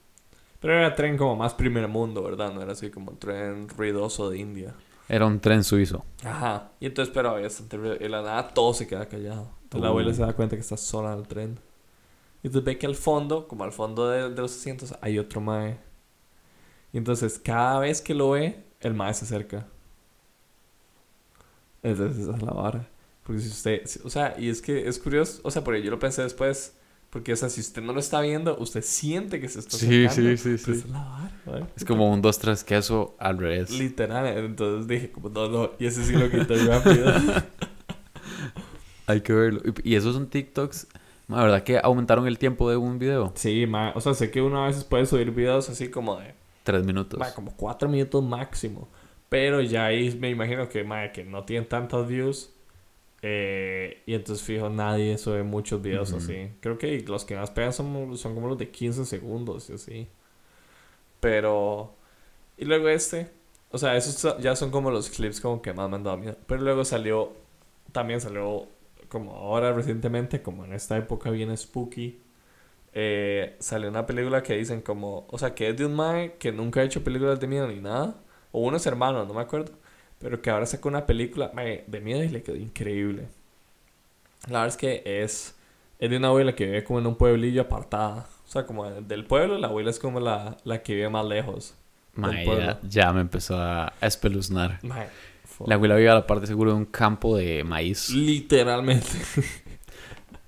Pero 0.60 0.74
era 0.74 0.94
tren 0.94 1.16
como 1.16 1.34
más 1.34 1.54
primer 1.54 1.88
mundo, 1.88 2.22
¿verdad? 2.22 2.52
No 2.52 2.60
era 2.60 2.72
así 2.72 2.90
como 2.90 3.12
un 3.12 3.18
tren 3.18 3.70
ruidoso 3.70 4.28
de 4.28 4.36
India. 4.38 4.74
Era 5.08 5.24
un 5.24 5.40
tren 5.40 5.64
suizo. 5.64 6.04
Ajá. 6.24 6.72
Y 6.78 6.86
entonces, 6.86 7.12
pero 7.12 7.30
había 7.30 7.44
bastante 7.44 7.78
ruido. 7.78 7.96
Y 7.98 8.08
la 8.08 8.20
nada 8.22 8.48
todo 8.48 8.72
se 8.74 8.86
queda 8.86 9.06
callado. 9.08 9.61
Entonces 9.72 9.82
la 9.82 9.88
Uh. 9.88 9.90
abuela 9.92 10.12
se 10.14 10.22
da 10.22 10.32
cuenta 10.34 10.56
que 10.56 10.60
está 10.60 10.76
sola 10.76 11.12
en 11.14 11.18
el 11.20 11.26
tren. 11.28 11.58
Y 12.42 12.48
entonces 12.48 12.64
ve 12.64 12.78
que 12.78 12.86
al 12.86 12.94
fondo, 12.94 13.46
como 13.48 13.64
al 13.64 13.72
fondo 13.72 14.08
de, 14.10 14.28
de 14.30 14.40
los 14.42 14.52
asientos, 14.54 14.94
hay 15.00 15.18
otro 15.18 15.40
mae. 15.40 15.78
Y 16.92 16.98
entonces 16.98 17.38
cada 17.42 17.78
vez 17.80 18.00
que 18.02 18.14
lo 18.14 18.30
ve, 18.30 18.64
el 18.80 18.94
mae 18.94 19.14
se 19.14 19.24
acerca. 19.24 19.66
Entonces 21.82 22.22
esa 22.22 22.36
es 22.36 22.42
la 22.42 22.52
vara. 22.52 22.88
Porque 23.24 23.40
si 23.40 23.48
usted, 23.48 23.82
si- 23.86 24.00
o 24.04 24.10
sea, 24.10 24.34
y 24.38 24.48
es 24.48 24.60
que 24.60 24.88
es 24.88 24.98
curioso, 24.98 25.40
o 25.44 25.50
sea, 25.50 25.62
porque 25.64 25.82
yo 25.82 25.90
lo 25.90 25.98
pensé 25.98 26.22
después, 26.22 26.74
porque, 27.10 27.32
o 27.32 27.36
sea, 27.36 27.48
si 27.48 27.60
usted 27.60 27.82
no 27.82 27.92
lo 27.92 28.00
está 28.00 28.20
viendo, 28.20 28.56
usted 28.58 28.82
siente 28.82 29.40
que 29.40 29.48
se 29.48 29.60
está 29.60 29.76
Sí, 29.76 30.06
acercando. 30.06 30.36
sí, 30.36 30.56
sí, 30.56 30.58
sí. 30.58 30.70
esa 30.72 30.86
es 30.86 30.90
la 30.90 31.28
vara. 31.46 31.68
Es 31.76 31.84
como 31.84 32.10
un 32.10 32.22
2, 32.22 32.38
3 32.38 32.64
queso 32.64 33.14
al 33.18 33.38
revés. 33.38 33.70
Literal, 33.70 34.26
entonces 34.38 34.88
dije 34.88 35.12
como, 35.12 35.28
no, 35.28 35.48
no, 35.48 35.70
y 35.78 35.86
ese 35.86 36.04
sí 36.04 36.12
lo 36.14 36.30
quité 36.30 36.56
rápido. 36.64 37.12
Hay 39.06 39.20
que 39.22 39.32
verlo. 39.32 39.60
Y 39.84 39.94
esos 39.96 40.14
son 40.14 40.28
TikToks. 40.28 40.86
La 41.28 41.42
verdad 41.42 41.62
que 41.62 41.78
aumentaron 41.82 42.26
el 42.26 42.38
tiempo 42.38 42.68
de 42.70 42.76
un 42.76 42.98
video. 42.98 43.32
Sí, 43.36 43.66
ma, 43.66 43.92
o 43.94 44.00
sea, 44.00 44.12
sé 44.14 44.30
que 44.30 44.42
uno 44.42 44.62
a 44.64 44.66
veces 44.66 44.84
puede 44.84 45.06
subir 45.06 45.30
videos 45.30 45.68
así 45.70 45.88
como 45.90 46.16
de, 46.18 46.34
Tres 46.62 46.84
minutos. 46.84 47.18
ma, 47.18 47.32
como 47.34 47.54
cuatro 47.56 47.88
minutos 47.88 48.22
máximo. 48.22 48.88
Pero 49.28 49.60
ya 49.62 49.86
ahí 49.86 50.14
me 50.20 50.28
imagino 50.30 50.68
que, 50.68 50.84
ma, 50.84 51.10
que 51.12 51.24
no 51.24 51.44
tienen 51.44 51.68
tantas 51.68 52.06
views. 52.06 52.50
eh, 53.22 54.02
y 54.04 54.14
entonces 54.14 54.44
fijo, 54.44 54.68
nadie 54.68 55.16
sube 55.16 55.42
muchos 55.42 55.80
videos 55.80 56.12
así. 56.12 56.50
Creo 56.60 56.76
que 56.76 57.00
los 57.06 57.24
que 57.24 57.36
más 57.36 57.50
pegan 57.50 57.72
son, 57.72 58.16
son 58.18 58.34
como 58.34 58.48
los 58.48 58.58
de 58.58 58.68
15 58.70 59.04
segundos 59.06 59.70
y 59.70 59.74
así. 59.74 60.08
Pero... 61.20 61.94
Y 62.58 62.64
luego 62.64 62.88
este... 62.88 63.30
O 63.70 63.78
sea, 63.78 63.96
esos 63.96 64.14
so- 64.16 64.38
ya 64.38 64.54
son 64.54 64.70
como 64.70 64.90
los 64.90 65.08
clips 65.08 65.40
como 65.40 65.62
que 65.62 65.72
más 65.72 65.88
me 65.88 65.96
han 65.96 66.04
dado 66.04 66.16
miedo. 66.18 66.36
Pero 66.46 66.60
luego 66.62 66.84
salió... 66.84 67.32
También 67.92 68.20
salió 68.20 68.66
como 69.12 69.32
ahora 69.36 69.74
recientemente, 69.74 70.40
como 70.40 70.64
en 70.64 70.72
esta 70.72 70.96
época 70.96 71.28
viene 71.28 71.54
spooky. 71.54 72.18
eh, 72.94 73.56
salió 73.58 73.90
una 73.90 74.06
película 74.06 74.42
que 74.42 74.56
dicen 74.56 74.80
como... 74.80 75.26
O 75.28 75.36
sea, 75.38 75.54
que 75.54 75.68
es 75.68 75.76
de 75.76 75.84
un 75.84 75.94
mae 75.94 76.36
que 76.38 76.50
nunca 76.50 76.80
ha 76.80 76.84
hecho 76.84 77.04
películas 77.04 77.38
de 77.38 77.46
miedo 77.46 77.68
ni 77.68 77.78
nada. 77.80 78.16
O 78.52 78.60
unos 78.60 78.86
hermanos, 78.86 79.28
no 79.28 79.34
me 79.34 79.42
acuerdo. 79.42 79.72
Pero 80.18 80.40
que 80.40 80.48
ahora 80.48 80.64
sacó 80.64 80.88
una 80.88 81.04
película 81.04 81.50
mae, 81.52 81.84
de 81.86 82.00
miedo 82.00 82.24
y 82.24 82.30
le 82.30 82.42
quedó 82.42 82.56
increíble. 82.56 83.28
La 84.46 84.60
verdad 84.60 84.68
es 84.68 84.76
que 84.78 85.02
es... 85.04 85.56
Es 85.98 86.10
de 86.10 86.16
una 86.16 86.28
abuela 86.28 86.54
que 86.54 86.64
vive 86.64 86.82
como 86.82 86.98
en 86.98 87.06
un 87.06 87.16
pueblillo 87.16 87.60
apartada. 87.60 88.26
O 88.46 88.50
sea, 88.50 88.64
como 88.64 88.90
del 88.90 89.26
pueblo, 89.26 89.58
la 89.58 89.66
abuela 89.66 89.90
es 89.90 89.98
como 89.98 90.20
la, 90.20 90.56
la 90.64 90.82
que 90.82 90.94
vive 90.94 91.10
más 91.10 91.26
lejos. 91.26 91.74
Mae, 92.14 92.46
ya, 92.46 92.80
ya 92.82 93.12
me 93.12 93.20
empezó 93.20 93.56
a 93.58 93.92
a 94.00 94.06
espeluznar. 94.06 94.80
Mae, 94.82 95.06
La 95.66 95.76
abuela 95.76 95.96
vive 95.96 96.08
a 96.10 96.14
la 96.14 96.26
parte 96.26 96.46
seguro 96.46 96.72
de 96.72 96.76
un 96.78 96.86
campo 96.86 97.36
de 97.36 97.64
maíz. 97.64 98.10
Literalmente. 98.10 99.08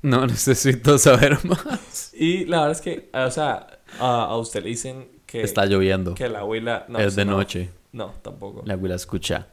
No 0.05 0.27
necesito 0.27 0.99
saber 0.99 1.38
más. 1.47 2.12
Y 2.12 2.45
la 2.45 2.59
verdad 2.59 2.73
es 2.73 2.83
que, 2.83 3.09
o 3.14 3.31
sea, 3.31 3.81
a, 3.99 4.25
a 4.25 4.37
usted 4.37 4.62
le 4.62 4.69
dicen 4.69 5.09
que... 5.25 5.40
Está 5.40 5.64
lloviendo. 5.64 6.12
Que 6.12 6.29
la 6.29 6.40
abuela... 6.40 6.85
No, 6.88 6.99
es 6.99 7.17
de 7.17 7.25
no. 7.25 7.38
noche. 7.38 7.71
No, 7.90 8.12
tampoco. 8.21 8.61
La 8.67 8.75
abuela 8.75 8.97
escucha. 8.97 9.49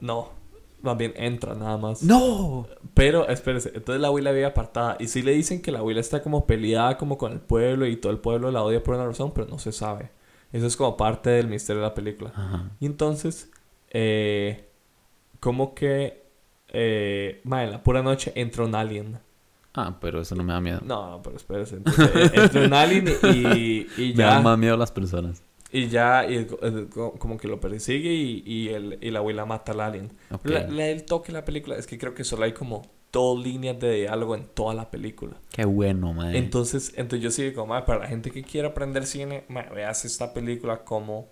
No. 0.00 0.30
Más 0.82 0.98
bien 0.98 1.12
entra 1.14 1.54
nada 1.54 1.76
más. 1.76 2.02
¡No! 2.02 2.66
Pero, 2.94 3.28
espérese, 3.28 3.70
entonces 3.74 4.00
la 4.00 4.08
abuela 4.08 4.32
vive 4.32 4.44
apartada. 4.44 4.96
Y 4.98 5.06
sí 5.06 5.22
le 5.22 5.30
dicen 5.32 5.62
que 5.62 5.70
la 5.70 5.78
abuela 5.78 6.00
está 6.00 6.20
como 6.20 6.46
peleada 6.46 6.96
como 6.96 7.16
con 7.16 7.30
el 7.30 7.40
pueblo 7.40 7.86
y 7.86 7.96
todo 7.96 8.10
el 8.10 8.18
pueblo 8.18 8.50
la 8.50 8.64
odia 8.64 8.82
por 8.82 8.96
una 8.96 9.06
razón, 9.06 9.30
pero 9.32 9.46
no 9.46 9.60
se 9.60 9.70
sabe. 9.70 10.10
Eso 10.52 10.66
es 10.66 10.76
como 10.76 10.96
parte 10.96 11.30
del 11.30 11.46
misterio 11.46 11.82
de 11.82 11.88
la 11.88 11.94
película. 11.94 12.32
Ajá. 12.34 12.70
Y 12.80 12.86
entonces, 12.86 13.50
eh, 13.98 14.68
como 15.40 15.74
que, 15.74 16.22
eh, 16.68 17.40
ma, 17.44 17.64
en 17.64 17.70
la 17.70 17.82
pura 17.82 18.02
noche 18.02 18.32
entra 18.34 18.64
un 18.64 18.74
alien. 18.74 19.18
Ah, 19.74 19.96
pero 20.00 20.20
eso 20.20 20.34
no 20.34 20.42
me 20.42 20.52
da 20.52 20.60
miedo. 20.60 20.80
No, 20.84 21.20
pero 21.22 21.36
espérese. 21.36 21.76
Entonces, 21.76 22.10
eh, 22.14 22.30
entra 22.34 22.66
un 22.66 22.74
alien 22.74 23.08
y, 23.34 23.86
y 23.96 24.14
Me 24.16 24.24
dan 24.24 24.38
ya, 24.38 24.40
más 24.40 24.58
miedo 24.58 24.76
las 24.76 24.90
personas. 24.92 25.42
y 25.72 25.88
ya, 25.88 26.26
y 26.28 26.46
como 27.18 27.36
que 27.38 27.48
lo 27.48 27.58
persigue 27.60 28.12
y, 28.12 28.42
y, 28.46 28.68
el, 28.68 28.98
y 29.00 29.10
la 29.10 29.18
abuela 29.20 29.44
mata 29.46 29.72
al 29.72 29.80
alien. 29.80 30.12
Ok. 30.30 30.46
La, 30.46 30.66
la- 30.68 30.88
el 30.88 31.04
toque 31.04 31.28
de 31.28 31.38
la 31.38 31.44
película 31.44 31.76
es 31.76 31.86
que 31.86 31.96
creo 31.98 32.14
que 32.14 32.24
solo 32.24 32.44
hay 32.44 32.52
como 32.52 32.82
dos 33.12 33.42
líneas 33.42 33.78
de 33.80 33.92
diálogo 33.94 34.34
en 34.34 34.44
toda 34.46 34.74
la 34.74 34.90
película. 34.90 35.36
Qué 35.50 35.64
bueno, 35.64 36.12
madre. 36.12 36.36
Entonces, 36.38 36.92
entonces 36.96 37.22
yo 37.22 37.30
sigo 37.30 37.54
como, 37.54 37.74
"Mae, 37.74 37.82
para 37.82 38.00
la 38.00 38.06
gente 38.08 38.30
que 38.30 38.42
quiera 38.42 38.68
aprender 38.68 39.06
cine, 39.06 39.44
mae, 39.48 39.68
veas 39.70 40.04
esta 40.04 40.34
película 40.34 40.84
como 40.84 41.28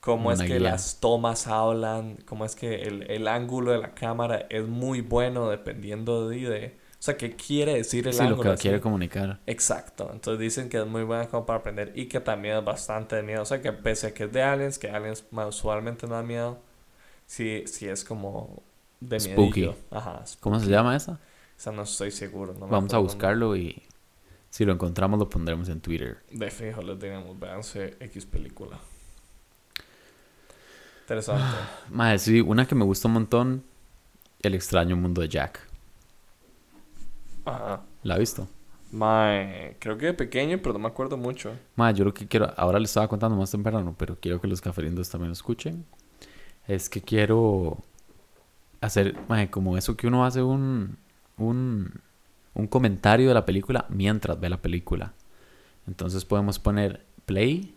cómo 0.00 0.32
es 0.32 0.42
que 0.42 0.58
guía. 0.58 0.60
las 0.60 1.00
tomas 1.00 1.46
hablan, 1.48 2.16
cómo 2.26 2.44
es 2.44 2.54
que 2.56 2.82
el, 2.82 3.10
el 3.10 3.28
ángulo 3.28 3.72
de 3.72 3.78
la 3.78 3.94
cámara 3.94 4.46
es 4.50 4.66
muy 4.66 5.00
bueno 5.00 5.48
dependiendo 5.50 6.28
de, 6.28 6.36
de- 6.48 6.78
o 6.98 7.02
sea, 7.02 7.16
qué 7.16 7.36
quiere 7.36 7.74
decir 7.74 8.08
el 8.08 8.18
sí, 8.18 8.26
lo 8.26 8.36
ángulo. 8.36 8.50
que 8.50 8.54
así. 8.54 8.62
quiere 8.62 8.80
comunicar. 8.80 9.40
Exacto, 9.46 10.10
entonces 10.12 10.40
dicen 10.40 10.68
que 10.68 10.78
es 10.78 10.86
muy 10.86 11.04
buena 11.04 11.28
como 11.28 11.46
para 11.46 11.60
aprender 11.60 11.92
y 11.96 12.06
que 12.08 12.20
también 12.20 12.58
es 12.58 12.64
bastante 12.64 13.16
de 13.16 13.22
miedo, 13.22 13.42
o 13.42 13.44
sea, 13.46 13.62
que 13.62 13.72
pese 13.72 14.08
a 14.08 14.14
que 14.14 14.24
es 14.24 14.32
de 14.32 14.42
aliens, 14.42 14.78
que 14.78 14.90
aliens 14.90 15.24
usualmente 15.32 16.06
no 16.06 16.14
dan 16.16 16.26
miedo, 16.26 16.58
sí, 17.26 17.64
sí 17.66 17.88
es 17.88 18.04
como 18.04 18.62
de 19.00 19.20
Spooky. 19.20 19.20
miedillo. 19.20 19.76
Ajá, 19.90 20.24
¿Cómo 20.40 20.58
se 20.60 20.66
spooky. 20.66 20.70
llama 20.70 20.96
esa? 20.96 21.20
Esa 21.58 21.72
no 21.72 21.82
estoy 21.82 22.10
seguro. 22.12 22.54
no 22.54 22.66
Vamos 22.68 22.94
a 22.94 22.98
buscarlo 22.98 23.56
y 23.56 23.82
si 24.50 24.64
lo 24.64 24.72
encontramos 24.74 25.18
lo 25.20 25.30
pondremos 25.30 25.68
en 25.70 25.80
Twitter. 25.80 26.18
De 26.30 26.50
fijo 26.50 26.80
le 26.80 26.96
tenemos, 26.96 27.38
véanse 27.38 27.96
X 28.00 28.24
película. 28.24 28.80
Interesante. 31.08 31.42
Madre, 31.88 32.18
sí, 32.18 32.42
una 32.42 32.66
que 32.66 32.74
me 32.74 32.84
gusta 32.84 33.08
un 33.08 33.14
montón, 33.14 33.64
El 34.42 34.54
extraño 34.54 34.94
mundo 34.94 35.22
de 35.22 35.30
Jack. 35.30 35.66
Ajá. 37.46 37.80
¿La 38.02 38.16
ha 38.16 38.18
visto? 38.18 38.46
Mae, 38.92 39.78
creo 39.78 39.96
que 39.96 40.04
de 40.04 40.12
pequeño, 40.12 40.58
pero 40.58 40.74
no 40.74 40.80
me 40.80 40.88
acuerdo 40.88 41.16
mucho. 41.16 41.56
Madre, 41.76 42.00
yo 42.00 42.04
lo 42.04 42.12
que 42.12 42.28
quiero, 42.28 42.52
ahora 42.58 42.78
le 42.78 42.84
estaba 42.84 43.08
contando 43.08 43.38
más 43.38 43.50
temprano, 43.50 43.94
pero 43.96 44.18
quiero 44.20 44.38
que 44.38 44.48
los 44.48 44.60
caferindos 44.60 45.08
también 45.08 45.30
lo 45.30 45.32
escuchen. 45.32 45.86
Es 46.66 46.90
que 46.90 47.00
quiero 47.00 47.78
hacer, 48.82 49.16
madre, 49.28 49.48
como 49.48 49.78
eso 49.78 49.96
que 49.96 50.08
uno 50.08 50.26
hace 50.26 50.42
un, 50.42 50.98
un, 51.38 52.02
un 52.52 52.66
comentario 52.66 53.28
de 53.28 53.34
la 53.34 53.46
película 53.46 53.86
mientras 53.88 54.38
ve 54.38 54.50
la 54.50 54.60
película. 54.60 55.14
Entonces 55.86 56.26
podemos 56.26 56.58
poner 56.58 57.06
play, 57.24 57.74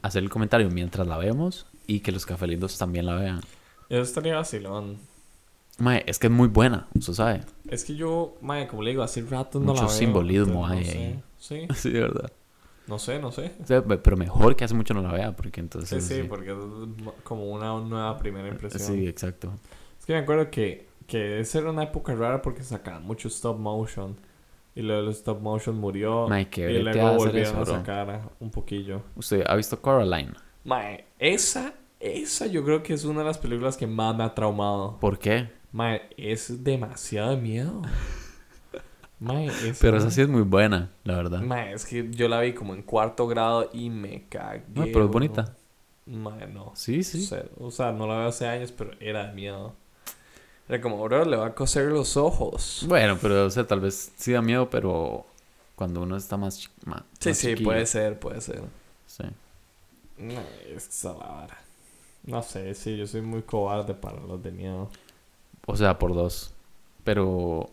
hacer 0.00 0.22
el 0.22 0.30
comentario 0.30 0.70
mientras 0.70 1.06
la 1.06 1.18
vemos 1.18 1.66
y 1.86 2.00
que 2.00 2.12
los 2.12 2.26
cafelindos 2.26 2.76
también 2.78 3.06
la 3.06 3.14
vean. 3.16 3.40
Eso 3.88 4.02
estaría 4.02 4.36
vacilón. 4.36 4.98
Mae, 5.78 6.04
es 6.06 6.18
que 6.18 6.28
es 6.28 6.32
muy 6.32 6.48
buena, 6.48 6.86
usted 6.94 7.12
sabe. 7.14 7.40
Es 7.68 7.84
que 7.84 7.96
yo, 7.96 8.36
mae, 8.40 8.66
como 8.68 8.82
le 8.82 8.90
digo, 8.90 9.02
hace 9.02 9.22
rato 9.22 9.58
no 9.58 9.66
Mucho 9.66 9.82
la 9.82 9.88
veo. 9.88 9.98
simbolismo 9.98 10.66
entonces 10.68 10.94
hay 10.94 11.00
no 11.00 11.14
ahí. 11.16 11.22
Sí, 11.38 11.68
Sí, 11.74 11.90
de 11.90 12.00
verdad. 12.00 12.32
no 12.86 12.98
sé, 12.98 13.18
no 13.18 13.30
sé. 13.32 13.52
O 13.62 13.66
sea, 13.66 13.82
pe- 13.84 13.98
pero 13.98 14.16
mejor 14.16 14.54
que 14.56 14.64
hace 14.64 14.74
mucho 14.74 14.94
no 14.94 15.02
la 15.02 15.12
vea, 15.12 15.34
porque 15.36 15.60
Sí, 15.60 15.64
entonces... 15.64 16.04
sí, 16.04 16.22
porque 16.28 16.50
es 16.52 16.56
como 17.24 17.50
una 17.50 17.78
nueva 17.80 18.16
primera 18.18 18.48
impresión. 18.48 18.82
Sí, 18.82 19.06
exacto. 19.06 19.52
Es 19.98 20.06
que 20.06 20.12
me 20.14 20.20
acuerdo 20.20 20.50
que, 20.50 20.88
que 21.06 21.40
esa 21.40 21.58
era 21.58 21.70
una 21.70 21.82
época 21.82 22.14
rara 22.14 22.40
porque 22.40 22.62
sacaban 22.62 23.02
mucho 23.04 23.28
stop 23.28 23.58
motion. 23.58 24.16
Y 24.76 24.82
luego 24.82 25.02
el 25.02 25.08
stop 25.10 25.40
motion 25.40 25.76
murió. 25.78 26.28
Qué 26.50 26.70
y 26.72 26.82
luego 26.82 27.14
volvieron 27.16 27.56
a 27.56 27.64
sacar 27.66 28.30
un 28.40 28.50
poquillo. 28.50 29.02
¿Usted 29.16 29.44
ha 29.46 29.54
visto 29.54 29.80
Coraline? 29.80 30.32
Mae, 30.64 31.04
esa, 31.18 31.74
esa 32.00 32.46
yo 32.46 32.64
creo 32.64 32.82
que 32.82 32.94
es 32.94 33.04
una 33.04 33.20
de 33.20 33.26
las 33.26 33.38
películas 33.38 33.76
que 33.76 33.86
más 33.86 34.16
me 34.16 34.24
ha 34.24 34.34
traumado. 34.34 34.98
¿Por 34.98 35.18
qué? 35.18 35.50
Mae, 35.72 36.02
es 36.16 36.64
demasiado 36.64 37.30
de 37.30 37.36
miedo. 37.36 37.82
Mae, 39.20 39.46
es... 39.46 39.78
Pero 39.80 39.96
esa 39.98 40.10
sí 40.10 40.20
es 40.20 40.28
muy 40.28 40.42
buena, 40.42 40.90
la 41.04 41.16
verdad. 41.16 41.40
Mae, 41.40 41.72
es 41.72 41.84
que 41.84 42.10
yo 42.10 42.28
la 42.28 42.40
vi 42.40 42.52
como 42.52 42.74
en 42.74 42.82
cuarto 42.82 43.26
grado 43.26 43.70
y 43.72 43.90
me 43.90 44.24
cagué. 44.28 44.64
No, 44.74 44.84
pero 44.84 45.04
es 45.04 45.10
bonita. 45.10 45.56
Mae, 46.06 46.46
no. 46.46 46.72
Sí, 46.74 47.02
sí. 47.02 47.28
O 47.58 47.70
sea, 47.70 47.92
no 47.92 48.06
la 48.06 48.18
veo 48.18 48.28
hace 48.28 48.46
años, 48.46 48.72
pero 48.72 48.90
era 49.00 49.26
de 49.28 49.32
miedo. 49.32 49.74
Era 50.68 50.80
como, 50.80 51.02
bro, 51.04 51.24
le 51.24 51.36
va 51.36 51.46
a 51.46 51.54
coser 51.54 51.92
los 51.92 52.16
ojos. 52.16 52.84
Bueno, 52.88 53.18
pero 53.20 53.46
o 53.46 53.50
sea, 53.50 53.66
tal 53.66 53.80
vez 53.80 54.12
sí 54.16 54.32
da 54.32 54.40
miedo, 54.42 54.70
pero 54.70 55.26
cuando 55.74 56.02
uno 56.02 56.16
está 56.16 56.36
más, 56.36 56.54
Sí, 56.56 56.70
más 56.86 57.02
sí, 57.20 57.32
chiquillo. 57.34 57.64
puede 57.64 57.86
ser, 57.86 58.18
puede 58.18 58.40
ser. 58.40 58.62
No, 60.18 60.40
es 60.68 60.84
que 60.84 60.90
esa 60.90 61.12
la 61.12 61.26
vara. 61.26 61.58
No 62.24 62.42
sé, 62.42 62.74
sí, 62.74 62.96
yo 62.96 63.06
soy 63.06 63.20
muy 63.20 63.42
cobarde 63.42 63.94
para 63.94 64.20
los 64.20 64.42
de 64.42 64.50
miedo. 64.50 64.90
O 65.66 65.76
sea, 65.76 65.98
por 65.98 66.14
dos. 66.14 66.52
Pero... 67.04 67.68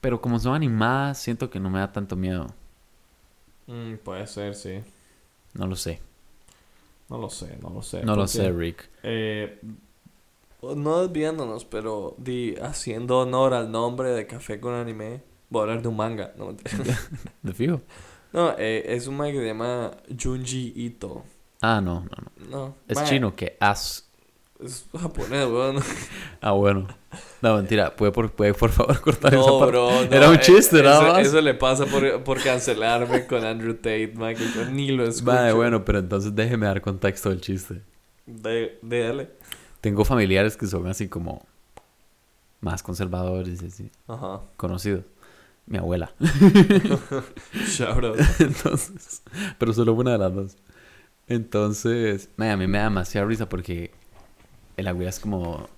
Pero 0.00 0.20
como 0.20 0.38
son 0.40 0.54
animadas, 0.54 1.18
siento 1.18 1.48
que 1.48 1.60
no 1.60 1.70
me 1.70 1.78
da 1.78 1.92
tanto 1.92 2.16
miedo. 2.16 2.48
Mm, 3.68 3.94
puede 4.02 4.26
ser, 4.26 4.56
sí. 4.56 4.80
No 5.54 5.66
lo 5.66 5.76
sé. 5.76 6.00
No 7.08 7.18
lo 7.18 7.30
sé, 7.30 7.58
no 7.62 7.70
lo 7.70 7.82
sé. 7.82 8.02
No 8.02 8.16
lo 8.16 8.26
sé, 8.26 8.50
Rick. 8.50 8.88
Eh, 9.02 9.60
no 10.62 11.02
desviándonos, 11.02 11.64
pero 11.64 12.14
di, 12.18 12.56
haciendo 12.56 13.20
honor 13.20 13.54
al 13.54 13.70
nombre 13.70 14.10
de 14.10 14.26
Café 14.26 14.60
con 14.60 14.74
Anime, 14.74 15.20
voy 15.50 15.60
a 15.60 15.62
hablar 15.64 15.82
de 15.82 15.88
un 15.88 15.96
manga. 15.96 16.32
No. 16.36 16.54
¿De 17.42 17.52
fijo? 17.52 17.80
no 18.32 18.54
eh, 18.56 18.94
es 18.94 19.06
un 19.06 19.18
manga 19.18 19.32
que 19.32 19.40
se 19.40 19.46
llama 19.46 19.90
Junji 20.20 20.72
Ito. 20.74 21.24
Ah, 21.62 21.80
no, 21.80 22.00
no, 22.04 22.10
no. 22.10 22.48
No, 22.50 22.76
Es 22.88 23.02
chino, 23.04 23.34
que 23.34 23.56
as. 23.60 24.08
Es 24.62 24.84
japonés, 25.00 25.46
weón. 25.46 25.76
Ah, 26.40 26.52
bueno. 26.52 26.86
No, 27.40 27.56
mentira. 27.56 27.94
¿Puede 27.94 28.10
por, 28.12 28.30
puede, 28.32 28.52
por 28.54 28.70
favor 28.70 29.00
cortar 29.02 29.32
esa 29.34 29.44
No, 29.46 29.58
parte? 29.58 29.72
bro. 29.72 29.90
no, 29.90 30.00
Era 30.02 30.28
un 30.28 30.36
eh, 30.36 30.40
chiste, 30.40 30.76
eso, 30.76 30.82
nada 30.82 31.12
más. 31.12 31.26
Eso 31.26 31.40
le 31.40 31.54
pasa 31.54 31.86
por, 31.86 32.22
por 32.24 32.42
cancelarme 32.42 33.26
con 33.26 33.44
Andrew 33.44 33.74
Tate, 33.74 34.12
man, 34.14 34.34
que 34.34 34.44
yo 34.50 34.64
ni 34.70 34.88
lo 34.90 35.04
escucho. 35.04 35.24
Vale, 35.32 35.52
bueno, 35.52 35.84
pero 35.84 35.98
entonces 36.00 36.34
déjeme 36.34 36.66
dar 36.66 36.80
contexto 36.80 37.28
del 37.30 37.40
chiste. 37.40 37.82
De, 38.26 38.78
de 38.82 39.00
dale. 39.06 39.30
Tengo 39.80 40.04
familiares 40.04 40.56
que 40.56 40.66
son 40.66 40.86
así 40.88 41.08
como 41.08 41.44
más 42.60 42.82
conservadores 42.82 43.62
y 43.62 43.66
así, 43.66 43.90
Ajá. 44.06 44.40
conocidos. 44.56 45.04
Mi 45.66 45.78
abuela. 45.78 46.12
Shout 47.66 48.04
out. 48.04 48.18
Entonces, 48.40 49.22
pero 49.58 49.72
solo 49.72 49.92
una 49.94 50.12
de 50.12 50.18
las 50.18 50.34
dos. 50.34 50.56
Entonces, 51.28 52.28
a 52.38 52.56
mí 52.56 52.66
me 52.66 52.78
da 52.78 52.84
demasiada 52.84 53.26
risa 53.26 53.48
porque 53.48 53.90
el 54.76 54.86
abuela 54.88 55.10
es 55.10 55.20
como, 55.20 55.68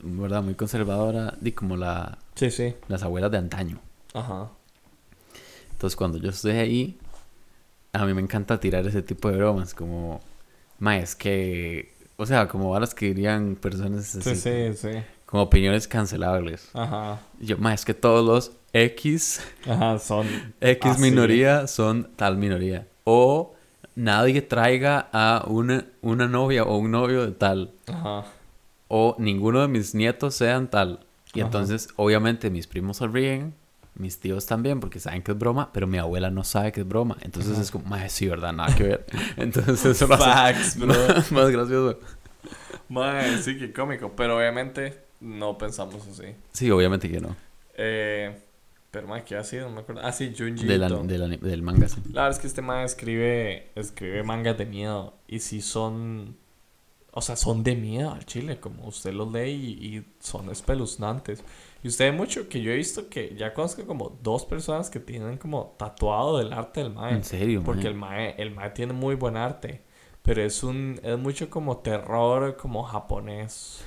¿verdad? 0.00 0.42
Muy 0.42 0.54
conservadora, 0.54 1.34
y 1.42 1.52
como 1.52 1.76
la, 1.76 2.18
Sí, 2.34 2.50
sí. 2.50 2.74
las 2.88 3.02
abuelas 3.02 3.30
de 3.30 3.38
antaño. 3.38 3.78
Ajá. 4.14 4.50
Entonces, 5.72 5.96
cuando 5.96 6.18
yo 6.18 6.30
estoy 6.30 6.52
ahí, 6.52 6.98
a 7.92 8.04
mí 8.04 8.14
me 8.14 8.20
encanta 8.20 8.60
tirar 8.60 8.86
ese 8.86 9.02
tipo 9.02 9.30
de 9.30 9.36
bromas, 9.38 9.74
como, 9.74 10.20
mae, 10.78 11.00
es 11.02 11.16
que, 11.16 11.92
o 12.16 12.26
sea, 12.26 12.46
como 12.48 12.70
balas 12.70 12.94
que 12.94 13.06
dirían 13.06 13.56
personas 13.56 14.14
así, 14.14 14.34
Sí, 14.36 14.36
sí, 14.36 14.76
sí. 14.76 15.02
como 15.26 15.44
opiniones 15.44 15.88
cancelables. 15.88 16.68
Ajá. 16.74 17.20
Y 17.40 17.46
yo, 17.46 17.58
mae, 17.58 17.74
es 17.74 17.84
que 17.84 17.94
todos 17.94 18.24
los 18.26 18.56
X, 18.72 19.40
Ajá, 19.66 19.98
son. 19.98 20.26
X 20.60 20.92
Así. 20.92 21.00
minoría 21.00 21.66
son 21.66 22.10
tal 22.16 22.36
minoría. 22.36 22.86
O 23.04 23.54
nadie 23.96 24.42
traiga 24.42 25.08
a 25.12 25.44
una, 25.46 25.84
una 26.02 26.28
novia 26.28 26.64
o 26.64 26.76
un 26.76 26.90
novio 26.90 27.24
de 27.26 27.32
tal. 27.32 27.72
Ajá. 27.86 28.24
O 28.88 29.14
ninguno 29.18 29.60
de 29.60 29.68
mis 29.68 29.94
nietos 29.94 30.34
sean 30.34 30.68
tal. 30.68 31.00
Y 31.32 31.40
Ajá. 31.40 31.46
entonces, 31.46 31.88
obviamente, 31.96 32.50
mis 32.50 32.66
primos 32.66 32.96
se 32.98 33.06
ríen. 33.06 33.54
Mis 33.94 34.18
tíos 34.18 34.46
también, 34.46 34.80
porque 34.80 34.98
saben 35.00 35.20
que 35.22 35.32
es 35.32 35.38
broma, 35.38 35.72
pero 35.72 35.86
mi 35.86 35.98
abuela 35.98 36.30
no 36.30 36.42
sabe 36.44 36.72
que 36.72 36.80
es 36.80 36.88
broma. 36.88 37.16
Entonces 37.22 37.52
Ajá. 37.52 37.62
es 37.62 37.70
como, 37.70 37.84
mae, 37.86 38.08
sí, 38.08 38.28
¿verdad? 38.28 38.52
Nada 38.52 38.74
que 38.74 38.84
ver. 38.84 39.06
Entonces 39.36 39.84
eso 39.84 40.06
lo 40.06 40.16
Facts, 40.16 40.76
bro. 40.78 40.94
más, 41.08 41.32
más 41.32 41.50
gracioso. 41.50 41.98
Mae, 42.88 43.38
sí, 43.42 43.58
que 43.58 43.72
cómico. 43.72 44.12
Pero 44.16 44.38
obviamente 44.38 45.00
no 45.20 45.58
pensamos 45.58 46.06
así. 46.06 46.34
Sí, 46.52 46.70
obviamente 46.70 47.10
que 47.10 47.20
no. 47.20 47.36
Eh, 47.74 48.40
pero, 48.90 49.06
mae, 49.08 49.24
¿qué 49.24 49.36
ha 49.36 49.44
sido? 49.44 49.68
No 49.68 49.74
me 49.76 49.80
acuerdo. 49.82 50.02
Ah, 50.04 50.12
sí, 50.12 50.32
Junji 50.36 50.66
Del, 50.66 50.82
Ito. 50.84 51.00
an- 51.00 51.06
del, 51.06 51.22
ani- 51.22 51.36
del 51.36 51.62
manga, 51.62 51.88
sí. 51.88 52.00
La 52.12 52.22
verdad 52.22 52.30
es 52.30 52.38
que 52.38 52.46
este 52.48 52.62
man 52.62 52.84
escribe, 52.84 53.70
escribe 53.74 54.22
mangas 54.22 54.58
de 54.58 54.66
miedo. 54.66 55.14
Y 55.28 55.38
si 55.40 55.60
son. 55.62 56.36
o 57.12 57.20
sea, 57.22 57.36
son 57.36 57.62
de 57.64 57.74
miedo 57.76 58.12
al 58.12 58.24
chile, 58.26 58.60
como 58.60 58.86
usted 58.86 59.12
los 59.12 59.32
lee 59.32 59.50
y, 59.80 59.96
y 59.98 60.06
son 60.20 60.50
espeluznantes. 60.50 61.42
Y 61.82 61.88
usted 61.88 62.12
mucho 62.12 62.48
que 62.48 62.60
yo 62.60 62.72
he 62.72 62.76
visto 62.76 63.08
que 63.08 63.34
ya 63.36 63.54
conozco 63.54 63.86
como 63.86 64.18
dos 64.22 64.44
personas 64.44 64.90
que 64.90 65.00
tienen 65.00 65.38
como 65.38 65.74
tatuado 65.78 66.38
del 66.38 66.52
arte 66.52 66.82
del 66.82 66.92
mae. 66.92 67.14
En 67.14 67.24
serio, 67.24 67.62
Porque 67.64 67.86
el 67.88 67.94
mae, 67.94 68.34
el 68.38 68.50
mae 68.50 68.70
tiene 68.70 68.92
muy 68.92 69.14
buen 69.14 69.36
arte. 69.36 69.82
Pero 70.22 70.42
es 70.42 70.62
un, 70.62 71.00
es 71.02 71.18
mucho 71.18 71.48
como 71.48 71.78
terror, 71.78 72.56
como 72.56 72.82
japonés. 72.82 73.82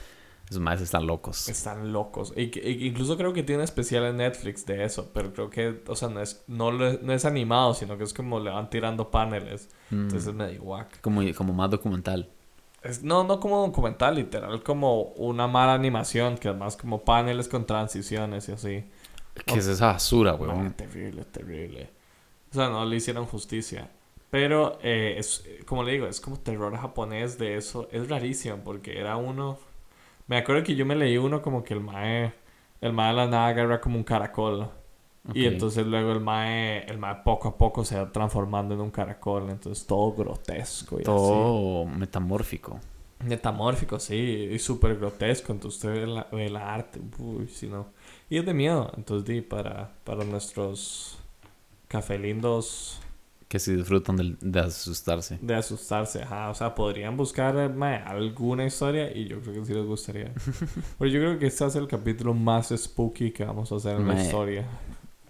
Esos 0.50 0.60
maes 0.62 0.82
están 0.82 1.08
locos. 1.08 1.48
Están 1.50 1.92
locos. 1.94 2.34
Y, 2.36 2.52
que- 2.52 2.70
y- 2.70 2.86
incluso 2.88 3.18
creo 3.18 3.34
que 3.34 3.44
tiene 3.44 3.64
especial 3.64 4.04
en 4.06 4.18
Netflix 4.18 4.66
de 4.66 4.84
eso. 4.84 5.10
Pero 5.14 5.34
creo 5.34 5.50
que, 5.50 5.82
o 5.88 5.96
sea, 5.96 6.10
no 6.10 6.20
es, 6.22 6.44
no, 6.48 6.72
no 6.72 7.14
es 7.14 7.26
animado, 7.26 7.74
sino 7.74 7.98
que 7.98 8.04
es 8.04 8.14
como 8.14 8.40
le 8.40 8.52
van 8.52 8.70
tirando 8.70 9.10
paneles. 9.10 9.70
Mm, 9.90 10.02
Entonces 10.04 10.28
es 10.28 10.34
medio 10.36 10.62
guac. 10.62 11.02
como, 11.02 11.22
como 11.36 11.54
más 11.54 11.72
documental. 11.72 12.30
Es, 12.84 13.02
no, 13.02 13.24
no 13.24 13.40
como 13.40 13.66
documental, 13.66 14.16
literal, 14.16 14.62
como 14.62 15.04
una 15.16 15.48
mala 15.48 15.74
animación, 15.74 16.38
que 16.38 16.50
es 16.50 16.56
más 16.56 16.76
como 16.76 17.04
paneles 17.04 17.48
con 17.48 17.66
transiciones 17.66 18.50
y 18.50 18.52
así. 18.52 18.84
¿Qué 19.46 19.56
es 19.60 19.68
esa 19.68 19.88
basura, 19.94 20.36
weón? 20.36 20.74
terrible, 20.74 21.24
terrible. 21.24 21.90
O 22.52 22.54
sea, 22.54 22.70
no 22.70 22.86
le 22.86 22.98
hicieron 22.98 23.26
justicia. 23.26 23.90
Pero, 24.30 24.78
eh, 24.84 25.16
es, 25.18 25.44
como 25.66 25.84
le 25.84 25.94
digo, 25.94 26.08
es 26.08 26.20
como 26.20 26.38
terror 26.38 26.76
japonés 26.76 27.38
de 27.38 27.56
eso. 27.56 27.88
Es 27.92 28.10
rarísimo 28.10 28.58
porque 28.58 29.00
era 29.00 29.16
uno... 29.16 29.58
Me 30.28 30.38
acuerdo 30.38 30.64
que 30.64 30.76
yo 30.76 30.86
me 30.86 30.96
leí 30.96 31.18
uno 31.18 31.42
como 31.42 31.64
que 31.64 31.74
el 31.74 31.82
mae... 31.82 32.34
El 32.82 32.92
mae 32.92 33.12
de 33.12 33.16
la 33.16 33.28
nada 33.28 33.48
agarra 33.48 33.80
como 33.80 33.96
un 33.96 34.04
caracol. 34.04 34.70
Y 35.34 35.46
entonces 35.46 35.88
luego 35.88 36.12
el 36.12 36.20
mae, 36.20 36.84
el 36.86 36.98
mae 36.98 37.16
poco 37.24 37.48
a 37.48 37.58
poco 37.58 37.86
se 37.86 37.98
va 37.98 38.12
transformando 38.12 38.74
en 38.74 38.82
un 38.82 38.92
caracol. 38.92 39.50
Entonces 39.50 39.88
todo 39.88 40.12
grotesco 40.12 40.98
y 40.98 41.00
así. 41.00 41.06
Todo 41.06 41.86
metamórfico. 41.86 42.80
Metamórfico, 43.24 44.00
sí, 44.00 44.50
y 44.52 44.60
súper 44.60 44.98
grotesco. 44.98 45.54
Entonces 45.54 45.78
usted 45.78 45.94
ve 45.94 46.08
la, 46.08 46.28
ve 46.30 46.50
la 46.50 46.74
arte, 46.74 47.00
uy, 47.20 47.48
si 47.48 47.68
no. 47.68 47.88
Y 48.30 48.38
es 48.38 48.46
de 48.46 48.54
miedo. 48.54 48.92
Entonces, 48.98 49.26
di, 49.26 49.40
para, 49.40 49.92
para 50.04 50.26
nuestros 50.26 51.20
cafelindos 51.88 53.00
Que 53.54 53.60
si 53.60 53.76
disfrutan 53.76 54.16
de, 54.42 54.60
asustarse. 54.60 55.38
de 55.40 55.54
asustarse, 55.54 56.24
ajá. 56.24 56.50
O 56.50 56.56
sea, 56.56 56.74
podrían 56.74 57.16
buscar 57.16 57.56
eh, 57.56 57.70
mae, 57.70 57.98
alguna 57.98 58.66
historia 58.66 59.16
y 59.16 59.28
yo 59.28 59.40
creo 59.42 59.54
que 59.54 59.66
sí 59.66 59.76
les 59.76 59.86
gustaría. 59.86 60.32
Pero 60.98 61.12
yo 61.12 61.20
creo 61.20 61.38
que 61.38 61.46
este 61.46 61.70
ser 61.70 61.84
el 61.84 61.88
capítulo 61.88 62.34
más 62.34 62.74
spooky 62.76 63.30
que 63.30 63.46
vamos 63.46 63.72
a 63.72 63.76
hacer 63.76 63.98
en 63.98 64.08
la 64.08 64.20
historia. 64.20 64.66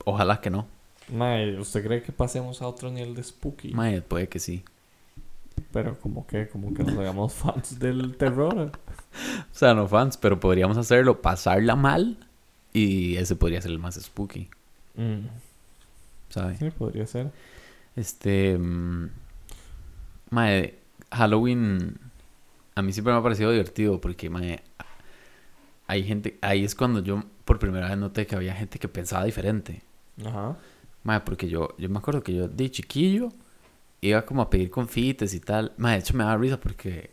Ojalá 0.05 0.39
que 0.39 0.49
no. 0.49 0.65
Mae, 1.09 1.59
¿usted 1.59 1.83
cree 1.85 2.01
que 2.01 2.13
pasemos 2.13 2.61
a 2.61 2.67
otro 2.69 2.89
nivel 2.89 3.13
de 3.13 3.23
spooky? 3.23 3.73
Mae, 3.73 4.01
puede 4.01 4.29
que 4.29 4.39
sí. 4.39 4.63
Pero 5.73 5.99
como 5.99 6.25
que, 6.25 6.47
como 6.47 6.73
que 6.73 6.81
nos 6.85 6.97
hagamos 6.97 7.33
fans 7.33 7.77
del 7.77 8.15
terror. 8.15 8.71
O 8.71 9.53
sea, 9.53 9.73
no 9.73 9.85
fans, 9.85 10.15
pero 10.15 10.39
podríamos 10.39 10.77
hacerlo, 10.77 11.21
pasarla 11.21 11.75
mal. 11.75 12.15
Y 12.71 13.17
ese 13.17 13.35
podría 13.35 13.61
ser 13.61 13.71
el 13.71 13.79
más 13.79 13.95
spooky, 13.95 14.49
Mm, 14.95 15.27
¿sabes? 16.29 16.57
sí, 16.59 16.69
podría 16.69 17.05
ser. 17.05 17.29
Este. 17.95 18.57
mm, 18.57 19.09
mae, 20.31 20.79
Halloween. 21.11 21.99
A 22.75 22.81
mí 22.81 22.91
siempre 22.91 23.13
me 23.13 23.19
ha 23.19 23.23
parecido 23.23 23.51
divertido 23.51 24.01
porque, 24.01 24.29
mae. 24.29 24.63
Hay 25.87 26.03
gente. 26.03 26.37
Ahí 26.41 26.63
es 26.63 26.75
cuando 26.75 27.01
yo 27.01 27.23
por 27.45 27.59
primera 27.59 27.89
vez 27.89 27.97
noté 27.97 28.25
que 28.25 28.35
había 28.35 28.55
gente 28.55 28.79
que 28.79 28.87
pensaba 28.87 29.25
diferente. 29.25 29.81
Ajá. 30.25 30.57
Mae, 31.03 31.19
porque 31.21 31.47
yo, 31.49 31.75
yo 31.77 31.89
me 31.89 31.99
acuerdo 31.99 32.23
que 32.23 32.33
yo 32.33 32.47
de 32.47 32.71
chiquillo 32.71 33.29
iba 34.01 34.25
como 34.25 34.41
a 34.41 34.49
pedir 34.49 34.69
confites 34.69 35.33
y 35.33 35.39
tal. 35.39 35.73
Mae, 35.77 35.93
de 35.93 35.99
hecho 35.99 36.15
me 36.15 36.23
daba 36.23 36.37
risa 36.37 36.59
porque. 36.59 37.11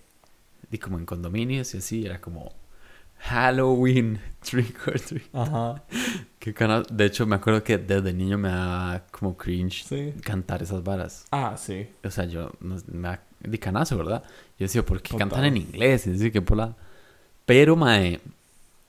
Di 0.70 0.78
como 0.78 0.98
en 0.98 1.06
condominios 1.06 1.74
y 1.74 1.78
así, 1.78 2.06
era 2.06 2.20
como. 2.20 2.52
Halloween, 3.22 4.18
trick 4.42 4.86
or 4.88 4.98
treat. 5.00 5.28
Ajá. 5.34 5.82
Qué 6.38 6.54
cana- 6.54 6.82
De 6.90 7.04
hecho, 7.04 7.26
me 7.26 7.36
acuerdo 7.36 7.62
que 7.62 7.76
desde 7.78 8.12
niño 8.12 8.38
me 8.38 8.48
daba 8.48 9.04
como 9.10 9.36
cringe 9.36 9.84
Sí. 9.84 10.14
cantar 10.22 10.62
esas 10.62 10.82
varas. 10.82 11.26
Ah, 11.30 11.54
sí. 11.58 11.86
O 12.02 12.10
sea, 12.10 12.24
yo 12.24 12.50
me 12.60 12.76
da 13.08 13.22
de 13.40 13.58
canazo, 13.58 13.96
¿verdad? 13.98 14.22
Yo 14.58 14.64
decía, 14.64 14.84
¿por 14.84 15.02
qué 15.02 15.10
Total. 15.12 15.28
cantan 15.28 15.44
en 15.44 15.56
inglés? 15.58 16.06
Y 16.06 16.10
decía 16.12 16.30
que 16.30 16.40
por 16.42 16.56
la... 16.56 16.74
Pero, 17.46 17.76
mae, 17.76 18.20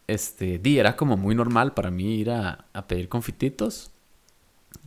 este, 0.08 0.60
di, 0.60 0.78
era 0.80 0.96
como 0.96 1.18
muy 1.18 1.36
normal 1.36 1.74
para 1.74 1.90
mí 1.92 2.16
ir 2.20 2.30
a, 2.32 2.66
a 2.74 2.88
pedir 2.88 3.10
confititos. 3.10 3.92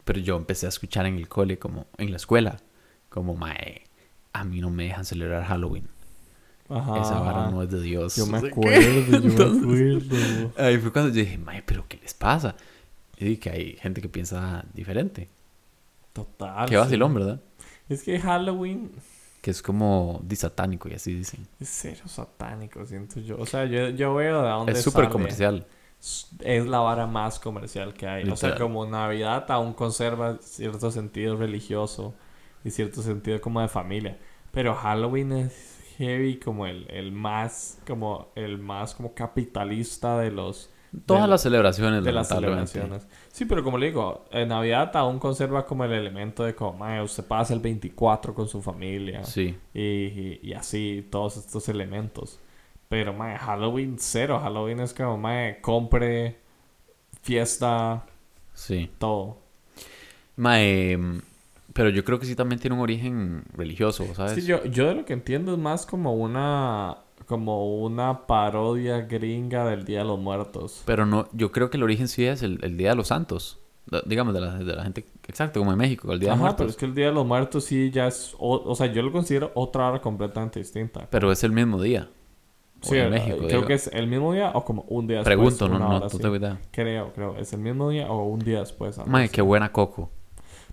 Pero 0.05 0.21
yo 0.21 0.37
empecé 0.37 0.67
a 0.67 0.69
escuchar 0.71 1.07
en 1.07 1.17
el 1.17 1.29
cole, 1.29 1.59
como 1.59 1.87
en 1.99 2.11
la 2.11 2.17
escuela, 2.17 2.59
como, 3.09 3.35
mae, 3.37 3.83
a 4.33 4.45
mí 4.45 4.61
no 4.61 4.71
me 4.71 4.85
dejan 4.85 5.05
celebrar 5.05 5.45
Halloween. 5.45 5.89
Ajá. 6.77 7.01
Esa 7.03 7.21
vara 7.21 7.51
no 7.51 7.63
es 7.63 7.71
de 7.71 7.81
Dios. 7.81 8.17
Yo 8.17 8.27
me 8.27 8.39
acuerdo, 8.39 9.21
yo 9.21 9.21
me 9.21 9.35
acuerdo. 9.63 10.53
Ahí 10.57 10.79
fue 10.79 10.93
cuando 10.93 11.11
yo 11.13 11.21
dije, 11.21 11.39
mae, 11.39 11.63
¿pero 11.63 11.85
qué 11.89 11.99
les 11.99 12.15
pasa? 12.15 12.57
Y 13.17 13.25
dije 13.27 13.41
que 13.41 13.51
hay 13.51 13.73
gente 13.77 14.01
que 14.01 14.09
piensa 14.09 14.65
diferente. 14.75 15.29
Total. 16.13 16.69
Qué 16.69 16.77
vacilón, 16.77 17.15
¿verdad? 17.15 17.41
Es 17.89 18.03
que 18.03 18.19
Halloween 18.19 18.91
Que 19.41 19.51
es 19.51 19.61
como 19.63 20.21
disatánico 20.25 20.89
y 20.89 20.95
así 20.95 21.13
dicen. 21.15 21.47
es 21.61 21.69
cero 21.71 22.03
satánico, 22.07 22.85
siento 22.87 23.21
yo. 23.21 23.37
O 23.39 23.47
sea, 23.47 23.65
yo, 23.67 23.91
yo 23.91 24.15
veo 24.15 24.43
de 24.43 24.49
dónde 24.49 24.73
Es 24.73 24.83
súper 24.83 25.09
comercial. 25.09 25.67
Es 26.41 26.67
la 26.67 26.81
vara 26.81 27.07
más 27.07 27.39
comercial 27.41 27.95
que 27.95 28.07
hay. 28.07 28.29
O 28.29 28.37
sea, 28.37 28.57
como 28.57 28.85
Navidad 28.87 29.51
aún 29.51 29.73
conserva 29.73 30.39
cierto 30.41 30.91
sentido 30.91 31.37
religioso 31.37 32.15
y 32.65 32.71
cierto 32.71 33.03
sentido 33.03 33.41
como 33.41 33.61
de 33.61 33.69
familia. 33.69 34.19
Pero 34.51 34.75
Halloween 34.75 35.33
es 35.33 35.74
heavy 35.99 36.39
como 36.39 36.67
el, 36.67 36.87
el 36.91 37.13
más, 37.13 37.79
como 37.87 38.29
el 38.37 38.59
más 38.59 38.95
como 38.95 39.15
capitalista 39.15 40.19
de 40.19 40.31
los 40.31 40.71
Todas 41.07 41.23
de- 41.25 41.29
las 41.29 41.43
celebraciones, 41.43 42.05
de 42.05 42.13
las 42.13 42.29
celebraciones. 42.29 43.07
Sí, 43.33 43.47
pero 43.47 43.65
como 43.65 43.79
le 43.79 43.87
digo, 43.87 44.27
en 44.31 44.49
Navidad 44.49 44.95
aún 44.97 45.19
conserva 45.19 45.67
como 45.67 45.85
el 45.85 45.93
elemento 45.93 46.45
de 46.45 46.55
como, 46.55 46.75
"Mae, 46.79 47.03
usted 47.03 47.25
pasa 47.27 47.53
el 47.53 47.59
24 47.61 48.33
con 48.35 48.47
su 48.49 48.63
familia 48.63 49.25
Sí, 49.25 49.57
y, 49.75 49.81
y, 49.83 50.41
y 50.43 50.53
así, 50.53 51.07
todos 51.11 51.37
estos 51.37 51.69
elementos. 51.69 52.39
Pero, 52.89 53.13
mae, 53.13 53.37
Halloween 53.39 53.97
cero. 53.99 54.39
Halloween 54.41 54.79
es 54.81 54.95
como, 54.95 55.17
mae, 55.19 55.61
compre, 55.61 56.39
fiesta, 57.23 58.05
sí. 58.55 58.91
todo. 58.99 59.39
Mae, 60.37 60.97
mm, 60.97 61.23
pero 61.75 61.91
yo 61.91 62.05
creo 62.05 62.19
que 62.19 62.25
sí 62.27 62.35
también 62.37 62.61
tiene 62.61 62.75
un 62.77 62.83
origen 62.83 63.45
religioso, 63.53 64.07
¿sabes? 64.15 64.33
Sí, 64.33 64.43
yo, 64.47 64.65
yo 64.65 64.87
de 64.87 64.95
lo 64.95 65.05
que 65.05 65.13
entiendo 65.13 65.53
es 65.53 65.59
más 65.59 65.85
como 65.85 66.15
una, 66.15 66.99
como 67.27 67.83
una 67.83 68.27
parodia 68.27 69.01
gringa 69.03 69.67
del 69.69 69.85
Día 69.85 69.99
de 69.99 70.05
los 70.05 70.19
Muertos. 70.19 70.83
Pero 70.87 71.05
no, 71.05 71.29
yo 71.33 71.53
creo 71.53 71.71
que 71.71 71.77
el 71.77 71.83
origen 71.83 72.09
sí 72.09 72.25
es 72.25 72.43
el, 72.43 72.61
el 72.63 72.77
Día 72.77 72.91
de 72.91 72.97
los 72.97 73.09
Santos. 73.09 73.61
Digamos, 74.07 74.33
de 74.33 74.41
la, 74.41 74.55
de 74.57 74.75
la 74.77 74.83
gente, 74.85 75.05
exacto, 75.29 75.61
como 75.61 75.73
en 75.73 75.79
México, 75.79 76.11
el 76.11 76.19
Día 76.19 76.31
de 76.31 76.35
Ajá, 76.35 76.41
Muertos. 76.41 76.57
pero 76.59 76.71
es 76.71 76.77
que 76.77 76.87
el 76.87 76.95
Día 76.95 77.07
de 77.09 77.13
los 77.13 77.27
Muertos 77.27 77.65
sí 77.65 77.91
ya 77.91 78.07
es, 78.07 78.35
o, 78.39 78.63
o 78.65 78.75
sea, 78.75 78.87
yo 78.87 79.03
lo 79.03 79.13
considero 79.13 79.51
otra 79.55 79.89
hora 79.91 80.01
completamente 80.01 80.59
distinta. 80.59 81.07
Pero 81.11 81.31
es 81.31 81.45
el 81.45 81.53
mismo 81.53 81.83
día. 81.83 82.09
Sí, 82.81 82.97
en 82.97 83.07
eh, 83.07 83.11
México, 83.11 83.37
creo 83.39 83.49
digo. 83.49 83.67
que 83.67 83.75
es 83.75 83.89
el 83.89 84.07
mismo 84.07 84.33
día 84.33 84.53
o 84.55 84.65
como 84.65 84.83
un 84.89 85.07
día 85.07 85.19
después. 85.19 85.37
Pregunto, 85.37 85.69
no, 85.69 85.79
no, 85.79 85.99
no 86.01 86.07
así. 86.07 86.19
tengo 86.19 86.37
idea. 86.37 86.59
Creo, 86.71 87.13
creo. 87.13 87.37
Es 87.37 87.53
el 87.53 87.61
mismo 87.61 87.91
día 87.91 88.11
o 88.11 88.25
un 88.27 88.39
día 88.41 88.61
después. 88.61 88.99
así. 88.99 89.29
qué 89.31 89.43
buena 89.43 89.73
Coco. 89.73 90.11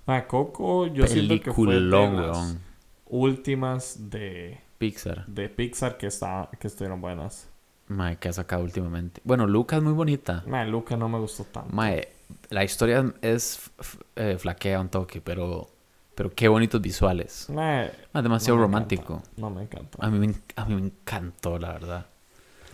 Mae, 0.05 0.27
Coco, 0.27 0.87
yo 0.87 1.07
siento 1.07 1.39
que 1.39 1.51
fue 1.53 1.75
de 1.75 1.81
las 1.81 2.57
últimas 3.05 4.09
de, 4.09 4.59
Pixar. 4.77 5.25
de 5.27 5.49
Pixar 5.49 5.97
que, 5.97 6.07
está, 6.07 6.49
que 6.59 6.67
estuvieron 6.67 7.01
buenas. 7.01 7.47
Mae, 7.87 8.17
que 8.17 8.29
ha 8.29 8.33
sacado 8.33 8.63
últimamente. 8.63 9.21
Bueno, 9.23 9.47
Luca 9.47 9.77
es 9.77 9.83
muy 9.83 9.93
bonita. 9.93 10.43
Mae, 10.47 10.67
Luca 10.67 10.95
no 10.97 11.09
me 11.09 11.19
gustó 11.19 11.43
tanto. 11.43 11.73
Mae, 11.73 12.07
la 12.49 12.63
historia 12.63 13.13
es 13.21 13.69
eh, 14.15 14.37
flaquea 14.39 14.79
un 14.79 14.89
toque, 14.89 15.21
pero 15.21 15.67
pero 16.15 16.29
qué 16.33 16.47
bonitos 16.47 16.81
visuales. 16.81 17.47
Mae, 17.49 17.91
Mae, 18.13 18.23
demasiado 18.23 18.57
no 18.57 18.63
romántico. 18.63 19.13
encanta, 19.15 19.31
No 19.41 19.49
me 19.49 19.61
encanta. 19.63 19.97
A 20.01 20.09
mí, 20.09 20.19
me, 20.27 20.33
a 20.55 20.65
mí 20.65 20.75
me 20.75 20.81
encantó, 20.87 21.57
la 21.57 21.73
verdad. 21.73 22.05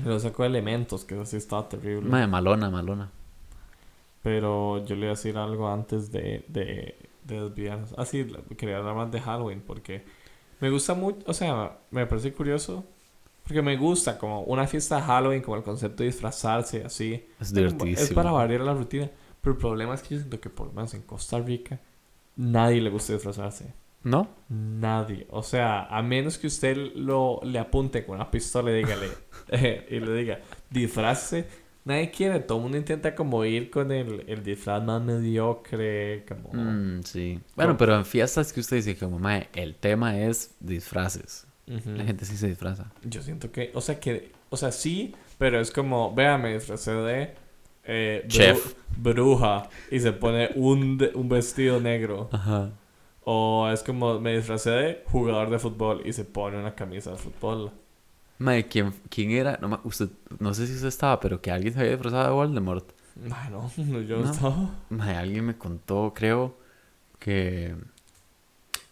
Pero 0.03 0.19
sacó 0.19 0.45
elementos 0.45 1.05
que 1.05 1.19
así 1.19 1.37
estaba 1.37 1.67
terrible. 1.67 2.09
Mae, 2.09 2.27
malona, 2.27 2.69
malona. 2.69 3.09
Pero 4.21 4.83
yo 4.85 4.95
le 4.95 5.01
iba 5.01 5.07
a 5.07 5.15
decir 5.15 5.37
algo 5.37 5.69
antes 5.71 6.11
de, 6.11 6.43
de, 6.47 6.95
de 7.27 7.41
desviarnos. 7.49 7.93
Ah, 7.97 8.05
sí, 8.05 8.25
quería 8.57 8.77
hablar 8.77 8.95
más 8.95 9.11
de 9.11 9.19
Halloween 9.21 9.61
porque 9.61 10.03
me 10.59 10.69
gusta 10.69 10.93
mucho, 10.95 11.19
o 11.27 11.33
sea, 11.33 11.79
me 11.91 12.05
parece 12.07 12.33
curioso. 12.33 12.85
Porque 13.43 13.61
me 13.61 13.77
gusta 13.77 14.17
como 14.17 14.41
una 14.43 14.67
fiesta 14.67 14.97
de 14.97 15.03
Halloween, 15.03 15.41
como 15.41 15.55
el 15.55 15.63
concepto 15.63 16.03
de 16.03 16.07
disfrazarse, 16.09 16.83
así. 16.83 17.25
Es 17.39 17.53
Es 17.53 17.53
divertidísimo. 17.53 18.15
para 18.15 18.31
variar 18.31 18.61
la 18.61 18.73
rutina. 18.73 19.09
Pero 19.41 19.53
el 19.53 19.59
problema 19.59 19.93
es 19.95 20.01
que 20.01 20.15
yo 20.15 20.19
siento 20.19 20.39
que 20.41 20.49
por 20.49 20.67
lo 20.67 20.73
menos 20.73 20.93
en 20.93 21.03
Costa 21.03 21.39
Rica 21.39 21.79
nadie 22.35 22.81
le 22.81 22.89
gusta 22.89 23.13
disfrazarse. 23.13 23.73
¿No? 24.03 24.29
Nadie. 24.49 25.27
O 25.29 25.43
sea, 25.43 25.85
a 25.85 26.01
menos 26.01 26.37
que 26.37 26.47
usted 26.47 26.75
lo, 26.95 27.39
le 27.43 27.59
apunte 27.59 28.05
con 28.05 28.15
una 28.15 28.29
pistola 28.31 28.71
y 28.71 28.75
dígale, 28.75 29.07
eh, 29.49 29.87
y 29.89 29.99
le 29.99 30.13
diga, 30.13 30.39
disfrácese. 30.69 31.47
Nadie 31.87 32.11
quiere. 32.11 32.39
Todo 32.41 32.57
el 32.57 32.63
mundo 32.63 32.77
intenta 32.77 33.15
como 33.15 33.43
ir 33.45 33.69
con 33.69 33.91
el, 33.91 34.23
el 34.27 34.43
disfraz 34.43 34.83
más 34.83 35.01
mediocre. 35.01 36.25
Como... 36.27 36.49
Mm, 36.53 37.03
sí. 37.03 37.39
Bueno, 37.55 37.77
pero 37.77 37.95
en 37.95 38.05
fiestas 38.05 38.51
que 38.51 38.59
usted 38.59 38.77
dice 38.77 38.97
como, 38.97 39.19
mae, 39.19 39.47
el 39.55 39.75
tema 39.75 40.19
es 40.19 40.55
disfraces. 40.59 41.47
La 41.65 42.03
gente 42.05 42.23
sí 42.25 42.37
se 42.37 42.47
disfraza. 42.47 42.91
Yo 43.03 43.21
siento 43.21 43.51
que, 43.51 43.71
o 43.73 43.81
sea, 43.81 43.99
que, 43.99 44.31
o 44.49 44.55
sea, 44.55 44.71
sí, 44.71 45.13
pero 45.37 45.59
es 45.59 45.69
como, 45.71 46.13
véame, 46.15 46.43
me 46.49 46.53
disfracé 46.55 46.91
de 46.93 47.33
eh, 47.83 48.23
bru- 48.25 48.29
Chef. 48.29 48.73
bruja 48.97 49.69
y 49.91 49.99
se 49.99 50.13
pone 50.13 50.49
un, 50.55 50.97
un 51.13 51.27
vestido 51.29 51.79
negro. 51.81 52.29
Ajá. 52.31 52.71
O 53.25 53.67
es 53.69 53.83
como, 53.83 54.19
me 54.21 54.35
disfracé 54.37 54.69
de 54.71 55.03
jugador 55.07 55.49
de 55.49 55.59
fútbol 55.59 56.01
y 56.05 56.13
se 56.13 56.23
pone 56.23 56.57
una 56.57 56.73
camisa 56.75 57.11
de 57.11 57.17
fútbol. 57.17 57.71
Mae, 58.39 58.67
¿quién, 58.67 58.93
¿quién 59.09 59.31
era? 59.31 59.57
No, 59.61 59.79
usted, 59.83 60.09
no 60.39 60.53
sé 60.53 60.67
si 60.67 60.73
usted 60.75 60.87
estaba, 60.89 61.19
pero 61.19 61.41
que 61.41 61.51
alguien 61.51 61.73
se 61.73 61.79
había 61.79 61.91
disfrazado 61.93 62.25
de 62.25 62.31
Voldemort. 62.33 62.91
Bueno, 63.15 63.69
yo 64.03 64.17
no 64.17 64.25
No. 64.25 64.31
estaba. 64.31 64.75
Mae, 64.89 65.15
alguien 65.15 65.45
me 65.45 65.57
contó, 65.57 66.13
creo, 66.15 66.57
que... 67.19 67.75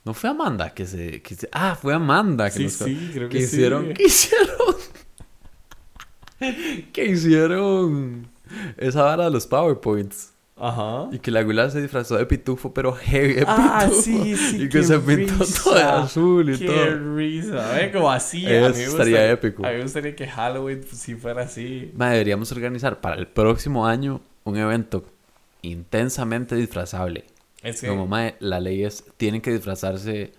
No 0.04 0.14
fue 0.14 0.30
Amanda 0.30 0.74
que 0.74 0.86
se... 0.86 1.22
Que 1.22 1.36
se- 1.36 1.50
ah, 1.52 1.76
fue 1.80 1.94
Amanda 1.94 2.46
que 2.50 2.58
Sí, 2.58 2.64
nos 2.64 2.74
sí, 2.74 3.10
creo 3.14 3.30
que, 3.30 3.38
que 3.38 3.44
hicieron, 3.44 3.88
sí. 3.88 3.94
que 3.96 4.04
hicieron, 4.06 4.76
que 6.94 7.06
hicieron 7.06 8.28
esa 8.78 9.04
vara 9.04 9.26
de 9.26 9.32
los 9.32 9.48
PowerPoints. 9.48 10.34
Ajá. 10.58 11.10
Y 11.12 11.20
que 11.20 11.32
la 11.32 11.44
gula 11.44 11.70
se 11.70 11.82
disfrazó 11.82 12.18
de 12.18 12.26
pitufo, 12.26 12.74
pero 12.74 12.94
heavy 12.94 13.34
de 13.34 13.44
Ah, 13.46 13.82
pitufo. 13.84 14.02
sí, 14.02 14.36
sí, 14.38 14.56
Y 14.56 14.60
que 14.70 14.80
qué 14.80 14.84
se 14.84 15.00
pintó 15.00 15.34
todo 15.64 15.74
de 15.76 15.82
risa. 15.82 16.02
azul 16.04 16.50
y 16.54 16.58
Qué 16.58 16.66
todo. 16.66 17.16
risa, 17.16 17.82
¿eh? 17.82 17.92
Como 17.92 18.10
así. 18.10 18.46
Eso 18.46 18.66
a 18.68 18.70
mí 18.70 18.76
me 18.78 18.84
estaría 18.84 18.88
gustaría- 18.90 19.32
épico. 19.32 19.66
A 19.66 19.70
mí 19.70 19.76
me 19.78 19.84
gustaría 19.84 20.16
que 20.16 20.28
Halloween 20.28 20.80
pues, 20.80 20.98
sí 21.02 21.16
fuera 21.16 21.42
así. 21.44 21.92
Ma, 21.96 22.12
deberíamos 22.12 22.52
organizar 22.54 23.02
para 23.02 23.16
el 23.18 23.28
próximo 23.28 23.86
año 23.86 24.22
un 24.46 24.56
evento 24.58 25.04
intensamente 25.62 26.56
disfrazable. 26.56 27.26
Es 27.62 27.82
que 27.82 27.88
Como, 27.88 28.08
mae, 28.08 28.36
la 28.40 28.60
ley 28.60 28.84
es, 28.84 29.04
tienen 29.18 29.42
que 29.42 29.52
disfrazarse 29.52 30.32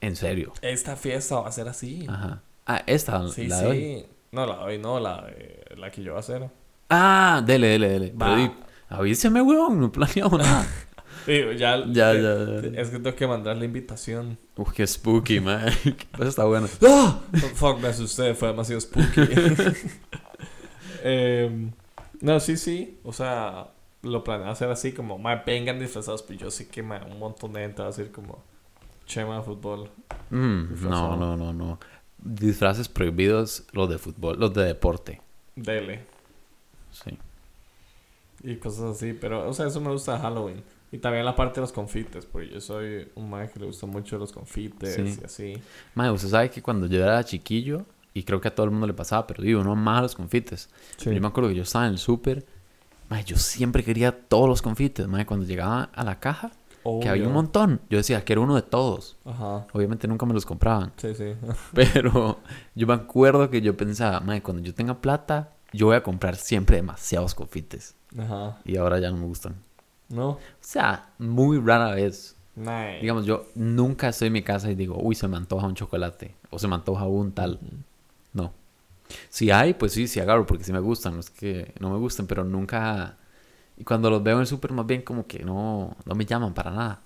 en 0.00 0.14
serio. 0.16 0.52
esta 0.62 0.94
fiesta 0.96 1.40
va 1.40 1.48
a 1.48 1.52
ser 1.52 1.66
así. 1.68 2.06
Ajá. 2.08 2.42
Ah, 2.66 2.82
esta, 2.86 3.26
Sí, 3.28 3.46
la 3.48 3.56
sí. 3.58 3.64
de 3.64 3.68
hoy. 3.70 4.06
No, 4.32 4.46
la 4.46 4.58
de 4.58 4.62
hoy 4.64 4.78
no, 4.78 5.00
la, 5.00 5.22
de- 5.22 5.64
la 5.76 5.90
que 5.90 6.02
yo 6.02 6.12
voy 6.12 6.18
a 6.18 6.20
hacer. 6.20 6.50
Ah, 6.88 7.42
dele, 7.44 7.66
dele, 7.68 7.88
dele. 7.88 8.12
Va. 8.12 8.26
Pero 8.36 8.54
avíseme, 8.90 9.40
weón, 9.40 9.80
no 9.80 9.86
he 9.86 9.90
planeado 9.90 10.36
nada. 10.36 10.66
Digo, 11.26 11.52
ya, 11.52 11.84
Ya, 11.86 12.12
eh, 12.12 12.22
ya, 12.22 12.70
ya. 12.70 12.80
Es 12.80 12.90
que 12.90 12.98
tengo 12.98 13.14
que 13.14 13.26
mandar 13.26 13.56
la 13.56 13.64
invitación. 13.64 14.38
Uf, 14.56 14.72
qué 14.72 14.86
spooky, 14.86 15.40
mae. 15.46 15.68
Eso 15.68 16.28
está 16.28 16.44
bueno. 16.44 16.68
¡Ah! 16.86 17.20
Fuck, 17.54 17.80
me 17.80 17.88
asusté, 17.88 18.34
fue 18.34 18.48
demasiado 18.48 18.80
spooky. 18.80 19.20
Em, 21.02 21.72
no, 22.20 22.40
sí, 22.40 22.56
sí. 22.56 22.98
O 23.04 23.12
sea, 23.12 23.68
lo 24.02 24.24
planeo 24.24 24.50
hacer 24.50 24.70
así 24.70 24.92
como, 24.92 25.18
ma, 25.18 25.36
vengan 25.46 25.78
disfrazados. 25.78 26.22
Pero 26.22 26.40
yo 26.40 26.50
sé 26.50 26.68
que 26.68 26.82
ma, 26.82 27.04
un 27.10 27.18
montón 27.18 27.52
de 27.52 27.60
gente 27.60 27.82
va 27.82 27.88
a 27.88 27.90
decir 27.90 28.10
como, 28.10 28.42
chema 29.06 29.36
de 29.36 29.42
fútbol. 29.42 29.90
Mm, 30.30 30.88
no, 30.88 31.16
no, 31.16 31.36
no, 31.36 31.52
no. 31.52 31.78
Disfraces 32.18 32.88
prohibidos, 32.88 33.64
los 33.72 33.88
de 33.88 33.98
fútbol, 33.98 34.38
los 34.38 34.52
de 34.52 34.64
deporte. 34.64 35.20
Dele. 35.56 36.04
Sí. 36.90 37.16
Y 38.42 38.56
cosas 38.56 38.96
así. 38.96 39.12
Pero, 39.12 39.48
o 39.48 39.52
sea, 39.52 39.66
eso 39.66 39.80
me 39.80 39.90
gusta 39.90 40.14
de 40.14 40.20
Halloween. 40.20 40.62
Y 40.92 40.98
también 40.98 41.24
la 41.24 41.36
parte 41.36 41.56
de 41.56 41.60
los 41.62 41.72
confites. 41.72 42.26
Porque 42.26 42.48
yo 42.48 42.60
soy 42.60 43.08
un 43.14 43.30
man 43.30 43.48
que 43.52 43.60
le 43.60 43.66
gusta 43.66 43.86
mucho 43.86 44.18
los 44.18 44.32
confites 44.32 44.94
Sí. 44.94 45.18
y 45.20 45.24
así. 45.24 45.62
Mae, 45.94 46.10
usted 46.10 46.28
sabe 46.28 46.50
que 46.50 46.62
cuando 46.62 46.86
yo 46.86 47.02
era 47.02 47.22
chiquillo, 47.24 47.84
y 48.12 48.24
creo 48.24 48.40
que 48.40 48.48
a 48.48 48.54
todo 48.54 48.64
el 48.64 48.72
mundo 48.72 48.86
le 48.88 48.92
pasaba, 48.94 49.26
pero 49.26 49.42
digo, 49.42 49.62
no 49.62 49.76
más 49.76 50.02
los 50.02 50.14
confites. 50.16 50.68
Pero 50.98 51.12
Yo 51.12 51.20
me 51.20 51.28
acuerdo 51.28 51.50
que 51.50 51.56
yo 51.56 51.62
estaba 51.62 51.86
en 51.86 51.92
el 51.92 51.98
súper, 51.98 52.44
yo 53.26 53.36
siempre 53.36 53.84
quería 53.84 54.10
todos 54.28 54.48
los 54.48 54.62
confites, 54.62 55.06
mae, 55.06 55.26
cuando 55.26 55.46
llegaba 55.46 55.90
a 55.94 56.02
la 56.04 56.18
caja, 56.18 56.50
que 57.02 57.08
había 57.08 57.22
un 57.24 57.28
Obvio. 57.28 57.34
montón, 57.34 57.80
yo 57.90 57.98
decía 57.98 58.24
que 58.24 58.32
era 58.32 58.40
uno 58.40 58.56
de 58.56 58.62
todos. 58.62 59.16
Ajá. 59.24 59.66
Obviamente 59.72 60.08
nunca 60.08 60.26
me 60.26 60.32
los 60.34 60.44
compraban, 60.46 60.92
Sí, 60.96 61.14
sí. 61.14 61.34
pero 61.72 62.40
yo 62.74 62.86
me 62.86 62.94
acuerdo 62.94 63.48
que 63.50 63.60
yo 63.60 63.76
pensaba, 63.76 64.18
mae, 64.20 64.42
cuando 64.42 64.62
yo 64.62 64.74
tenga 64.74 65.00
plata, 65.00 65.52
yo 65.72 65.86
voy 65.86 65.96
a 65.96 66.02
comprar 66.02 66.36
siempre 66.36 66.76
demasiados 66.76 67.34
confites. 67.34 67.94
Ajá. 68.18 68.58
Y 68.64 68.76
ahora 68.76 68.98
ya 68.98 69.10
no 69.10 69.18
me 69.18 69.26
gustan. 69.26 69.56
No. 70.08 70.30
O 70.30 70.38
sea, 70.60 71.10
muy 71.18 71.58
rara 71.58 71.94
vez. 71.94 72.36
Nice. 72.56 72.98
Digamos, 73.00 73.24
yo 73.24 73.46
nunca 73.54 74.08
estoy 74.08 74.26
en 74.26 74.32
mi 74.32 74.42
casa 74.42 74.70
y 74.70 74.74
digo, 74.74 74.98
uy, 75.00 75.14
se 75.14 75.28
me 75.28 75.36
antoja 75.36 75.66
un 75.66 75.74
chocolate. 75.74 76.34
O 76.50 76.58
se 76.58 76.68
me 76.68 76.74
antoja 76.74 77.06
un 77.06 77.32
tal. 77.32 77.60
No. 78.32 78.52
Si 79.28 79.50
hay, 79.50 79.74
pues 79.74 79.92
sí, 79.92 80.08
sí 80.08 80.20
agarro 80.20 80.46
porque 80.46 80.64
sí 80.64 80.72
me 80.72 80.80
gustan. 80.80 81.14
No 81.14 81.20
es 81.20 81.30
que 81.30 81.72
no 81.78 81.90
me 81.90 81.98
gusten, 81.98 82.26
pero 82.26 82.44
nunca... 82.44 83.16
Y 83.76 83.84
cuando 83.84 84.10
los 84.10 84.22
veo 84.22 84.34
en 84.34 84.40
el 84.40 84.46
súper, 84.46 84.72
más 84.72 84.86
bien 84.86 85.02
como 85.02 85.26
que 85.26 85.42
no, 85.42 85.96
no 86.04 86.14
me 86.14 86.26
llaman 86.26 86.52
para 86.52 86.70
nada. 86.70 87.00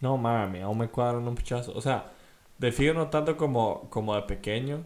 No, 0.00 0.16
mami, 0.16 0.60
aún 0.60 0.78
me 0.78 0.88
cuadran 0.88 1.28
un 1.28 1.34
pichazo. 1.34 1.72
O 1.76 1.80
sea, 1.80 2.10
de 2.58 2.72
fijo 2.72 2.92
no 2.94 3.08
tanto 3.08 3.36
como, 3.36 3.88
como 3.90 4.16
de 4.16 4.22
pequeño, 4.22 4.84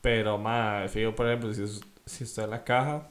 pero 0.00 0.38
más, 0.38 0.82
de 0.82 0.88
fijo, 0.88 1.14
por 1.14 1.26
ejemplo, 1.26 1.52
si, 1.52 1.62
si 2.06 2.24
estoy 2.24 2.44
en 2.44 2.50
la 2.50 2.64
caja, 2.64 3.08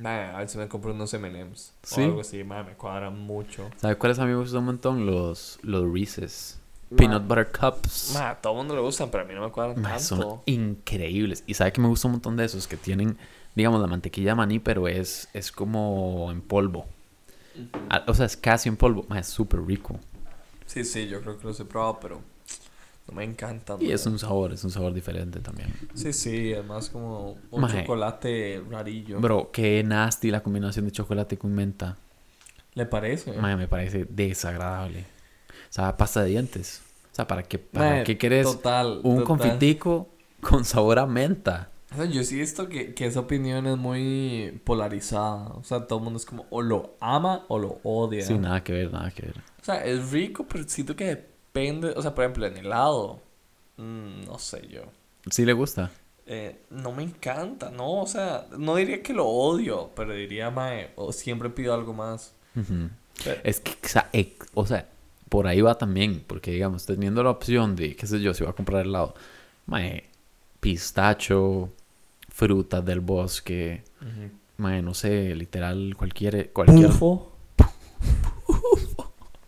ma, 0.00 0.30
a 0.34 0.38
ver 0.38 0.48
si 0.48 0.58
me 0.58 0.68
compro 0.68 0.92
unos 0.92 1.12
M&M's 1.14 1.72
Sí. 1.82 2.00
o 2.00 2.04
algo 2.04 2.20
así, 2.22 2.42
ma, 2.44 2.62
me 2.62 2.72
cuadran 2.74 3.18
mucho. 3.18 3.70
¿Sabes 3.76 3.96
cuáles 3.96 4.18
a 4.18 4.24
mí 4.24 4.30
me 4.32 4.38
gustan 4.38 4.60
un 4.60 4.66
montón? 4.66 5.06
Los, 5.06 5.58
los 5.62 5.90
Reese's. 5.92 6.58
Peanut 6.96 7.26
Butter 7.26 7.50
Cups. 7.50 8.10
Ma, 8.14 8.30
a 8.30 8.34
todo 8.40 8.52
el 8.52 8.58
mundo 8.58 8.74
le 8.74 8.82
gustan, 8.82 9.10
pero 9.10 9.24
a 9.24 9.26
mí 9.26 9.32
no 9.34 9.40
me 9.42 9.50
cuadran 9.50 9.80
Ma, 9.80 9.90
tanto. 9.96 10.02
son 10.02 10.40
increíbles. 10.46 11.42
Y 11.46 11.54
sabe 11.54 11.72
que 11.72 11.80
me 11.80 11.88
gusta 11.88 12.06
un 12.08 12.12
montón 12.12 12.36
de 12.36 12.44
esos 12.44 12.66
que 12.66 12.76
tienen, 12.76 13.16
digamos, 13.54 13.80
la 13.80 13.86
mantequilla 13.86 14.32
de 14.32 14.34
maní, 14.34 14.58
pero 14.58 14.88
es, 14.88 15.28
es 15.32 15.50
como 15.52 16.30
en 16.30 16.42
polvo. 16.42 16.84
O 18.06 18.12
sea, 18.14 18.26
es 18.26 18.36
casi 18.36 18.68
en 18.68 18.76
polvo. 18.76 19.06
Ma, 19.08 19.18
es 19.20 19.26
súper 19.26 19.62
rico. 19.64 19.98
Sí, 20.66 20.84
sí, 20.84 21.08
yo 21.08 21.20
creo 21.22 21.38
que 21.38 21.46
los 21.46 21.58
he 21.60 21.64
probado, 21.64 21.98
pero 22.00 22.20
no 23.08 23.14
me 23.14 23.24
encantan. 23.24 23.82
Y 23.82 23.90
es 23.90 24.06
un 24.06 24.18
sabor, 24.18 24.52
es 24.52 24.62
un 24.64 24.70
sabor 24.70 24.94
diferente 24.94 25.40
también. 25.40 25.72
Sí, 25.94 26.12
sí, 26.12 26.52
además 26.52 26.88
como 26.90 27.36
un 27.50 27.68
chocolate 27.68 28.62
rarillo. 28.70 29.20
Bro, 29.20 29.50
qué 29.52 29.82
nasty 29.82 30.30
la 30.30 30.42
combinación 30.42 30.84
de 30.84 30.92
chocolate 30.92 31.36
con 31.36 31.52
menta. 31.52 31.96
¿Le 32.74 32.86
parece? 32.86 33.32
Ma, 33.32 33.56
me 33.56 33.68
parece 33.68 34.06
desagradable. 34.08 35.00
O 35.00 35.72
sea, 35.72 35.96
pasta 35.96 36.22
de 36.22 36.30
dientes. 36.30 36.82
O 37.12 37.14
sea, 37.14 37.26
¿para 37.26 37.42
qué, 37.42 37.58
para 37.58 38.04
qué 38.04 38.16
querés 38.16 38.44
Total. 38.46 39.00
un 39.02 39.18
total. 39.18 39.24
confitico 39.24 40.08
con 40.40 40.64
sabor 40.64 40.98
a 40.98 41.06
menta? 41.06 41.70
O 41.92 41.96
sea, 41.96 42.04
yo 42.06 42.24
sí 42.24 42.36
he 42.36 42.40
visto 42.40 42.70
que, 42.70 42.94
que 42.94 43.04
esa 43.04 43.20
opinión 43.20 43.66
es 43.66 43.76
muy 43.76 44.60
polarizada. 44.64 45.48
O 45.48 45.64
sea, 45.64 45.86
todo 45.86 45.98
el 45.98 46.04
mundo 46.04 46.18
es 46.18 46.24
como 46.24 46.46
o 46.48 46.62
lo 46.62 46.96
ama 47.00 47.44
o 47.48 47.58
lo 47.58 47.80
odia. 47.82 48.24
Sí, 48.24 48.38
nada 48.38 48.64
que 48.64 48.72
ver, 48.72 48.90
nada 48.90 49.10
que 49.10 49.26
ver. 49.26 49.38
O 49.60 49.64
sea, 49.64 49.84
es 49.84 50.10
rico, 50.10 50.46
pero 50.48 50.64
siento 50.66 50.96
que 50.96 51.31
depende. 51.54 51.92
O 51.96 52.02
sea, 52.02 52.14
por 52.14 52.24
ejemplo, 52.24 52.46
en 52.46 52.56
helado. 52.56 53.20
mm, 53.76 54.24
no 54.26 54.38
sé 54.38 54.66
yo. 54.68 54.82
¿Sí 55.30 55.44
le 55.44 55.52
gusta? 55.52 55.90
Eh, 56.26 56.62
no 56.70 56.92
me 56.92 57.02
encanta, 57.02 57.70
¿no? 57.70 58.00
O 58.02 58.06
sea, 58.06 58.46
no 58.58 58.76
diría 58.76 59.02
que 59.02 59.12
lo 59.12 59.26
odio, 59.26 59.90
pero 59.96 60.12
diría, 60.12 60.50
mae, 60.50 60.90
o 60.96 61.12
siempre 61.12 61.50
pido 61.50 61.74
algo 61.74 61.92
más. 61.92 62.32
Ujú. 62.54 62.88
Pero- 63.24 63.40
Es 63.44 63.60
que, 63.60 63.72
o 63.72 63.88
sea, 63.88 64.10
o 64.54 64.66
sea, 64.66 64.88
por 65.28 65.46
ahí 65.46 65.60
va 65.60 65.76
también, 65.76 66.22
porque 66.26 66.50
digamos, 66.52 66.86
teniendo 66.86 67.22
la 67.22 67.30
opción 67.30 67.74
de, 67.76 67.96
qué 67.96 68.06
sé 68.06 68.20
yo, 68.20 68.34
si 68.34 68.44
va 68.44 68.50
a 68.50 68.54
comprar 68.54 68.84
helado, 68.86 69.14
mae, 69.66 70.04
pistacho, 70.60 71.70
frutas 72.28 72.84
del 72.84 73.00
bosque, 73.00 73.82
mae, 74.58 74.80
no 74.82 74.94
sé, 74.94 75.34
literal, 75.34 75.94
cualquier, 75.96 76.52
cualquier... 76.52 76.88
Pufo. 76.90 77.32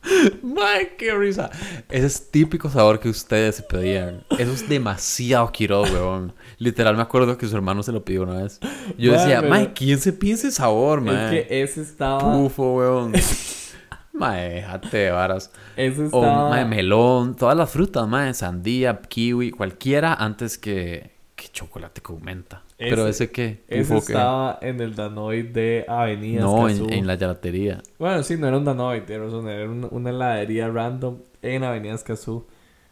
Mae, 0.43 0.97
qué 0.97 1.15
risa. 1.15 1.51
Ese 1.91 2.07
es 2.07 2.31
típico 2.31 2.69
sabor 2.69 3.01
que 3.01 3.09
ustedes 3.09 3.63
pedían. 3.63 4.25
Eso 4.39 4.53
es 4.53 4.69
demasiado 4.69 5.51
Quiroz, 5.53 5.91
weón. 5.91 6.35
Literal, 6.59 6.97
me 6.97 7.03
acuerdo 7.03 7.39
que 7.39 7.47
su 7.47 7.57
hermano 7.57 7.83
se 7.83 7.93
lo 7.93 8.05
pidió 8.05 8.23
una 8.25 8.43
vez. 8.43 8.61
Yo 8.99 9.13
Mae, 9.13 9.21
decía, 9.21 9.37
pero- 9.41 9.51
mae, 9.51 9.73
¿quién 9.73 9.99
se 9.99 10.13
pide 10.13 10.35
ese 10.35 10.51
sabor, 10.51 10.99
Es 11.01 11.05
mae? 11.07 11.31
que 11.49 11.63
ese 11.63 11.83
estaba. 11.83 12.21
Pufo, 12.35 12.75
weón. 12.75 13.13
mae, 14.13 14.55
déjate 14.57 14.97
de 14.97 15.11
varas. 15.11 15.51
Ese 15.77 16.03
O, 16.03 16.05
estaba. 16.07 16.51
mae, 16.51 16.65
melón, 16.65 17.35
todas 17.37 17.57
las 17.57 17.71
frutas, 17.71 18.07
mae, 18.07 18.35
sandía, 18.35 19.01
kiwi, 19.01 19.51
cualquiera 19.53 20.13
antes 20.15 20.59
que, 20.59 21.13
que 21.35 21.49
chocolate 21.49 22.03
con 22.03 22.23
menta. 22.23 22.63
Pero 22.77 23.07
Ese- 23.07 23.25
ese 23.25 23.31
qué, 23.33 23.65
Ese 23.69 23.97
estaba 23.97 24.59
en 24.61 24.81
el 24.81 24.95
Danoid 24.97 25.47
de 25.47 25.85
Avenida 25.87 26.41
No, 26.43 26.69
en, 26.69 26.93
en 26.93 27.07
la 27.07 27.17
gelatería. 27.17 27.81
Bueno, 27.99 28.23
sí, 28.25 28.37
no 28.37 28.49
era 28.49 28.57
un 28.59 28.65
Danoid, 28.65 29.09
era 29.09 29.25
una, 29.27 29.53
era 29.53 29.71
una, 29.71 29.87
una 29.89 30.11
heladería 30.11 30.69
random 30.69 31.19
en 31.43 31.63
Avenida 31.63 31.95
Escazú. 31.95 32.47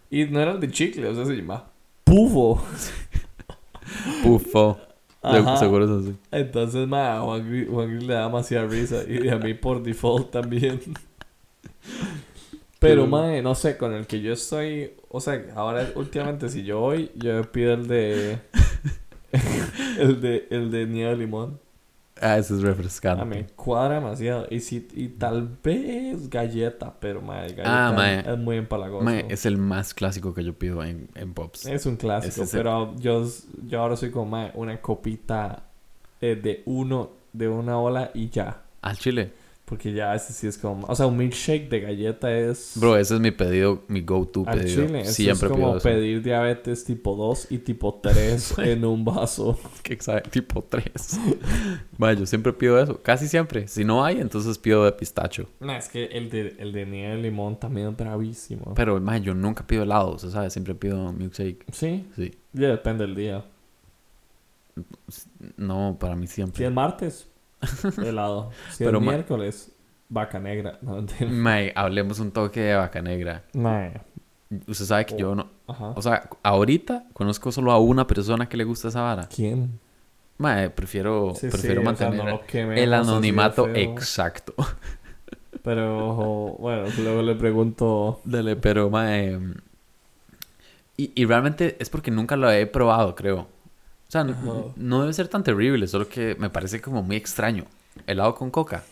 Y 0.08 0.24
no 0.26 0.40
era 0.40 0.52
el 0.52 0.60
de 0.60 0.70
chicle, 0.70 1.08
o 1.08 1.14
sea, 1.14 1.24
se 1.24 1.34
llamaba 1.34 1.70
Pufo. 2.04 2.62
Pufo. 4.22 4.78
Ajá. 5.20 5.56
Seguro 5.56 5.84
es 5.84 5.90
así. 6.06 6.16
Entonces, 6.30 6.86
ma, 6.88 7.16
a 7.18 7.20
Juan 7.22 7.48
Gris, 7.48 7.68
Juan 7.68 7.88
Gris 7.90 8.04
le 8.04 8.14
da 8.14 8.24
demasiada 8.26 8.66
risa. 8.66 9.02
Y 9.08 9.28
a 9.28 9.36
mí 9.36 9.54
por 9.54 9.82
default 9.82 10.30
también. 10.30 10.80
Pero, 12.78 13.04
Qué- 13.04 13.08
ma, 13.10 13.40
no 13.42 13.54
sé, 13.54 13.76
con 13.76 13.92
el 13.94 14.06
que 14.06 14.20
yo 14.20 14.32
estoy... 14.32 14.92
O 15.08 15.20
sea, 15.20 15.40
ahora 15.54 15.90
últimamente 15.94 16.48
si 16.48 16.64
yo 16.64 16.80
voy, 16.80 17.10
yo 17.16 17.42
pido 17.52 17.74
el 17.74 17.86
de... 17.86 18.38
el 19.98 20.20
de 20.20 20.46
el 20.50 20.70
de 20.70 20.86
nieve 20.86 21.10
de 21.10 21.16
limón. 21.16 21.60
Ah, 22.20 22.38
eso 22.38 22.54
es 22.54 22.62
refrescante. 22.62 23.20
A 23.22 23.24
me 23.24 23.46
cuadra 23.56 23.96
demasiado. 23.96 24.46
Y, 24.48 24.60
si, 24.60 24.86
y 24.94 25.08
tal 25.08 25.58
vez 25.62 26.30
galleta, 26.30 26.94
pero 27.00 27.20
mae, 27.20 27.48
galleta 27.48 27.88
Ah, 27.88 27.92
mae. 27.92 28.20
es 28.20 28.38
muy 28.38 28.58
empalagoso. 28.58 29.04
Mae, 29.04 29.26
es 29.28 29.44
el 29.44 29.56
más 29.56 29.92
clásico 29.92 30.32
que 30.32 30.44
yo 30.44 30.52
pido 30.54 30.84
en, 30.84 31.08
en 31.16 31.34
Pops. 31.34 31.66
Es 31.66 31.84
un 31.86 31.96
clásico, 31.96 32.44
es 32.44 32.50
pero 32.52 32.94
yo, 32.96 33.26
yo 33.66 33.80
ahora 33.80 33.96
soy 33.96 34.10
como 34.12 34.26
mae, 34.26 34.52
una 34.54 34.80
copita 34.80 35.64
eh, 36.20 36.36
de 36.36 36.62
uno, 36.66 37.10
de 37.32 37.48
una 37.48 37.78
ola 37.78 38.12
y 38.14 38.28
ya. 38.28 38.62
Al 38.82 38.98
chile. 38.98 39.32
Porque 39.72 39.90
ya 39.90 40.14
ese 40.14 40.34
sí 40.34 40.46
es 40.46 40.58
como... 40.58 40.86
O 40.86 40.94
sea, 40.94 41.06
un 41.06 41.16
milkshake 41.16 41.70
de 41.70 41.80
galleta 41.80 42.30
es... 42.30 42.72
Bro, 42.76 42.98
ese 42.98 43.14
es 43.14 43.20
mi 43.22 43.30
pedido, 43.30 43.82
mi 43.88 44.02
go-to 44.02 44.44
pedido. 44.44 44.86
chile. 44.86 45.06
Siempre 45.06 45.46
es 45.48 45.50
como 45.50 45.64
pido 45.68 45.76
eso. 45.78 45.88
pedir 45.88 46.22
diabetes 46.22 46.84
tipo 46.84 47.16
2 47.16 47.46
y 47.52 47.56
tipo 47.56 47.98
3 48.02 48.58
en 48.58 48.84
un 48.84 49.02
vaso. 49.02 49.58
Que 49.82 49.94
exacto, 49.94 50.28
tipo 50.28 50.62
3. 50.62 50.84
Mae, 51.96 52.16
yo 52.18 52.26
siempre 52.26 52.52
pido 52.52 52.78
eso. 52.78 53.00
Casi 53.02 53.28
siempre. 53.28 53.66
Si 53.66 53.82
no 53.82 54.04
hay, 54.04 54.20
entonces 54.20 54.58
pido 54.58 54.84
de 54.84 54.92
pistacho. 54.92 55.48
No, 55.58 55.72
es 55.72 55.88
que 55.88 56.04
el 56.04 56.28
de, 56.28 56.54
el 56.58 56.72
de 56.72 56.84
nieve 56.84 57.16
de 57.16 57.22
limón 57.22 57.58
también 57.58 57.88
es 57.88 57.96
bravísimo. 57.96 58.74
Pero, 58.74 59.00
mae, 59.00 59.22
yo 59.22 59.32
nunca 59.32 59.66
pido 59.66 59.84
helado, 59.84 60.18
¿se 60.18 60.30
sabe? 60.30 60.50
Siempre 60.50 60.74
pido 60.74 61.14
milkshake. 61.14 61.64
Sí, 61.72 62.06
Sí. 62.14 62.34
ya 62.52 62.68
depende 62.68 63.06
del 63.06 63.14
día. 63.14 63.42
No, 65.56 65.96
para 65.98 66.14
mí 66.14 66.26
Si 66.26 66.34
siempre. 66.34 66.66
es 66.66 66.70
martes, 66.72 67.26
helado. 68.04 68.50
Si 68.70 68.84
Pero 68.84 68.98
es 68.98 69.04
ma- 69.04 69.12
miércoles, 69.12 69.72
vaca 70.08 70.38
negra. 70.38 70.78
No, 70.82 71.04
hablemos 71.74 72.18
un 72.20 72.30
toque 72.32 72.60
de 72.60 72.74
vaca 72.74 73.00
negra. 73.02 73.44
Mae. 73.54 74.00
Usted 74.66 74.84
sabe 74.84 75.06
que 75.06 75.14
Oh. 75.14 75.18
yo 75.18 75.34
no... 75.34 75.48
Ajá. 75.66 75.92
O 75.96 76.02
sea, 76.02 76.28
ahorita 76.42 77.04
conozco 77.14 77.50
solo 77.50 77.72
a 77.72 77.78
una 77.78 78.06
persona 78.06 78.48
que 78.48 78.56
le 78.58 78.64
gusta 78.64 78.88
esa 78.88 79.00
vara. 79.00 79.26
¿Quién? 79.34 79.80
Mae, 80.38 80.68
prefiero, 80.70 81.34
Sí, 81.34 81.48
prefiero 81.48 81.80
sí, 81.82 81.86
o 81.88 81.96
sea, 81.96 82.10
mantener 82.10 82.40
no 82.66 82.72
el 82.74 82.92
anonimato 82.94 83.68
exacto. 83.68 84.54
Pero 85.62 86.56
bueno, 86.58 86.84
luego 86.98 87.22
le 87.22 87.34
pregunto. 87.36 88.20
Dale, 88.24 88.56
pero 88.56 88.90
mae... 88.90 89.38
Y, 90.96 91.12
y 91.14 91.24
realmente 91.24 91.76
es 91.78 91.88
porque 91.88 92.10
nunca 92.10 92.36
lo 92.36 92.50
he 92.50 92.66
probado, 92.66 93.14
creo. 93.14 93.46
O 94.12 94.14
sea, 94.14 94.24
no 94.76 95.00
debe 95.00 95.12
ser 95.14 95.28
tan 95.28 95.42
terrible, 95.42 95.86
solo 95.86 96.06
que 96.06 96.36
me 96.38 96.50
parece 96.50 96.82
como 96.82 97.02
muy 97.02 97.16
extraño. 97.16 97.64
Helado 98.06 98.34
con 98.34 98.50
coca. 98.50 98.84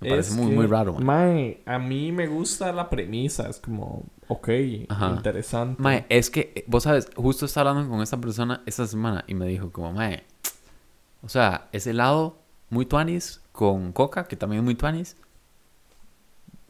Me 0.00 0.10
parece 0.10 0.34
muy, 0.34 0.50
que, 0.50 0.54
muy 0.54 0.66
raro, 0.66 0.92
mae. 0.92 1.02
Mae, 1.02 1.62
a 1.64 1.78
mí 1.78 2.12
me 2.12 2.26
gusta 2.26 2.70
la 2.72 2.90
premisa. 2.90 3.48
Es 3.48 3.58
como, 3.58 4.04
ok, 4.28 4.50
Ajá. 4.90 5.14
interesante. 5.16 5.82
Mae, 5.82 6.04
es 6.10 6.28
que, 6.28 6.52
eh, 6.54 6.64
vos 6.66 6.82
sabes, 6.82 7.08
justo 7.16 7.46
estaba 7.46 7.70
hablando 7.70 7.90
con 7.90 8.02
esta 8.02 8.18
persona 8.18 8.62
esta 8.66 8.86
semana 8.86 9.24
y 9.26 9.32
me 9.32 9.46
dijo 9.46 9.72
como, 9.72 9.94
mae, 9.94 10.24
o 11.22 11.30
sea, 11.30 11.68
es 11.72 11.86
helado 11.86 12.36
muy 12.68 12.84
tuanis 12.84 13.40
con 13.52 13.92
coca, 13.92 14.24
que 14.24 14.36
también 14.36 14.60
es 14.60 14.64
muy 14.66 14.74
tuanis. 14.74 15.16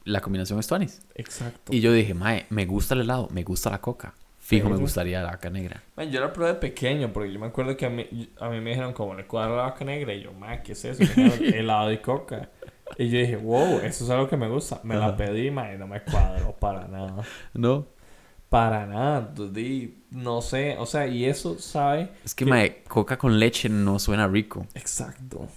La 0.05 0.21
combinación 0.21 0.61
es 0.61 0.69
tuanis. 0.69 1.03
Exacto. 1.17 1.75
Y 1.75 1.81
yo 1.81 1.93
dije, 1.93 2.15
mae, 2.15 2.47
me 2.51 2.67
gusta 2.67 2.95
el 2.95 3.01
helado, 3.01 3.29
me 3.33 3.43
gusta 3.43 3.69
la 3.69 3.81
coca. 3.81 4.15
Fijo, 4.47 4.71
me 4.71 4.77
gustaría 4.77 5.21
la 5.23 5.31
vaca 5.33 5.51
negra. 5.51 5.83
Man, 5.97 6.09
yo 6.11 6.21
la 6.21 6.33
probé 6.33 6.53
de 6.53 6.59
pequeño 6.61 7.13
porque 7.13 7.33
yo 7.33 7.41
me 7.41 7.47
acuerdo 7.47 7.77
que 7.77 7.87
a 7.87 7.91
mí, 7.91 8.07
a 8.39 8.49
mí 8.49 8.61
me 8.61 8.71
dijeron 8.71 8.93
como 8.93 9.15
le 9.15 9.27
cuadra 9.27 9.57
la 9.57 9.63
vaca 9.63 9.85
negra 9.85 10.15
y 10.15 10.23
yo, 10.23 10.33
man, 10.33 10.61
¿qué 10.63 10.73
es 10.73 10.85
eso? 10.85 11.03
Me 11.03 11.25
dijeron, 11.25 11.55
helado 11.55 11.91
y 11.93 11.99
coca. 11.99 12.51
Y 12.97 13.09
yo 13.09 13.19
dije, 13.19 13.37
wow, 13.37 13.81
eso 13.81 14.05
es 14.05 14.11
algo 14.11 14.29
que 14.29 14.37
me 14.37 14.49
gusta. 14.49 14.81
Me 14.85 14.95
la 14.97 15.17
pedí, 15.17 15.51
man, 15.51 15.75
y 15.75 15.79
no 15.79 15.89
me 15.89 16.01
cuadró 16.03 16.53
para 16.53 16.87
nada. 16.87 17.25
¿No? 17.55 17.87
Para 18.49 18.87
nada. 18.87 19.33
Di- 19.51 20.05
No 20.13 20.41
sé, 20.41 20.77
o 20.79 20.87
sea, 20.87 21.09
y 21.09 21.25
eso, 21.25 21.59
¿sabe? 21.59 22.11
Es 22.25 22.33
que, 22.33 22.45
¿Qué? 22.45 22.51
mae, 22.51 22.83
coca 22.87 23.19
con 23.19 23.41
leche 23.41 23.69
no 23.69 23.99
suena 23.99 24.29
rico. 24.29 24.65
Exacto. 24.75 25.49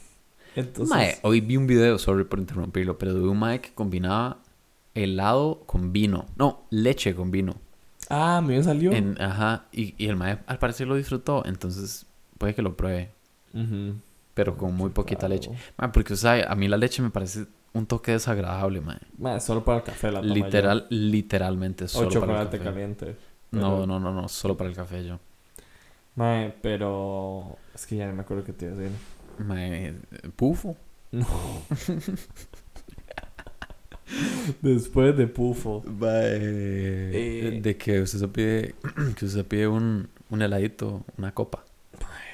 Entonces, 0.56 0.90
Mae, 0.90 1.20
hoy 1.22 1.42
vi 1.42 1.58
un 1.58 1.68
video, 1.68 2.00
sorry 2.00 2.24
por 2.24 2.40
interrumpirlo, 2.40 2.98
pero 2.98 3.14
de 3.14 3.22
un 3.22 3.38
mae 3.38 3.62
que 3.62 3.72
combinaba 3.72 4.40
helado 4.96 5.62
con 5.68 5.94
vino. 5.94 6.26
No, 6.38 6.66
leche 6.72 7.14
con 7.14 7.30
vino. 7.30 7.54
Ah, 8.10 8.42
me 8.42 8.62
salió. 8.64 8.92
En- 8.92 9.22
ajá, 9.22 9.66
y, 9.72 9.96
y 9.98 10.08
el 10.08 10.16
mae 10.16 10.40
al 10.48 10.60
parecer 10.60 10.88
lo 10.88 10.96
disfrutó, 10.96 11.44
entonces 11.46 12.06
puede 12.38 12.54
que 12.56 12.62
lo 12.62 12.76
pruebe, 12.76 13.12
Ujú. 13.54 13.96
pero 14.34 14.58
con 14.58 14.76
muy 14.76 14.90
poquita 14.90 15.22
Claro. 15.28 15.34
leche. 15.36 15.52
Mae, 15.78 15.90
porque, 15.90 16.14
o 16.14 16.18
sea, 16.18 16.52
a 16.52 16.56
mí 16.56 16.68
la 16.68 16.78
leche 16.78 17.02
me 17.02 17.10
parece 17.10 17.46
un 17.74 17.86
toque 17.86 18.12
desagradable, 18.14 18.82
mae. 18.82 18.98
Man, 19.18 19.40
solo 19.42 19.64
para 19.64 19.78
el 19.80 19.84
café 19.84 20.12
la 20.12 20.22
tomo 20.22 20.34
yo. 20.34 20.44
Literal, 20.44 20.88
literalmente 20.90 21.86
O 21.86 21.88
solo 21.88 22.10
para 22.10 22.20
el 22.20 22.22
chocolate 22.28 22.58
café. 22.58 22.70
caliente. 22.70 23.16
No, 23.52 23.86
no, 23.86 24.00
no, 24.00 24.14
no, 24.14 24.28
solo 24.28 24.56
para 24.58 24.70
el 24.70 24.76
café 24.76 25.04
yo. 25.06 25.20
Mae, 26.16 26.54
pero... 26.62 27.58
Es 27.74 27.86
que 27.86 27.96
ya 27.96 28.08
no 28.08 28.14
me 28.14 28.22
acuerdo 28.22 28.44
qué 28.44 28.54
te 28.54 28.66
iba 28.66 28.76
a 28.76 28.78
decir. 28.78 28.96
Mae, 29.40 29.94
pufo. 30.36 30.76
No. 31.12 31.26
Después 34.62 35.16
de 35.18 35.28
Pufo. 35.28 35.84
Eh, 36.02 37.60
de 37.62 37.78
que 37.78 38.02
usted 38.02 38.20
se 38.20 38.28
pide, 38.28 38.76
que 39.18 39.26
usted 39.26 39.46
pide 39.46 39.68
un, 39.68 40.10
un 40.30 40.42
heladito, 40.42 41.04
una 41.18 41.34
copa. 41.34 41.64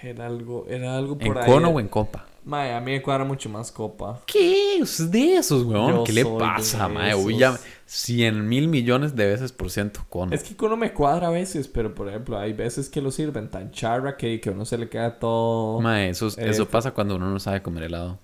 Era 0.01 0.28
algo, 0.28 0.65
era 0.69 0.97
algo 0.97 1.17
¿En 1.19 1.28
por 1.28 1.38
ahí. 1.39 1.45
cono 1.51 1.69
o 1.69 1.80
en 1.80 1.88
copa? 1.88 2.26
Mae, 2.43 2.76
a 2.76 2.80
mí 2.80 2.91
me 2.91 3.01
cuadra 3.01 3.26
mucho 3.26 3.49
más 3.49 3.71
copa. 3.71 4.21
¿Qué? 4.28 4.78
¿Usted 4.80 5.05
es 5.05 5.11
de 5.11 5.36
esos, 5.38 5.63
weón? 5.63 5.89
Yo 5.95 6.03
¿Qué 6.03 6.13
le 6.13 6.23
pasa, 6.26 6.88
mae? 6.88 7.15
Uy, 7.15 7.39
ya 7.39 7.57
100 7.88 8.47
mil 8.47 8.67
millones 8.67 9.15
de 9.15 9.26
veces 9.26 9.51
por 9.51 9.71
ciento 9.71 10.01
cono. 10.09 10.32
Es 10.36 10.43
que 10.43 10.55
cono 10.55 10.78
me 10.78 10.93
cuadra 10.93 11.28
a 11.28 11.32
veces, 11.32 11.67
pero 11.67 11.95
por 11.95 12.07
ejemplo, 12.07 12.38
hay 12.38 12.53
veces 12.53 12.88
que 12.89 13.01
lo 13.01 13.09
sirven 13.09 13.49
tan 13.49 13.71
charra 13.71 14.15
que, 14.15 14.39
que 14.39 14.49
a 14.49 14.51
uno 14.51 14.63
se 14.65 14.78
le 14.78 14.89
queda 14.89 15.17
todo 15.17 15.82
Mae, 15.82 16.09
eso, 16.09 16.28
Eh, 16.38 16.49
eso 16.51 16.67
pasa 16.69 16.91
cuando 16.91 17.15
uno 17.15 17.32
no 17.32 17.39
sabe 17.39 17.63
comer 17.63 17.84
helado. 17.86 18.19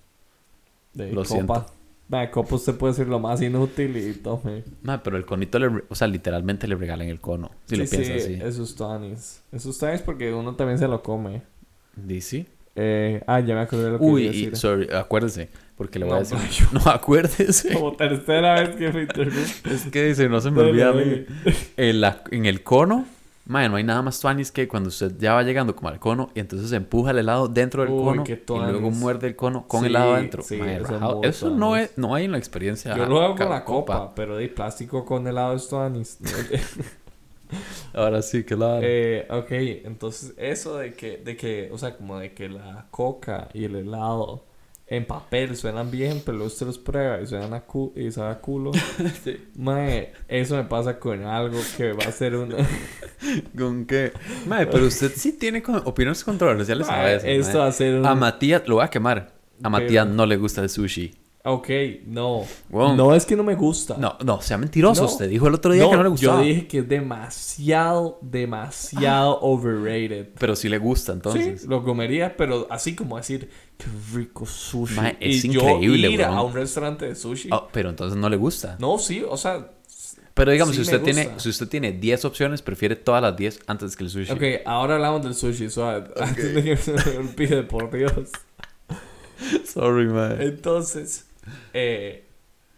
de 0.93 1.07
lo 1.11 1.23
copa. 1.23 1.25
siento. 1.25 1.65
Mae, 2.11 2.29
copa 2.29 2.55
usted 2.55 2.75
puede 2.75 2.91
decir 2.93 3.07
lo 3.07 3.19
más 3.19 3.41
inútil 3.41 3.95
y 3.97 4.13
tome. 4.15 4.63
Mae, 4.83 4.99
pero 4.99 5.15
el 5.17 5.25
conito, 5.25 5.57
le, 5.59 5.83
o 5.87 5.95
sea, 5.95 6.07
literalmente 6.07 6.67
le 6.67 6.75
regalan 6.75 7.07
el 7.07 7.19
cono. 7.21 7.49
Si 7.67 7.77
lo 7.77 7.85
Sí, 7.85 7.95
piensas 7.95 8.21
sí, 8.23 8.33
así. 8.35 8.43
Esos 8.47 8.75
tanis. 8.75 9.41
Esos 9.51 9.77
tanis 9.79 10.01
porque 10.01 10.33
uno 10.33 10.53
también 10.55 10.77
se 10.77 10.87
lo 10.89 11.01
come. 11.01 11.41
¿Dice? 11.95 12.45
Eh, 12.75 13.21
ah, 13.27 13.39
ya 13.39 13.55
me 13.55 13.61
acordé 13.61 13.85
de 13.85 13.91
lo 13.91 13.97
que 13.99 14.03
Uy, 14.05 14.21
iba 14.23 14.31
a 14.31 14.35
y, 14.35 14.37
decir. 14.41 14.57
sorry, 14.57 14.87
acuérdese. 14.93 15.49
Porque 15.77 15.99
le 15.99 16.05
voy 16.05 16.11
No, 16.11 16.17
a 16.17 16.19
decir. 16.19 16.37
pero 16.71 16.83
No, 16.85 16.91
acuérdese. 16.91 17.73
Como 17.73 17.93
tercera 17.95 18.55
vez 18.61 18.75
que 18.75 18.91
me. 18.91 19.07
Es 19.73 19.85
que 19.91 20.03
dice, 20.05 20.27
no 20.29 20.39
se 20.41 20.51
me 20.51 20.61
olvida 20.61 20.89
a 20.89 20.93
mí. 20.93 21.25
En, 21.77 22.01
la- 22.01 22.23
en 22.31 22.45
el 22.45 22.61
cono, 22.61 23.05
mae, 23.45 23.69
no 23.69 23.75
hay 23.75 23.83
nada 23.83 24.01
más 24.01 24.19
tuanis 24.19 24.51
que 24.51 24.67
cuando 24.67 24.89
usted 24.89 25.13
ya 25.19 25.33
va 25.33 25.43
llegando 25.43 25.75
como 25.75 25.89
al 25.89 25.99
cono 25.99 26.29
y 26.35 26.39
entonces 26.39 26.71
empuja 26.71 27.11
el 27.11 27.19
helado 27.19 27.47
dentro 27.47 27.83
del 27.83 27.91
Uy, 27.91 28.03
cono 28.03 28.35
y 28.53 28.63
luego 28.65 28.91
tuanis. 28.91 28.91
muerde 28.91 29.27
el 29.27 29.35
cono 29.35 29.67
con 29.67 29.81
Sí, 29.81 29.87
helado 29.87 30.13
adentro. 30.13 30.43
sí, 30.43 30.59
eso 31.23 31.49
no, 31.49 31.71
tuanis. 31.71 31.89
es, 31.91 31.97
no 31.97 32.15
hay 32.15 32.25
en 32.25 32.31
la 32.33 32.37
experiencia. 32.37 32.95
Yo 32.95 33.05
lo 33.05 33.21
hago 33.21 33.35
con 33.35 33.49
la 33.49 33.65
copa, 33.65 34.13
pero 34.15 34.37
de 34.37 34.49
plástico 34.49 35.05
con 35.05 35.27
helado 35.27 35.55
es 35.55 35.67
tanis. 35.69 36.19
Ahora 37.93 38.21
sí, 38.21 38.43
claro. 38.43 38.79
Eh, 38.81 39.27
ok, 39.29 39.51
entonces 39.85 40.33
eso 40.37 40.77
de 40.77 40.93
que, 40.95 41.17
de 41.17 41.35
que, 41.35 41.69
o 41.71 41.77
sea, 41.77 41.95
como 41.97 42.17
de 42.19 42.33
que 42.33 42.49
la 42.49 42.87
coca 42.91 43.49
y 43.53 43.65
el 43.65 43.75
helado 43.75 44.45
en 44.91 45.05
papel 45.05 45.55
suenan 45.55 45.89
bien, 45.89 46.21
pero 46.25 46.37
luego 46.37 46.47
usted 46.51 46.65
los 46.65 46.77
prueba 46.77 47.21
y 47.21 47.25
suenan 47.25 47.53
a 47.53 47.61
cu 47.61 47.93
y 47.95 48.11
sabe 48.11 48.31
a 48.31 48.39
culo. 48.41 48.71
Mae, 49.55 50.11
eso 50.27 50.57
me 50.57 50.65
pasa 50.65 50.99
con 50.99 51.23
algo 51.23 51.57
que 51.77 51.93
va 51.93 52.03
a 52.03 52.11
ser 52.11 52.35
una... 52.35 52.57
¿Con 53.57 53.85
qué? 53.85 54.11
Mae, 54.47 54.67
pero 54.67 54.85
usted 54.85 55.13
sí 55.15 55.31
tiene 55.31 55.63
con- 55.63 55.81
opiniones 55.85 56.25
controversiales 56.25 56.89
a 56.89 57.03
veces. 57.03 57.23
esto 57.23 57.53
mae. 57.53 57.57
va 57.59 57.67
a 57.67 57.71
ser 57.71 57.95
un... 57.99 58.05
A 58.05 58.15
Matías, 58.15 58.67
lo 58.67 58.75
voy 58.75 58.83
a 58.83 58.89
quemar. 58.89 59.31
A 59.63 59.69
Matías 59.69 60.05
Pero- 60.05 60.15
no 60.17 60.25
le 60.25 60.35
gusta 60.35 60.59
el 60.61 60.69
sushi. 60.69 61.20
Ok, 61.43 61.69
no. 62.05 62.45
No 62.69 63.15
es 63.15 63.25
que 63.25 63.35
no 63.35 63.43
me 63.43 63.55
gusta. 63.55 63.97
No, 63.97 64.15
no, 64.23 64.41
sea 64.41 64.57
mentiroso. 64.59 65.01
No. 65.03 65.07
Usted 65.07 65.27
dijo 65.27 65.47
el 65.47 65.55
otro 65.55 65.73
día 65.73 65.89
que 65.89 65.95
no 65.95 66.03
le 66.03 66.09
gustaba. 66.09 66.41
Yo 66.41 66.47
dije 66.47 66.67
que 66.67 66.77
es 66.79 66.87
demasiado, 66.87 68.19
demasiado 68.21 69.39
overrated. 69.41 70.29
Pero 70.37 70.55
sí 70.55 70.69
le 70.69 70.77
gusta, 70.77 71.13
entonces. 71.13 71.61
Sí, 71.61 71.67
lo 71.67 71.83
comería, 71.83 72.37
pero 72.37 72.67
así 72.69 72.95
como 72.95 73.17
decir, 73.17 73.49
qué 73.77 73.85
rico 74.13 74.45
sushi. 74.45 74.95
Mae, 74.95 75.17
es 75.19 75.43
y 75.43 75.47
increíble, 75.47 76.09
yo 76.09 76.13
ir 76.13 76.23
a 76.23 76.41
un 76.43 76.53
restaurante 76.53 77.07
de 77.07 77.15
sushi. 77.15 77.49
Oh, 77.51 77.67
pero 77.71 77.89
entonces 77.89 78.17
no 78.17 78.29
le 78.29 78.37
gusta. 78.37 78.77
No, 78.79 78.99
sí, 78.99 79.23
o 79.27 79.35
sea, 79.35 79.71
Pero 80.35 80.51
digamos, 80.51 80.75
Sí 80.75 80.85
si 80.85 80.91
usted 80.91 81.01
tiene, 81.01 81.31
si 81.37 81.49
usted 81.49 81.67
tiene 81.67 81.91
10 81.91 82.25
opciones, 82.25 82.61
prefiere 82.61 82.95
todas 82.95 83.21
las 83.21 83.35
10 83.35 83.61
antes 83.65 83.95
que 83.95 84.03
el 84.03 84.11
sushi. 84.11 84.31
ok, 84.31 84.43
ahora 84.65 84.95
hablamos 84.95 85.23
del 85.23 85.33
sushi, 85.33 85.71
suave. 85.71 86.07
Antes 86.19 86.53
de 86.53 86.63
que 86.63 86.77
se 86.77 86.93
me 86.93 87.17
olvide, 87.17 87.63
por 87.63 87.89
Dios. 87.91 88.29
Sorry, 89.65 90.05
man. 90.05 90.39
Entonces, 90.39 91.25
eh, 91.73 92.27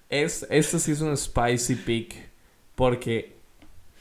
es, 0.09 0.45
esto 0.49 0.80
sí 0.80 0.91
es 0.91 1.01
un 1.01 1.16
spicy 1.18 1.76
pick. 1.76 2.16
Porque, 2.76 3.36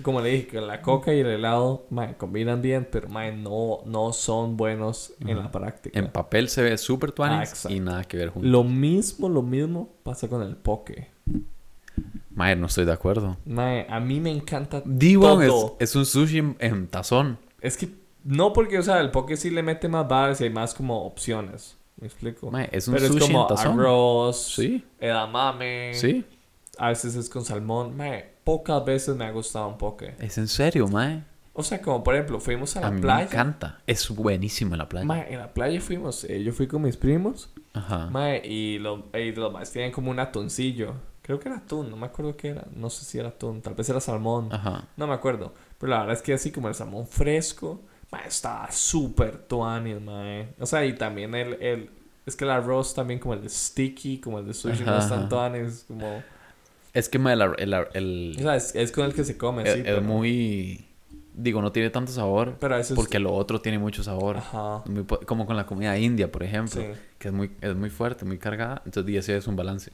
como 0.03 0.21
le 0.21 0.31
dije, 0.31 0.47
que 0.47 0.61
la 0.61 0.81
coca 0.81 1.13
y 1.13 1.21
el 1.21 1.27
helado, 1.27 1.87
combinan 2.17 2.63
bien, 2.63 2.89
pero 2.91 3.09
no, 3.09 3.81
no 3.85 4.13
son 4.13 4.57
buenos 4.57 5.13
en 5.21 5.39
la 5.39 5.51
práctica. 5.51 5.99
En 5.99 6.11
papel 6.11 6.49
se 6.49 6.63
ve 6.63 6.79
súper 6.79 7.11
Ah, 7.11 7.15
tuanis 7.15 7.67
y 7.69 7.81
nada 7.81 8.05
que 8.05 8.17
ver 8.17 8.31
juntos. 8.31 8.51
Lo 8.51 8.65
mismo, 8.65 9.29
lo 9.29 9.43
mismo 9.43 9.91
pasa 10.03 10.29
con 10.29 10.43
el 10.43 10.57
poke. 10.57 11.09
Mae, 12.35 12.57
no 12.57 12.67
estoy 12.67 12.87
de 12.87 12.93
acuerdo. 12.93 13.37
Mae, 13.45 13.87
a 13.91 14.01
mí 14.01 14.19
me 14.21 14.31
encanta 14.31 14.83
D1 14.85 15.43
es, 15.43 15.49
todo. 15.49 15.77
es 15.79 15.95
un 15.95 16.07
sushi 16.07 16.39
en, 16.39 16.57
en 16.59 16.89
tazón. 16.89 17.39
Es 17.61 17.77
que 17.77 17.91
no 18.25 18.55
porque, 18.55 18.79
o 18.79 18.83
sea, 18.83 19.01
el 19.01 19.11
poke 19.11 19.37
sí 19.37 19.51
le 19.51 19.63
mete 19.63 19.89
más 19.89 20.09
bares 20.09 20.41
y 20.41 20.45
hay 20.45 20.51
más 20.51 20.73
como 20.73 21.05
opciones. 21.05 21.77
¿Me 22.03 22.09
explico? 22.09 22.51
Mae, 22.51 22.69
es 22.73 22.87
un 22.89 22.95
Pero 22.95 23.07
es 23.07 23.13
sushi 23.13 23.27
como 23.27 23.43
en 23.43 23.49
tazón. 23.49 23.79
arroz, 23.81 24.37
Sí, 24.57 24.85
edamame. 25.01 25.95
sí. 25.95 26.27
A 26.79 26.89
veces 26.89 27.15
es 27.15 27.29
con 27.31 27.45
salmón. 27.45 27.97
Mae, 27.97 28.35
pocas 28.45 28.85
veces 28.85 29.15
me 29.17 29.25
ha 29.25 29.31
gustado 29.31 29.69
un 29.69 29.79
poke. 29.79 30.17
Es 30.19 30.37
en 30.37 30.49
serio, 30.49 30.89
mae. 30.89 31.23
O 31.55 31.63
sea, 31.63 31.81
como 31.81 32.03
por 32.03 32.15
ejemplo, 32.15 32.41
fuimos 32.41 32.77
a 32.77 32.81
la 32.81 32.87
A 32.89 32.91
mí 32.91 32.97
me 32.97 33.03
playa. 33.03 33.23
encanta. 33.25 33.81
Es 33.87 34.09
buenísimo 34.11 34.75
en 34.75 34.79
la 34.79 34.89
playa. 34.89 35.07
Mae, 35.07 35.33
en 35.33 35.39
la 35.39 35.53
playa 35.55 35.81
fuimos. 35.81 36.25
eh, 36.25 36.43
yo 36.43 36.53
fui 36.53 36.67
con 36.67 36.83
mis 36.83 36.97
primos. 36.97 37.51
Ajá. 37.75 38.09
Mae, 38.11 38.43
y, 38.45 38.79
lo, 38.81 39.07
y 39.17 39.33
los 39.33 39.53
más 39.53 39.71
tienen 39.71 39.93
como 39.93 40.11
un 40.11 40.19
atuncillo. 40.19 40.95
Creo 41.23 41.39
que 41.39 41.49
era 41.51 41.59
atún, 41.59 41.89
no 41.89 41.97
me 41.97 42.07
acuerdo 42.07 42.37
qué 42.37 42.49
era. 42.49 42.67
No 42.75 42.91
sé 42.91 43.05
si 43.05 43.19
era 43.19 43.29
atún, 43.29 43.63
tal 43.63 43.75
vez 43.75 43.89
era 43.89 44.01
salmón. 44.01 44.49
Ajá. 44.53 44.89
No 44.97 45.07
me 45.07 45.15
acuerdo. 45.15 45.55
Pero 45.79 45.91
la 45.91 46.01
verdad 46.01 46.15
es 46.17 46.23
que 46.23 46.33
así 46.35 46.51
como 46.51 46.67
el 46.69 46.75
salmón 46.75 47.07
fresco, 47.07 47.83
mae, 48.13 48.29
estaba 48.29 48.71
súper 48.71 49.39
tuanis, 49.39 50.01
mae. 50.01 50.49
O 50.61 50.67
sea, 50.67 50.85
y 50.85 50.93
también 50.93 51.35
el, 51.35 51.55
el... 51.61 51.91
Es 52.27 52.37
que 52.37 52.45
el 52.45 52.51
arroz 52.51 52.95
también 52.95 53.19
como 53.19 53.35
el 53.35 53.43
de 53.43 53.49
sticky, 53.49 54.19
como 54.19 54.39
el 54.39 54.47
de 54.47 54.55
sushi, 54.55 54.85
no 54.85 54.93
Ajá, 54.93 55.03
es 55.03 55.09
tan 55.09 55.19
ajá. 55.21 55.29
tuanis, 55.29 55.85
como... 55.89 56.23
Es 56.95 57.09
que 57.09 57.19
mae, 57.19 57.35
el, 57.35 57.43
el, 57.59 57.75
el- 57.95 58.37
O 58.39 58.43
sea, 58.43 58.55
es, 58.57 58.75
es 58.75 58.93
con 58.93 59.07
el 59.07 59.15
que 59.15 59.25
se 59.25 59.37
come, 59.37 59.65
sí, 59.65 59.79
es 59.81 59.85
pero... 59.85 60.03
muy... 60.03 60.87
Digo, 61.35 61.63
no 61.63 61.73
tiene 61.73 61.89
tanto 61.89 62.13
sabor. 62.13 62.59
Pero. 62.61 62.77
Porque 62.95 63.19
lo 63.19 63.33
otro 63.33 63.59
tiene 63.59 63.79
mucho 63.79 64.03
sabor. 64.03 64.37
Ajá. 64.37 64.83
Muy 64.85 65.03
como 65.05 65.47
con 65.47 65.57
la 65.57 65.65
comida 65.65 65.97
india, 65.97 66.31
por 66.31 66.43
ejemplo. 66.43 66.83
Sí. 66.83 66.89
Que 67.19 67.29
es 67.29 67.33
muy, 67.35 67.51
es 67.63 67.75
muy 67.75 67.89
fuerte, 67.89 68.27
muy 68.27 68.37
cargada. 68.37 68.83
Entonces, 68.85 69.17
ese 69.17 69.39
es 69.39 69.47
un 69.47 69.57
balance. 69.57 69.93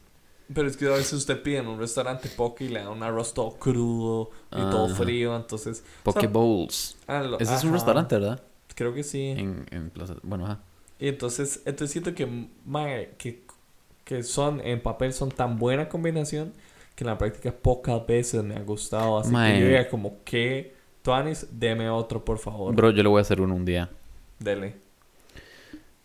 Pero 0.53 0.67
es 0.67 0.77
que 0.77 0.87
a 0.87 0.91
veces 0.91 1.13
usted 1.13 1.43
pide 1.43 1.59
en 1.59 1.67
un 1.69 1.79
restaurante 1.79 2.29
poke 2.31 2.63
y 2.65 2.69
le 2.69 2.81
dan 2.81 2.89
un 2.89 3.03
arroz 3.03 3.35
todo 3.35 3.51
crudo 3.59 4.31
y 4.51 4.57
todo 4.71 4.89
frío, 4.89 5.37
entonces... 5.37 5.85
Poke 6.03 6.19
o 6.19 6.21
sea, 6.23 6.31
Bowls. 6.31 6.97
ah, 7.07 7.23
lo- 7.23 7.39
Ese 7.39 7.55
es 7.55 7.65
un 7.65 7.73
restaurante, 7.73 8.15
¿verdad? 8.19 8.41
Creo 8.75 8.95
que 8.95 9.03
sí. 9.03 9.27
En, 9.37 9.67
en 9.71 9.91
Plaza... 9.91 10.15
Bueno, 10.23 10.47
ajá. 10.47 10.61
Y 10.99 11.09
entonces, 11.09 11.61
entonces 11.67 11.93
siento 11.93 12.15
que, 12.15 12.27
mae, 12.65 13.11
que, 13.19 13.45
que 14.05 14.23
son, 14.23 14.61
en 14.63 14.81
papel 14.83 15.13
son 15.13 15.31
tan 15.31 15.59
buena 15.59 15.89
combinación 15.89 16.53
que 16.95 17.05
en 17.05 17.09
la 17.11 17.19
práctica 17.19 17.53
pocas 17.53 18.05
veces 18.07 18.43
me 18.43 18.57
ha 18.57 18.63
gustado. 18.63 19.19
Así 19.19 19.31
Mae. 19.31 19.53
que 19.55 19.61
yo 19.61 19.65
diría 19.67 19.89
como 19.91 20.17
que, 20.25 20.75
Tuanis, 21.03 21.47
deme 21.53 21.89
otro, 21.91 22.25
por 22.25 22.39
favor. 22.39 22.75
Bro, 22.75 22.91
yo 22.91 23.03
le 23.03 23.09
voy 23.09 23.19
a 23.19 23.23
hacer 23.23 23.41
uno 23.41 23.55
un 23.55 23.65
día. 23.65 23.91
Dele. 24.39 24.77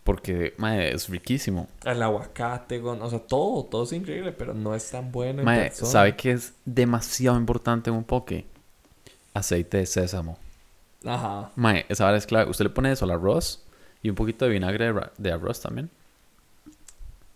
Porque, 0.04 0.52
mae, 0.58 0.94
es 0.94 1.08
riquísimo. 1.08 1.66
El 1.82 2.02
aguacate, 2.02 2.78
gon- 2.78 3.00
o 3.00 3.08
sea, 3.08 3.20
todo, 3.20 3.64
todo 3.64 3.84
es 3.84 3.92
increíble, 3.92 4.32
pero 4.32 4.52
no 4.52 4.74
es 4.74 4.90
tan 4.90 5.10
bueno 5.10 5.40
en 5.40 5.46
persona. 5.46 5.90
¿sabe 5.90 6.14
qué 6.14 6.32
es 6.32 6.52
demasiado 6.66 7.38
importante 7.38 7.88
en 7.88 7.96
un 7.96 8.04
poke? 8.04 8.44
Aceite 9.32 9.78
de 9.78 9.86
sésamo. 9.86 10.38
Ajá. 11.06 11.50
Mae, 11.56 11.86
esa 11.88 12.04
vara 12.04 12.18
es 12.18 12.26
clave. 12.26 12.50
Usted 12.50 12.66
le 12.66 12.70
pone 12.70 12.92
eso 12.92 13.06
al 13.06 13.12
arroz 13.12 13.62
y 14.02 14.10
un 14.10 14.14
poquito 14.14 14.44
de 14.44 14.50
vinagre 14.52 14.92
de, 15.16 15.32
arroz 15.32 15.60
también. 15.60 15.90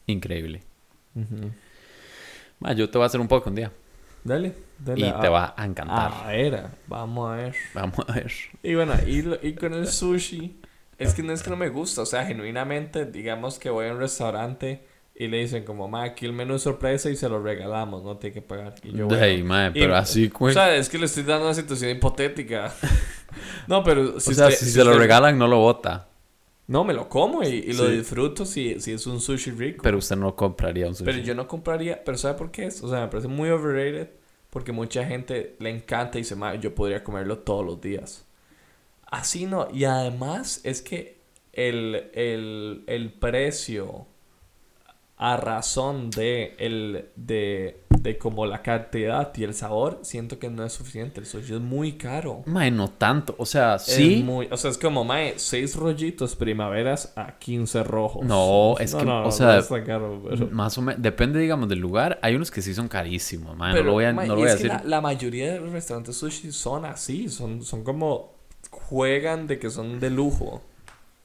Increíble. 0.06 0.62
Ujú. 1.14 1.50
Mae, 2.60 2.76
yo 2.76 2.90
te 2.90 2.98
voy 2.98 3.04
a 3.04 3.06
hacer 3.06 3.20
un 3.20 3.28
poke 3.28 3.48
un 3.48 3.54
día. 3.54 3.72
Dale, 4.24 4.54
dale. 4.78 5.06
Y 5.08 5.12
te 5.20 5.28
va 5.28 5.54
a 5.56 5.64
encantar. 5.64 6.12
A 6.12 6.26
ver, 6.28 6.66
vamos 6.86 7.30
a 7.30 7.36
ver. 7.36 7.54
Vamos 7.72 7.98
a 8.06 8.12
ver. 8.12 8.32
Y 8.62 8.74
bueno, 8.74 8.92
y 9.06 9.54
con 9.54 9.72
el 9.72 9.86
sushi, 9.88 10.60
es 10.98 11.14
que 11.14 11.22
no 11.22 11.32
es 11.32 11.42
que 11.42 11.50
no 11.50 11.56
me 11.56 11.68
gusta, 11.68 12.02
o 12.02 12.06
sea, 12.06 12.26
genuinamente, 12.26 13.06
digamos 13.06 13.58
que 13.58 13.70
voy 13.70 13.86
a 13.86 13.92
un 13.92 13.98
restaurante 14.00 14.84
y 15.14 15.26
le 15.28 15.38
dicen 15.38 15.64
como, 15.64 15.88
ma, 15.88 16.04
aquí 16.04 16.26
el 16.26 16.32
menú 16.32 16.54
es 16.56 16.62
sorpresa 16.62 17.10
y 17.10 17.16
se 17.16 17.28
lo 17.28 17.42
regalamos, 17.42 18.04
no 18.04 18.16
tiene 18.18 18.34
que 18.34 18.42
pagar. 18.42 18.74
Y 18.84 18.92
yo, 18.96 19.06
bueno, 19.06 19.24
Ey, 19.24 19.42
mae, 19.42 19.70
pero 19.72 19.92
y- 19.94 19.96
así, 19.96 20.30
o 20.34 20.38
güey. 20.38 20.54
sea, 20.54 20.74
es 20.76 20.88
que 20.88 20.98
le 20.98 21.06
estoy 21.06 21.22
dando 21.24 21.46
una 21.46 21.54
situación 21.54 21.90
hipotética. 21.90 22.72
no, 23.66 23.82
pero 23.82 24.20
si 24.20 24.30
o 24.30 24.34
sea, 24.34 24.46
usted- 24.48 24.58
si, 24.58 24.64
si 24.66 24.70
se 24.72 24.84
lo 24.84 24.96
regalan, 24.98 25.38
no 25.38 25.46
lo 25.48 25.58
bota. 25.58 26.08
No, 26.66 26.84
me 26.84 26.92
lo 26.92 27.08
como 27.08 27.42
y, 27.42 27.46
y 27.48 27.72
lo 27.72 27.86
Sí. 27.86 27.96
disfruto 27.96 28.44
si, 28.44 28.78
si 28.78 28.92
es 28.92 29.06
un 29.06 29.20
sushi 29.20 29.52
rico. 29.52 29.82
Pero 29.82 29.96
usted 29.98 30.16
no 30.16 30.36
compraría 30.36 30.86
un 30.86 30.94
sushi. 30.94 31.04
Pero 31.10 31.18
yo 31.24 31.34
no 31.34 31.48
compraría, 31.48 32.04
pero 32.04 32.18
¿sabe 32.18 32.36
por 32.36 32.50
qué 32.50 32.66
es? 32.66 32.82
O 32.82 32.88
sea, 32.90 33.00
me 33.00 33.08
parece 33.08 33.26
muy 33.28 33.48
overrated 33.48 34.10
porque 34.50 34.70
mucha 34.72 35.04
gente 35.06 35.56
le 35.60 35.70
encanta 35.70 36.18
y 36.18 36.22
dice, 36.22 36.36
"Ma, 36.36 36.54
yo 36.56 36.74
podría 36.74 37.02
comerlo 37.02 37.38
todos 37.38 37.64
los 37.64 37.80
días. 37.80 38.26
Así 39.10 39.46
no, 39.46 39.68
y 39.72 39.84
además 39.84 40.60
es 40.64 40.82
que 40.82 41.18
el, 41.52 42.10
el, 42.14 42.84
el 42.86 43.12
precio 43.12 44.06
a 45.16 45.36
razón 45.36 46.10
de, 46.10 46.54
el, 46.58 47.06
de, 47.16 47.80
de 47.90 48.18
como 48.18 48.46
la 48.46 48.62
cantidad 48.62 49.32
y 49.36 49.42
el 49.42 49.52
sabor, 49.52 49.98
siento 50.02 50.38
que 50.38 50.48
no 50.48 50.64
es 50.64 50.72
suficiente. 50.74 51.18
El 51.18 51.26
sushi 51.26 51.54
es 51.54 51.60
muy 51.60 51.94
caro. 51.94 52.42
Mae, 52.46 52.70
no 52.70 52.88
tanto. 52.88 53.34
O 53.38 53.44
sea, 53.44 53.74
Es 53.76 53.82
sí. 53.82 54.22
muy, 54.24 54.46
o 54.48 54.56
sea, 54.56 54.70
es 54.70 54.78
como, 54.78 55.04
mae, 55.04 55.34
seis 55.36 55.74
rollitos 55.74 56.36
primaveras 56.36 57.12
a 57.16 57.36
15 57.36 57.82
rojos. 57.82 58.24
No, 58.24 58.76
es 58.78 58.94
que, 58.94 59.04
o 59.04 59.32
sea, 59.32 59.46
no 59.54 59.58
está 59.58 59.82
caro, 59.82 60.22
pero... 60.28 60.46
Más 60.52 60.78
o 60.78 60.82
menos. 60.82 61.02
Depende, 61.02 61.40
digamos, 61.40 61.68
del 61.68 61.80
lugar. 61.80 62.20
Hay 62.22 62.36
unos 62.36 62.52
que 62.52 62.62
sí 62.62 62.72
son 62.72 62.86
carísimos, 62.86 63.56
mae. 63.56 63.72
Pero, 63.72 63.84
no 63.84 63.88
lo 63.88 63.94
voy 63.94 64.04
a, 64.04 64.12
ma, 64.12 64.24
no 64.24 64.34
lo 64.34 64.40
y 64.40 64.42
voy 64.42 64.50
a 64.50 64.54
es 64.54 64.62
decir. 64.62 64.68
la, 64.68 64.84
la 64.84 65.00
mayoría 65.00 65.54
de 65.54 65.60
los 65.60 65.72
restaurantes 65.72 66.16
sushi 66.16 66.52
son 66.52 66.84
así, 66.84 67.28
son, 67.28 67.64
son 67.64 67.82
como 67.82 68.37
juegan 68.70 69.46
de 69.46 69.58
que 69.58 69.70
son 69.70 70.00
de 70.00 70.10
lujo. 70.10 70.62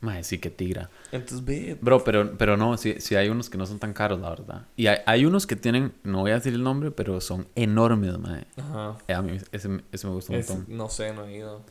Mae, 0.01 0.23
sí 0.25 0.37
que 0.39 0.49
tira. 0.49 0.89
Entonces 1.13 1.45
ve, 1.45 1.77
Bro, 1.79 2.03
pero, 2.03 2.37
pero 2.37 2.57
no, 2.57 2.75
sí, 2.77 2.95
sí 2.99 3.15
hay 3.15 3.29
unos 3.29 3.49
que 3.49 3.57
no 3.57 3.65
son 3.65 3.79
tan 3.79 3.93
caros, 3.93 4.19
la 4.19 4.31
verdad. 4.31 4.65
Y 4.75 4.87
hay, 4.87 4.97
hay 5.05 5.25
unos 5.25 5.47
que 5.47 5.55
tienen, 5.55 5.93
no 6.03 6.19
voy 6.21 6.31
a 6.31 6.35
decir 6.35 6.53
el 6.53 6.61
nombre, 6.63 6.91
pero 6.91 7.21
son 7.21 7.47
enormes, 7.55 8.17
mae. 8.19 8.45
ajá, 8.57 8.97
Eh, 9.07 9.13
A 9.13 9.21
mí 9.21 9.37
ese, 9.53 9.69
ese 9.93 10.07
me 10.07 10.13
gusta 10.13 10.33
un 10.33 10.39
es- 10.39 10.49
montón. 10.49 10.77
no 10.77 10.89
sé, 10.89 11.13
no 11.13 11.25
he 11.25 11.37
ido. 11.37 11.61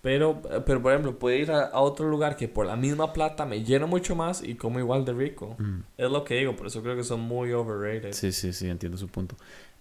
Pero, 0.00 0.42
pero 0.66 0.82
por 0.82 0.92
ejemplo, 0.92 1.18
puede 1.18 1.38
ir 1.38 1.50
a, 1.50 1.64
a 1.66 1.80
otro 1.80 2.08
lugar 2.08 2.36
que 2.36 2.46
por 2.46 2.66
la 2.66 2.76
misma 2.76 3.12
plata 3.14 3.46
me 3.46 3.62
llena 3.64 3.86
mucho 3.86 4.14
más 4.14 4.42
y 4.42 4.54
como 4.54 4.78
igual 4.78 5.04
de 5.06 5.14
rico. 5.14 5.56
Mm. 5.58 5.80
Es 5.96 6.10
lo 6.10 6.24
que 6.24 6.34
digo, 6.36 6.56
por 6.56 6.66
eso 6.66 6.82
creo 6.82 6.94
que 6.96 7.04
son 7.04 7.20
muy 7.20 7.52
overrated. 7.52 8.12
Sí, 8.12 8.30
sí, 8.32 8.52
sí, 8.52 8.68
entiendo 8.68 8.98
su 8.98 9.08
punto. 9.08 9.34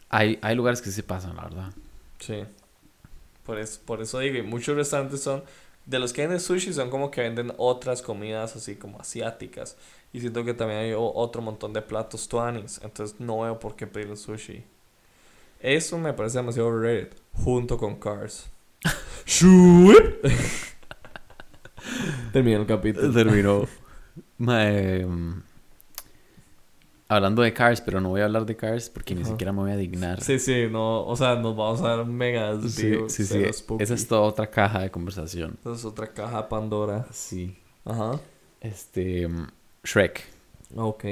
Hay, 0.09 0.39
hay 0.41 0.55
lugares 0.55 0.81
que 0.81 0.89
sí 0.89 0.95
se 0.95 1.03
pasan, 1.03 1.35
la 1.35 1.43
verdad. 1.43 1.73
Sí. 2.19 2.43
Por 3.45 3.59
eso, 3.59 3.79
por 3.85 4.01
eso 4.01 4.19
digo, 4.19 4.37
y 4.37 4.41
muchos 4.41 4.75
restaurantes 4.75 5.21
son, 5.21 5.43
de 5.85 5.99
los 5.99 6.13
que 6.13 6.21
venden 6.21 6.39
sushi 6.39 6.73
son 6.73 6.89
como 6.89 7.11
que 7.11 7.21
venden 7.21 7.53
otras 7.57 8.01
comidas 8.01 8.55
así 8.55 8.75
como 8.75 8.99
asiáticas. 8.99 9.75
Y 10.13 10.19
siento 10.19 10.45
que 10.45 10.53
también 10.53 10.79
hay 10.79 10.93
otro 10.95 11.41
montón 11.41 11.73
de 11.73 11.81
platos 11.81 12.27
tuanis. 12.27 12.79
Entonces 12.83 13.19
no 13.19 13.41
veo 13.41 13.59
por 13.59 13.75
qué 13.75 13.87
pedir 13.87 14.09
el 14.09 14.17
sushi. 14.17 14.63
Eso 15.59 15.97
me 15.97 16.13
parece 16.13 16.37
demasiado 16.37 16.69
overrated. 16.69 17.13
Junto 17.33 17.77
con 17.77 17.95
Cars. 17.95 18.45
Terminó 22.33 22.61
el 22.61 22.65
capítulo. 22.65 23.11
Terminó. 23.11 23.67
Mm, 24.37 25.41
hablando 27.08 27.41
de 27.41 27.54
Cars, 27.54 27.82
pero 27.82 28.01
no 28.01 28.10
voy 28.10 28.22
a 28.22 28.26
hablar 28.26 28.45
de 28.45 28.56
Cars 28.56 28.89
porque 28.89 29.16
ni 29.16 29.26
siquiera 29.26 29.51
me 29.51 29.60
voy 29.60 29.72
a 29.72 29.78
dignar. 29.78 30.22
Sí, 30.22 30.39
sí, 30.39 30.68
no, 30.70 31.06
o 31.06 31.16
sea, 31.16 31.36
nos 31.36 31.56
vamos 31.56 31.82
a 31.82 31.95
dar 31.95 32.06
mega 32.06 32.56
sí, 32.56 32.62
desvíos, 32.64 33.14
sí, 33.14 33.26
sí. 33.26 33.43
Esa 33.80 33.93
es 33.93 34.08
toda 34.08 34.22
otra 34.22 34.49
caja 34.49 34.80
de 34.80 34.91
conversación. 34.91 35.58
Esa 35.62 35.74
es 35.74 35.86
otra 35.86 36.08
caja 36.08 36.43
de 36.43 36.47
Pandora. 36.47 37.06
Sí. 37.12 37.58
Ajá. 37.86 38.20
Este. 38.62 39.28
mm, 39.28 39.47
Shrek. 39.84 40.26
Ok. 40.76 41.06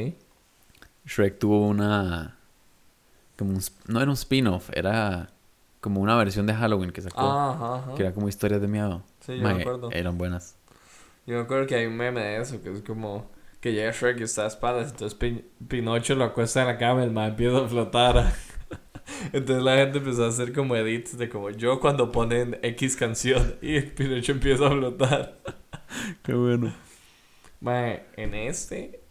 Shrek 1.05 1.39
tuvo 1.39 1.67
una. 1.67 2.37
Como 3.37 3.51
un, 3.51 3.61
no 3.87 4.01
era 4.01 4.09
un 4.09 4.15
spin-off, 4.15 4.69
era 4.73 5.29
como 5.79 5.99
una 5.99 6.15
versión 6.15 6.45
de 6.45 6.53
Halloween 6.53 6.91
que 6.91 7.01
sacó. 7.01 7.21
Ajá, 7.21 7.75
ajá. 7.75 7.95
Que 7.95 8.03
era 8.03 8.13
como 8.13 8.29
historias 8.29 8.61
de 8.61 8.67
miedo. 8.67 9.03
Sí, 9.19 9.37
yo 9.37 9.43
me 9.43 9.61
acuerdo. 9.61 9.91
Eran 9.91 10.17
buenas. 10.17 10.55
Yo 11.25 11.35
me 11.35 11.41
acuerdo 11.41 11.67
que 11.67 11.75
hay 11.75 11.85
un 11.85 11.97
meme 11.97 12.21
de 12.21 12.41
eso, 12.41 12.61
que 12.61 12.71
es 12.71 12.81
como 12.81 13.25
que 13.61 13.73
llega 13.73 13.91
Shrek 13.91 14.19
y 14.21 14.23
está 14.23 14.45
a 14.45 14.47
espaldas, 14.47 14.91
entonces 14.91 15.17
Pin- 15.19 15.45
Pinocho 15.69 16.15
lo 16.15 16.25
acuesta 16.25 16.61
en 16.61 16.67
la 16.67 16.77
cama 16.79 17.01
y 17.01 17.05
el 17.05 17.11
man 17.11 17.31
empieza 17.31 17.59
a 17.65 17.67
flotar. 17.69 18.33
Entonces 19.33 19.63
la 19.63 19.77
gente 19.77 19.99
empezó 19.99 20.25
a 20.25 20.29
hacer 20.29 20.53
como 20.53 20.75
edits 20.75 21.17
de 21.17 21.29
como 21.29 21.49
yo 21.51 21.79
cuando 21.79 22.11
ponen 22.11 22.59
X 22.63 22.95
canción 22.95 23.57
y 23.61 23.81
Pinocho 23.81 24.33
empieza 24.33 24.67
a 24.67 24.71
flotar. 24.71 25.39
Qué 26.23 26.33
bueno. 26.33 26.73
Mae, 27.59 28.07
en 28.17 28.33
este, 28.33 29.03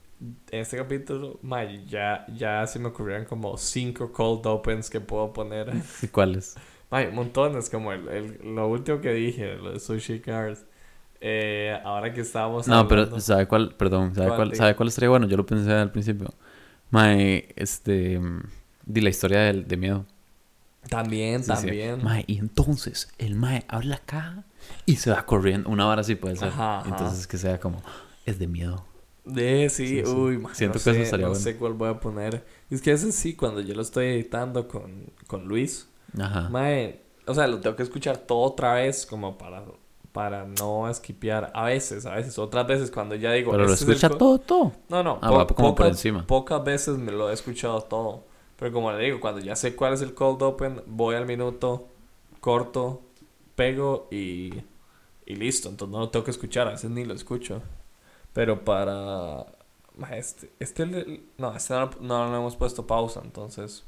este 0.51 0.76
capítulo, 0.76 1.38
mae, 1.42 1.84
ya, 1.86 2.26
ya 2.34 2.66
se 2.66 2.78
me 2.78 2.88
ocurrieron 2.88 3.24
como 3.26 3.57
cinco 3.57 4.12
cold 4.12 4.46
opens 4.46 4.90
que 4.90 5.01
puedo 5.01 5.32
poner. 5.32 5.72
¿Y 6.03 6.09
cuáles? 6.09 6.61
Mae, 6.90 7.11
montones, 7.11 7.70
como 7.70 7.92
el, 7.92 8.09
el- 8.09 8.55
lo 8.55 8.68
último 8.68 9.01
que 9.01 9.12
dije, 9.12 9.57
lo 9.57 9.72
de 9.72 9.80
Sushi 9.80 10.20
Cars. 10.20 10.66
Eh, 11.20 11.78
ahora 11.84 12.12
que 12.12 12.22
estábamos 12.22 12.66
No, 12.66 12.88
pero 12.88 13.02
hablando- 13.02 13.20
¿sabe 13.20 13.46
cuál? 13.46 13.74
Perdón, 13.74 14.14
¿sabe 14.14 14.28
¿Cuál, 14.28 14.36
cuál? 14.48 14.54
¿sabe 14.56 14.76
cuál 14.76 14.88
estaría 14.88 15.10
bueno? 15.10 15.26
Yo 15.28 15.36
lo 15.36 15.44
pensé 15.46 15.70
al 15.72 15.92
principio. 15.92 16.32
Mae, 16.90 17.52
este. 17.56 18.18
mm, 18.18 18.42
Di 18.86 19.00
la 19.02 19.10
historia 19.10 19.40
del, 19.40 19.68
de 19.68 19.76
miedo. 19.76 20.06
También, 20.88 21.40
Sí, 21.44 21.44
sí. 21.44 21.52
también. 21.52 22.02
Mae, 22.02 22.24
y 22.26 22.38
entonces 22.38 23.12
el 23.18 23.34
Mae 23.34 23.64
abre 23.68 23.86
la 23.86 23.98
caja 23.98 24.44
y 24.86 24.96
se 24.96 25.10
va 25.10 25.24
corriendo. 25.26 25.68
Una 25.68 25.86
hora 25.86 26.00
así 26.00 26.14
puede 26.14 26.36
ser. 26.36 26.48
Ajá, 26.48 26.78
ajá. 26.80 26.88
Entonces 26.88 27.26
que 27.26 27.36
sea 27.38 27.60
como. 27.60 27.82
Es 28.24 28.38
de 28.38 28.46
miedo. 28.48 28.84
De 29.24 29.68
sí, 29.68 29.86
Sí, 29.86 30.02
sí. 30.04 30.10
uy, 30.10 30.38
man, 30.38 30.54
Siento 30.54 30.78
no 30.78 30.82
que 30.84 30.90
eso 30.90 30.98
sé, 30.98 31.02
estaría 31.02 31.26
no 31.26 31.30
bueno. 31.32 31.44
sé 31.44 31.56
cuál 31.56 31.74
voy 31.74 31.90
a 31.90 32.00
poner. 32.00 32.44
Es 32.70 32.80
que 32.80 32.90
ese 32.92 33.12
sí, 33.12 33.34
cuando 33.34 33.60
yo 33.60 33.74
lo 33.74 33.82
estoy 33.82 34.06
editando 34.06 34.66
con, 34.66 35.04
con 35.26 35.46
Luis, 35.46 35.86
Ajá. 36.18 36.48
mae, 36.48 37.02
o 37.26 37.34
sea, 37.34 37.46
lo 37.46 37.60
tengo 37.60 37.76
que 37.76 37.82
escuchar 37.82 38.16
todo 38.16 38.38
otra 38.40 38.72
vez 38.74 39.04
como 39.06 39.36
para, 39.38 39.62
para 40.12 40.44
no 40.44 40.88
esquipear. 40.88 41.50
A 41.54 41.64
veces, 41.66 42.04
a 42.06 42.14
veces, 42.14 42.38
otras 42.38 42.66
veces 42.66 42.90
cuando 42.90 43.14
ya 43.14 43.32
digo. 43.32 43.52
Pero 43.52 43.64
lo 43.66 43.72
"Este 43.72 43.84
es 43.84 43.90
escucha 43.90 44.08
co-". 44.11 44.16
todo, 44.16 44.38
todo. 44.38 44.72
No, 44.88 45.02
no, 45.02 45.18
Ah, 45.22 45.30
va 45.30 45.46
como 45.46 45.74
por 45.74 45.86
pocas- 45.86 45.88
encima. 45.90 46.26
Pocas 46.26 46.64
veces 46.64 46.96
me 46.98 47.12
lo 47.12 47.30
he 47.30 47.32
escuchado 47.34 47.80
todo. 47.82 48.24
Pero 48.58 48.72
como 48.72 48.92
le 48.92 49.02
digo, 49.04 49.20
cuando 49.20 49.40
ya 49.40 49.56
sé 49.56 49.74
cuál 49.76 49.94
es 49.94 50.02
el 50.02 50.12
cold 50.14 50.42
open, 50.42 50.82
voy 50.86 51.14
al 51.14 51.24
minuto, 51.26 51.86
corto, 52.40 53.00
pego 53.54 54.08
y, 54.11 54.52
y 55.26 55.34
listo. 55.36 55.68
Entonces 55.68 55.92
no 55.92 56.00
lo 56.00 56.08
tengo 56.11 56.24
que 56.24 56.30
escuchar, 56.30 56.68
a 56.68 56.72
veces 56.72 56.90
ni 56.90 57.04
lo 57.04 57.14
escucho. 57.14 57.62
Pero 58.32 58.64
para... 58.64 59.46
Este, 60.12 60.50
este 60.61 60.86
no, 61.38 61.54
este 61.54 61.74
no, 61.74 61.90
no 62.00 62.30
le 62.30 62.36
hemos 62.36 62.56
puesto 62.56 62.86
pausa, 62.86 63.20
entonces, 63.22 63.84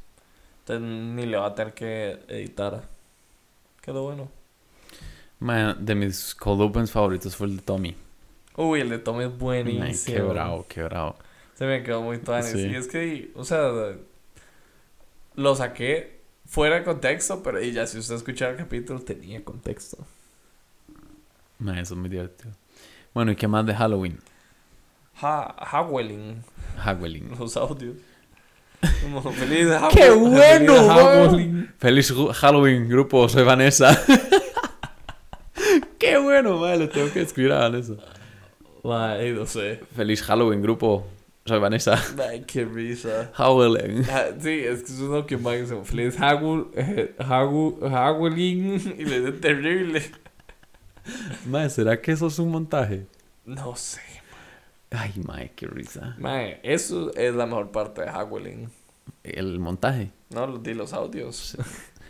entonces 0.60 0.82
ni 0.86 1.24
le 1.26 1.36
va 1.38 1.46
a 1.46 1.54
tener 1.54 1.72
que 1.74 2.18
editar. 2.28 2.82
Quedó 3.80 4.02
bueno. 4.04 4.28
De 5.80 5.94
mis 5.94 6.34
cold 6.36 6.60
opens 6.62 6.90
favoritos 6.92 7.34
fue 7.34 7.48
el 7.48 7.56
de 7.56 7.62
Tommy. 7.62 7.96
Uy, 8.56 8.80
el 8.80 8.90
de 8.90 8.98
Tommy 8.98 9.24
es 9.24 9.36
buenísimo. 9.38 10.16
qué 10.16 10.22
bravo, 10.22 10.66
qué 10.68 10.82
bravo. 10.84 11.16
Se 11.54 11.66
me 11.66 11.82
quedó 11.82 12.02
muy 12.02 12.18
tuanis. 12.18 12.50
Sí. 12.50 12.66
Y 12.68 12.74
es 12.74 12.86
que, 12.86 13.30
o 13.34 13.44
sea, 13.44 13.70
lo 15.34 15.54
saqué 15.56 16.20
fuera 16.46 16.76
de 16.76 16.84
contexto, 16.84 17.42
pero 17.42 17.60
y 17.62 17.72
ya 17.72 17.86
si 17.86 17.98
usted 17.98 18.14
escuchara 18.16 18.52
el 18.52 18.56
capítulo 18.58 19.00
tenía 19.00 19.42
contexto. 19.44 19.98
Mae, 21.58 21.80
eso 21.80 21.94
es 21.94 22.00
muy 22.00 22.08
divertido. 22.08 22.52
Bueno, 23.14 23.32
¿y 23.32 23.36
qué 23.36 23.48
más 23.48 23.64
de 23.66 23.74
Halloween? 23.74 24.18
Ha 25.20 25.54
Howling, 25.72 26.42
Halloween. 26.78 27.30
los 27.38 27.56
audios. 27.56 27.96
Como, 29.02 29.22
feliz 29.32 29.68
Haw- 29.68 29.90
¡Qué 29.94 30.10
bueno, 30.10 30.74
feliz! 30.74 30.90
Howling. 30.90 31.68
Feliz 31.78 32.12
Halloween, 32.34 32.88
grupo, 32.88 33.28
soy 33.28 33.44
Vanessa. 33.44 33.96
bueno, 36.42 36.58
mae, 36.58 36.76
le 36.76 36.88
tengo 36.88 37.08
que 37.12 37.22
escribir 37.22 37.52
a 37.52 37.60
Vanessa. 37.60 37.94
Ay, 38.84 39.32
no 39.32 39.46
sé. 39.46 39.80
Feliz 39.94 40.22
Halloween, 40.22 40.60
grupo, 40.60 41.06
soy 41.44 41.60
Vanessa. 41.60 42.02
Ay, 42.28 42.42
qué 42.44 42.64
risa. 42.64 43.30
Howling. 43.38 44.04
Ah, 44.10 44.30
sí, 44.40 44.50
es 44.50 44.82
que 44.82 44.92
es 44.92 44.98
uno 44.98 45.24
que 45.24 45.36
más 45.36 45.68
se 45.68 45.80
feliz 45.84 46.16
Howling, 46.18 46.66
eh, 46.74 47.14
Howling, 47.20 48.96
y 48.98 49.04
le 49.04 49.20
dice 49.20 49.32
terrible. 49.38 50.02
Mae, 51.46 51.70
¿será 51.70 52.00
que 52.00 52.10
eso 52.10 52.26
es 52.26 52.38
un 52.40 52.50
montaje? 52.50 53.06
No 53.44 53.76
sé. 53.76 54.00
Ay, 54.90 55.12
mae, 55.24 55.52
qué 55.54 55.68
risa. 55.68 56.16
Mae, 56.18 56.58
eso 56.64 57.14
es 57.14 57.34
la 57.36 57.46
mejor 57.46 57.70
parte 57.70 58.02
de 58.02 58.10
Howling. 58.10 58.68
El 59.22 59.60
montaje. 59.60 60.10
No, 60.30 60.48
los 60.48 60.60
di 60.60 60.74
los 60.74 60.92
audios. 60.92 61.56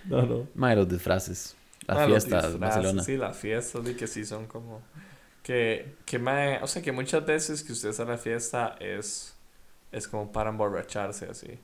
no, 0.07 0.23
no. 0.23 0.47
Mae, 0.55 0.75
los 0.75 0.89
disfraces. 0.89 1.55
Las 1.87 2.01
Ah, 2.01 2.07
fiestas, 2.07 2.59
disfraces, 2.59 2.59
Barcelona. 2.59 3.03
Sí, 3.03 3.17
las 3.17 3.37
fiestas, 3.37 3.87
y 3.89 3.95
que 3.97 4.07
sí 4.07 4.25
son 4.25 4.47
como. 4.47 4.83
Que, 5.43 5.97
que 6.07 6.19
mae, 6.19 6.63
o 6.63 6.67
sea, 6.69 6.83
que 6.83 6.93
muchas 6.93 7.27
veces 7.27 7.65
que 7.65 7.73
usted 7.73 7.93
sale 7.93 8.11
a 8.13 8.15
la 8.15 8.19
fiesta 8.19 8.77
es, 8.81 9.37
es 9.93 10.09
como 10.09 10.33
para 10.33 10.51
emborracharse 10.51 11.27
así. 11.27 11.61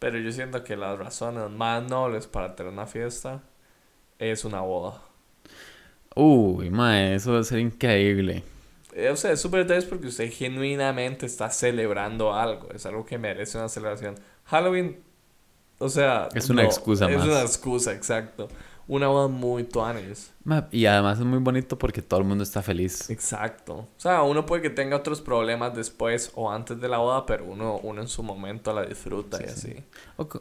Pero 0.00 0.18
yo 0.18 0.32
siento 0.32 0.64
que 0.64 0.76
las 0.76 0.98
razones 0.98 1.50
más 1.50 1.82
nobles 1.84 2.26
para 2.26 2.56
tener 2.56 2.72
una 2.72 2.86
fiesta 2.86 3.42
es 4.18 4.44
una 4.44 4.60
boda. 4.62 5.02
Uy, 6.16 6.70
mae, 6.70 7.14
eso 7.16 7.32
debe 7.32 7.44
ser 7.44 7.58
increíble. 7.60 8.44
Eh, 8.92 9.10
O 9.10 9.16
sea, 9.16 9.32
es 9.32 9.40
súper 9.40 9.70
es 9.72 9.84
porque 9.84 10.08
usted 10.08 10.30
genuinamente 10.32 11.26
está 11.26 11.50
celebrando 11.50 12.34
algo. 12.34 12.70
Es 12.72 12.86
algo 12.86 13.04
que 13.04 13.18
merece 13.18 13.58
una 13.58 13.68
celebración. 13.68 14.16
Halloween, 14.44 15.02
o 15.78 15.88
sea... 15.90 16.30
Es 16.34 16.50
una 16.50 16.64
excusa 16.64 17.08
es 17.08 17.08
más. 17.08 17.24
una 17.24 17.42
excusa, 17.42 17.92
exacto. 17.94 18.48
Una 18.92 19.06
boda 19.06 19.28
muy 19.28 19.62
tuanes. 19.62 20.32
Y 20.72 20.84
además 20.86 21.20
es 21.20 21.24
muy 21.24 21.38
bonito 21.38 21.78
porque 21.78 22.02
todo 22.02 22.18
el 22.18 22.26
mundo 22.26 22.42
está 22.42 22.60
feliz. 22.60 23.08
Exacto. 23.08 23.74
O 23.76 23.88
sea, 23.98 24.22
uno 24.24 24.44
puede 24.44 24.62
que 24.62 24.70
tenga 24.70 24.96
otros 24.96 25.20
problemas 25.20 25.76
después 25.76 26.32
o 26.34 26.50
antes 26.50 26.80
de 26.80 26.88
la 26.88 26.98
boda, 26.98 27.24
pero 27.24 27.44
uno, 27.44 27.78
uno 27.84 28.02
en 28.02 28.08
su 28.08 28.24
momento 28.24 28.72
la 28.72 28.84
disfruta 28.84 29.38
y 29.40 29.44
así. 29.48 29.76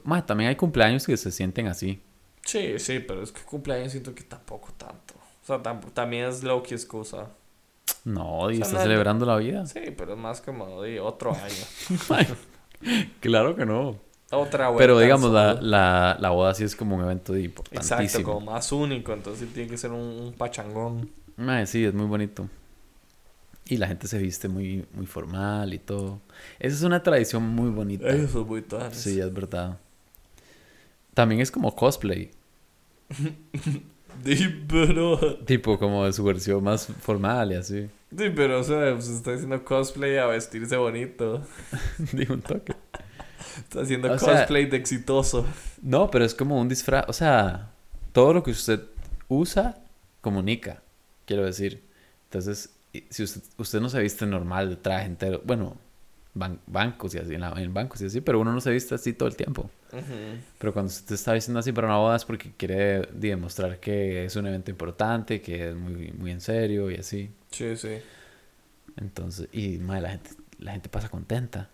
Mae, 0.04 0.24
también 0.24 0.50
hay 0.50 0.56
cumpleaños 0.56 1.06
que 1.06 1.16
se 1.16 1.32
sienten 1.32 1.68
así. 1.68 2.02
Sí, 2.44 2.80
sí, 2.80 2.98
pero 3.00 3.22
es 3.22 3.32
que 3.32 3.42
cumpleaños 3.44 3.92
siento 3.92 4.16
que 4.16 4.24
tampoco 4.24 4.70
tanto. 4.78 5.14
O 5.44 5.46
sea, 5.46 5.62
tam- 5.62 5.92
también 5.94 6.26
es 6.26 6.44
low 6.44 6.64
que 6.64 6.74
excusa. 6.74 7.28
No, 8.04 8.50
y 8.50 8.56
sea, 8.56 8.66
está 8.66 8.78
no- 8.78 8.84
celebrando 8.84 9.26
la 9.28 9.36
vida. 9.38 9.68
Sí, 9.68 9.82
pero 9.96 10.14
es 10.14 10.20
más 10.20 10.42
como 10.42 10.82
de 10.82 11.00
otro 11.00 11.32
año. 11.34 12.26
Claro 13.20 13.56
que 13.56 13.66
no. 13.66 13.98
Otra 14.32 14.76
Pero 14.76 15.00
digamos, 15.00 15.32
la, 15.32 15.56
la, 15.56 16.18
la 16.20 16.30
boda 16.30 16.54
sí 16.54 16.64
es 16.64 16.76
como 16.76 16.96
un 16.96 17.04
evento 17.04 17.36
Exacto, 17.36 18.04
importantísimo. 18.04 18.34
como 18.36 18.52
más 18.52 18.72
único, 18.72 19.12
entonces 19.14 19.52
tiene 19.54 19.70
que 19.70 19.78
ser 19.78 19.92
un, 19.92 20.00
un 20.02 20.34
pachangón. 20.34 21.10
Mae, 21.38 21.66
sí, 21.66 21.84
es 21.86 21.94
muy 21.94 22.06
bonito. 22.06 22.48
Y 23.66 23.78
la 23.78 23.88
gente 23.88 24.08
se 24.08 24.18
viste 24.20 24.48
muy, 24.48 24.86
muy 24.94 25.06
formal 25.06 25.74
y 25.74 25.80
todo. 25.80 26.22
Esa 26.60 26.76
es 26.76 26.84
una 26.84 27.02
tradición 27.04 27.44
muy 27.44 27.70
bonita. 27.70 28.08
Eso 28.10 28.42
es 28.42 28.48
muy 28.48 28.62
tuanes. 28.62 28.98
Sí, 28.98 29.20
es 29.20 29.34
verdad. 29.34 29.78
También 31.14 31.42
es 31.42 31.52
como 31.52 31.76
cosplay. 31.76 32.32
Sí, 34.26 34.66
pero... 34.68 35.18
Tipo 35.46 35.80
como 35.80 36.04
de 36.06 36.12
su 36.12 36.24
versión 36.26 36.62
más 36.64 36.88
formal 36.88 37.54
y 37.54 37.56
así. 37.56 37.90
Sí, 38.18 38.30
pero, 38.36 38.60
o 38.60 38.64
sea, 38.64 38.94
pues 38.94 39.08
está 39.08 39.34
haciendo 39.34 39.64
cosplay 39.64 40.18
a 40.18 40.26
vestirse 40.26 40.76
bonito. 40.76 41.42
Digo 42.14 42.34
un 42.34 42.42
toque. 42.42 42.74
Está 43.58 43.82
haciendo 43.84 44.12
O 44.12 44.20
sea- 44.20 44.38
cosplay 44.40 44.66
de 44.66 44.78
exitoso. 44.78 45.46
No, 45.82 46.10
pero 46.12 46.26
es 46.26 46.34
como 46.36 46.60
un 46.60 46.70
disfraz. 46.70 47.06
O 47.08 47.14
sea, 47.14 47.72
todo 48.12 48.34
lo 48.34 48.44
que 48.44 48.52
usted 48.52 48.82
usa 49.28 49.78
comunica, 50.22 50.82
quiero 51.26 51.46
decir. 51.46 51.84
Entonces, 52.26 52.70
si 53.10 53.24
usted, 53.24 53.42
usted 53.58 53.80
no 53.80 53.90
se 53.90 54.00
viste 54.02 54.26
normal 54.26 54.70
de 54.70 54.76
traje 54.76 55.06
entero, 55.06 55.42
bueno, 55.46 55.78
ban- 56.36 56.60
bancos 56.68 57.16
y 57.16 57.20
así, 57.20 57.34
en, 57.36 57.42
la- 57.42 57.54
en 57.58 57.74
bancos 57.74 58.02
y 58.02 58.06
así, 58.06 58.22
pero 58.22 58.40
uno 58.40 58.52
no 58.54 58.62
se 58.62 58.72
viste 58.72 58.96
así 58.96 59.14
todo 59.14 59.30
el 59.30 59.36
tiempo. 59.36 59.70
Ujú. 59.92 60.04
Pero 60.60 60.74
cuando 60.74 60.90
usted 60.92 61.16
está 61.16 61.34
vistiendo 61.34 61.60
así 61.60 61.72
para 61.72 61.88
una 61.88 61.98
boda 61.98 62.16
es 62.16 62.26
porque 62.26 62.52
quiere 62.56 63.08
demostrar 63.14 63.80
que 63.80 64.26
es 64.26 64.36
un 64.36 64.46
evento 64.48 64.70
importante, 64.70 65.42
que 65.42 65.70
es 65.70 65.76
muy, 65.76 66.12
muy 66.12 66.32
en 66.32 66.42
serio 66.42 66.92
y 66.92 66.96
así. 66.96 67.32
Sí, 67.52 67.76
sí. 67.78 67.98
Entonces, 68.98 69.48
y 69.52 69.78
mae, 69.78 70.02
la 70.02 70.10
gente, 70.10 70.32
la 70.60 70.72
gente 70.74 70.90
pasa 70.90 71.10
contenta. 71.10 71.70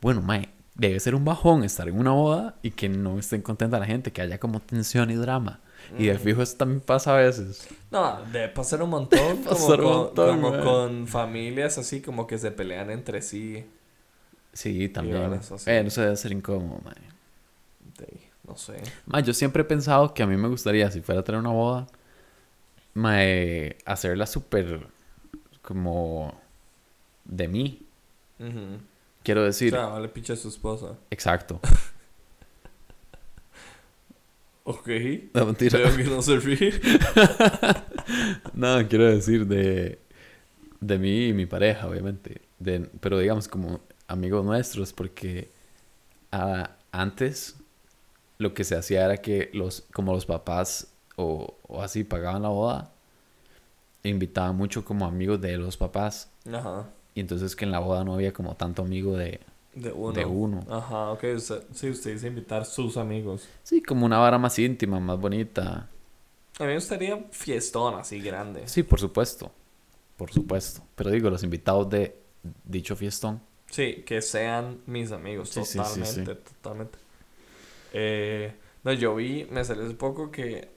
Bueno, 0.00 0.20
mae, 0.22 0.48
debe 0.78 1.00
ser 1.00 1.14
un 1.14 1.24
bajón 1.26 1.64
estar 1.64 1.88
en 1.88 1.98
una 1.98 2.12
boda 2.12 2.56
y 2.62 2.70
que 2.72 2.88
no 2.88 3.18
estén 3.18 3.42
contenta 3.42 3.78
la 3.78 3.86
gente, 3.86 4.12
que 4.12 4.22
haya 4.22 4.38
como 4.40 4.60
tensión 4.60 5.10
y 5.10 5.16
drama. 5.16 5.60
Y 5.98 6.06
de 6.06 6.14
Ujú. 6.14 6.22
fijo 6.24 6.42
eso 6.42 6.56
también 6.56 6.80
pasa 6.80 7.14
a 7.14 7.18
veces. 7.18 7.68
No, 7.90 8.20
debe 8.32 8.48
pasar 8.48 8.82
un 8.82 8.90
montón. 8.90 9.38
como 9.44 9.48
pasar 9.48 9.80
un 9.80 9.86
con, 9.86 9.96
montón, 9.96 10.36
como 10.36 10.50
man. 10.52 10.64
con 10.64 11.06
familias 11.08 11.78
así, 11.78 12.00
como 12.02 12.26
que 12.26 12.38
se 12.38 12.50
pelean 12.52 12.90
entre 12.90 13.22
sí. 13.22 13.66
Sí, 14.52 14.88
también. 14.88 15.40
Eh, 15.66 15.82
no 15.84 15.90
se 15.90 16.00
debe 16.02 16.16
ser 16.16 16.32
incómodo, 16.32 16.80
de- 17.98 18.28
no 18.46 18.56
sé. 18.56 18.76
Mae, 19.06 19.22
yo 19.22 19.34
siempre 19.34 19.62
he 19.62 19.64
pensado 19.64 20.14
que 20.14 20.22
a 20.22 20.26
mí 20.26 20.36
me 20.36 20.48
gustaría, 20.48 20.90
si 20.90 21.00
fuera 21.02 21.20
a 21.20 21.24
tener 21.24 21.40
una 21.40 21.50
boda, 21.50 21.86
mae, 22.94 23.76
hacerla 23.84 24.26
súper 24.26 24.86
como 25.62 26.34
de 27.24 27.48
mí. 27.48 27.82
Ujú. 28.38 28.78
Quiero 29.28 29.42
O 29.42 29.44
decir, 29.44 29.72
sea, 29.72 29.88
vale 29.88 30.08
picha 30.08 30.32
a 30.32 30.36
su 30.36 30.48
esposa. 30.48 30.96
exacto. 31.10 31.60
Ok. 34.64 34.88
No, 35.34 35.44
mentira. 35.44 35.78
Creo 35.78 35.96
que 35.96 36.04
no 36.04 36.22
se 36.22 36.36
ríe. 36.38 36.72
No, 38.54 38.88
quiero 38.88 39.04
decir 39.04 39.46
de, 39.46 39.98
de 40.80 40.98
mí 40.98 41.26
y 41.26 41.32
mi 41.34 41.44
pareja, 41.44 41.86
obviamente. 41.86 42.40
De, 42.58 42.80
pero 43.00 43.18
digamos 43.18 43.48
como 43.48 43.80
amigos 44.06 44.46
nuestros, 44.46 44.94
porque 44.94 45.50
ah, 46.32 46.70
antes 46.90 47.56
lo 48.38 48.54
que 48.54 48.64
se 48.64 48.76
hacía 48.76 49.04
era 49.04 49.18
que 49.18 49.50
los, 49.52 49.84
como 49.92 50.14
los 50.14 50.24
papás 50.24 50.86
o, 51.16 51.58
o 51.68 51.82
así 51.82 52.02
pagaban 52.02 52.40
la 52.40 52.48
boda, 52.48 52.92
invitaban 54.04 54.56
mucho 54.56 54.86
como 54.86 55.04
amigos 55.04 55.38
de 55.42 55.58
los 55.58 55.76
papás. 55.76 56.30
Ajá. 56.50 56.88
Y 57.18 57.20
entonces 57.20 57.56
que 57.56 57.64
en 57.64 57.72
la 57.72 57.80
boda 57.80 58.04
no 58.04 58.14
había 58.14 58.32
como 58.32 58.54
tanto 58.56 58.82
amigo 58.82 59.16
de, 59.16 59.40
De 59.74 59.90
uno. 59.92 60.12
de 60.12 60.24
uno. 60.24 60.64
Ajá, 60.70 61.10
ok. 61.12 61.24
Usted, 61.36 61.64
sí, 61.72 61.90
usted 61.90 62.12
dice 62.12 62.28
invitar 62.28 62.64
sus 62.64 62.96
amigos. 62.96 63.48
Sí, 63.62 63.82
como 63.82 64.06
una 64.06 64.18
vara 64.18 64.38
más 64.38 64.58
íntima, 64.58 65.00
más 65.00 65.18
bonita. 65.20 65.88
A 66.58 66.62
mí 66.64 66.68
me 66.68 66.74
gustaría 66.74 67.16
fiestón 67.30 67.94
así 67.94 68.20
grande. 68.20 68.66
Sí, 68.66 68.82
por 68.82 69.00
supuesto. 69.00 69.52
Por 70.16 70.30
supuesto. 70.32 70.82
Pero 70.96 71.10
digo, 71.10 71.30
los 71.30 71.42
invitados 71.44 71.88
de 71.90 72.16
dicho 72.64 72.96
fiestón. 72.96 73.40
Sí, 73.70 74.02
que 74.06 74.22
sean 74.22 74.80
mis 74.86 75.12
amigos, 75.12 75.50
Sí, 75.50 75.64
sí, 75.64 75.84
sí, 75.84 76.04
totalmente, 76.04 76.34
sí. 76.34 76.40
totalmente. 76.62 76.98
Eh, 77.92 78.54
no, 78.84 78.92
yo 78.92 79.14
vi, 79.14 79.46
me 79.50 79.64
salió 79.64 79.84
hace 79.84 79.94
poco 79.94 80.30
que, 80.30 80.70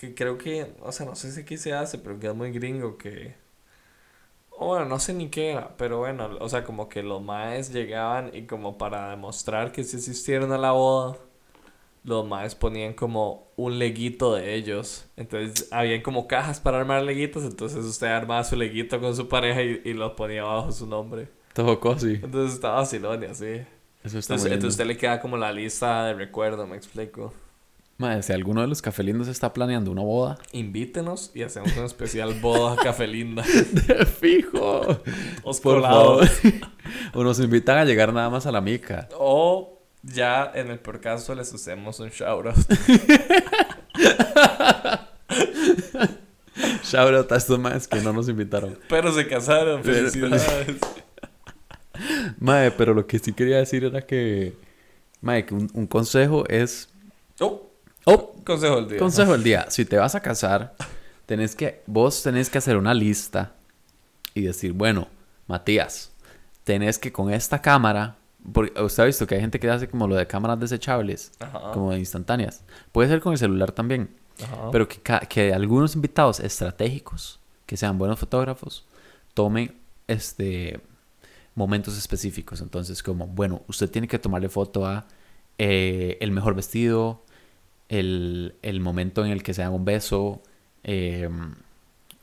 que 0.00 0.14
creo 0.14 0.38
que, 0.38 0.74
o 0.80 0.92
sea, 0.92 1.06
no 1.06 1.14
sé 1.16 1.32
si 1.32 1.40
aquí 1.40 1.56
se 1.58 1.72
hace, 1.72 1.98
pero 1.98 2.18
que 2.18 2.28
es 2.28 2.34
muy 2.34 2.52
gringo 2.52 2.98
que, 2.98 3.28
o 3.28 3.41
bueno, 4.64 4.84
no 4.86 4.98
sé 4.98 5.14
ni 5.14 5.28
qué 5.28 5.52
era, 5.52 5.76
pero 5.76 5.98
bueno, 5.98 6.30
o 6.40 6.48
sea, 6.48 6.64
como 6.64 6.88
que 6.88 7.02
los 7.02 7.22
maes 7.22 7.72
llegaban 7.72 8.30
y 8.34 8.42
como 8.46 8.78
para 8.78 9.10
demostrar 9.10 9.72
que 9.72 9.84
sí 9.84 9.96
asistieron 9.96 10.52
a 10.52 10.58
la 10.58 10.72
boda, 10.72 11.16
los 12.04 12.26
maes 12.26 12.54
ponían 12.54 12.94
como 12.94 13.48
un 13.56 13.78
leguito 13.78 14.34
de 14.34 14.54
ellos. 14.54 15.06
Entonces, 15.16 15.68
habían 15.72 16.02
como 16.02 16.26
cajas 16.26 16.60
para 16.60 16.78
armar 16.80 17.02
leguitos. 17.02 17.44
Entonces, 17.44 17.84
usted 17.84 18.08
armaba 18.08 18.44
su 18.44 18.56
leguito 18.56 19.00
con 19.00 19.14
su 19.16 19.28
pareja 19.28 19.62
y, 19.62 19.82
y 19.84 19.94
los 19.94 20.12
ponía 20.12 20.44
bajo 20.44 20.72
su 20.72 20.86
nombre. 20.86 21.28
Todo 21.54 21.78
cosi. 21.80 22.14
Entonces, 22.22 22.54
estaba 22.54 22.76
vacilón 22.76 23.22
y 23.22 23.26
así. 23.26 23.62
Eso 24.04 24.18
está 24.18 24.34
Entonces, 24.34 24.52
entonces 24.52 24.70
usted 24.70 24.86
le 24.86 24.96
queda 24.96 25.20
como 25.20 25.36
la 25.36 25.52
lista 25.52 26.06
de 26.06 26.14
recuerdo, 26.14 26.66
me 26.66 26.76
explico. 26.76 27.32
Mae, 28.02 28.20
si 28.24 28.32
alguno 28.32 28.62
de 28.62 28.66
los 28.66 28.82
cafelindos 28.82 29.28
está 29.28 29.52
planeando 29.52 29.92
una 29.92 30.02
boda. 30.02 30.36
Invítenos 30.50 31.30
y 31.34 31.44
hacemos 31.44 31.76
un 31.76 31.84
especial 31.84 32.34
boda 32.34 32.74
café 32.82 33.06
linda. 33.06 33.44
De 33.70 34.04
fijo. 34.06 35.00
Os 35.44 35.60
Por 35.60 35.80
favor. 35.80 36.28
o 37.14 37.22
nos 37.22 37.38
invitan 37.38 37.78
a 37.78 37.84
llegar 37.84 38.12
nada 38.12 38.28
más 38.28 38.44
a 38.46 38.50
la 38.50 38.60
mica. 38.60 39.08
O 39.16 39.78
ya 40.02 40.50
en 40.52 40.72
el 40.72 40.80
peor 40.80 41.00
caso 41.00 41.32
les 41.36 41.54
hacemos 41.54 42.00
un 42.00 42.08
shoutout. 42.08 42.56
Shout 46.82 47.14
out 47.14 47.30
a 47.30 47.36
estos 47.36 47.56
más 47.60 47.86
que 47.86 48.00
no 48.00 48.12
nos 48.12 48.28
invitaron. 48.28 48.76
Pero 48.88 49.12
se 49.12 49.28
casaron, 49.28 49.84
felicidades. 49.84 50.76
Mae, 52.40 52.72
pero 52.72 52.94
lo 52.94 53.06
que 53.06 53.20
sí 53.20 53.32
quería 53.32 53.58
decir 53.58 53.84
era 53.84 54.02
que. 54.02 54.56
Que 55.22 55.54
un, 55.54 55.70
un 55.72 55.86
consejo 55.86 56.48
es. 56.48 56.88
Oh, 57.38 57.71
Oh, 58.04 58.34
consejo 58.44 58.76
del 58.76 58.88
día. 58.88 58.98
consejo 58.98 59.32
del 59.32 59.42
día. 59.42 59.66
Si 59.68 59.84
te 59.84 59.96
vas 59.96 60.14
a 60.14 60.20
casar, 60.20 60.74
tenés 61.26 61.54
que. 61.54 61.82
Vos 61.86 62.22
tenés 62.22 62.50
que 62.50 62.58
hacer 62.58 62.76
una 62.76 62.94
lista 62.94 63.54
y 64.34 64.42
decir, 64.42 64.72
bueno, 64.72 65.08
Matías, 65.46 66.10
tenés 66.64 66.98
que 66.98 67.12
con 67.12 67.32
esta 67.32 67.60
cámara. 67.60 68.16
Porque 68.52 68.80
usted 68.82 69.04
ha 69.04 69.06
visto 69.06 69.24
que 69.26 69.36
hay 69.36 69.40
gente 69.40 69.60
que 69.60 69.70
hace 69.70 69.88
como 69.88 70.08
lo 70.08 70.16
de 70.16 70.26
cámaras 70.26 70.58
desechables, 70.58 71.30
Ajá. 71.38 71.70
como 71.72 71.92
de 71.92 71.98
instantáneas. 72.00 72.64
Puede 72.90 73.08
ser 73.08 73.20
con 73.20 73.32
el 73.32 73.38
celular 73.38 73.70
también. 73.70 74.10
Ajá. 74.42 74.70
Pero 74.72 74.88
que, 74.88 75.00
que 75.28 75.54
algunos 75.54 75.94
invitados 75.94 76.40
estratégicos, 76.40 77.38
que 77.66 77.76
sean 77.76 77.98
buenos 77.98 78.18
fotógrafos, 78.18 78.84
tomen 79.34 79.76
este 80.08 80.80
momentos 81.54 81.96
específicos. 81.96 82.60
Entonces, 82.60 83.02
como, 83.02 83.26
bueno, 83.26 83.62
usted 83.68 83.90
tiene 83.90 84.08
que 84.08 84.18
tomarle 84.18 84.48
foto 84.48 84.86
a 84.86 85.06
eh, 85.58 86.18
el 86.20 86.32
mejor 86.32 86.54
vestido, 86.54 87.21
el, 87.92 88.54
el 88.62 88.80
momento 88.80 89.22
en 89.24 89.32
el 89.32 89.42
que 89.42 89.52
se 89.52 89.60
dan 89.60 89.72
un 89.72 89.84
beso, 89.84 90.42
eh, 90.82 91.28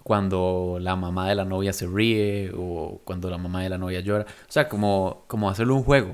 cuando 0.01 0.77
la 0.81 0.95
mamá 0.95 1.29
de 1.29 1.35
la 1.35 1.45
novia 1.45 1.71
se 1.73 1.85
ríe 1.85 2.51
o 2.57 2.99
cuando 3.05 3.29
la 3.29 3.37
mamá 3.37 3.61
de 3.61 3.69
la 3.69 3.77
novia 3.77 3.99
llora. 3.99 4.23
O 4.23 4.51
sea, 4.51 4.67
como, 4.67 5.25
como 5.27 5.47
hacerlo 5.47 5.75
un 5.75 5.83
juego. 5.83 6.13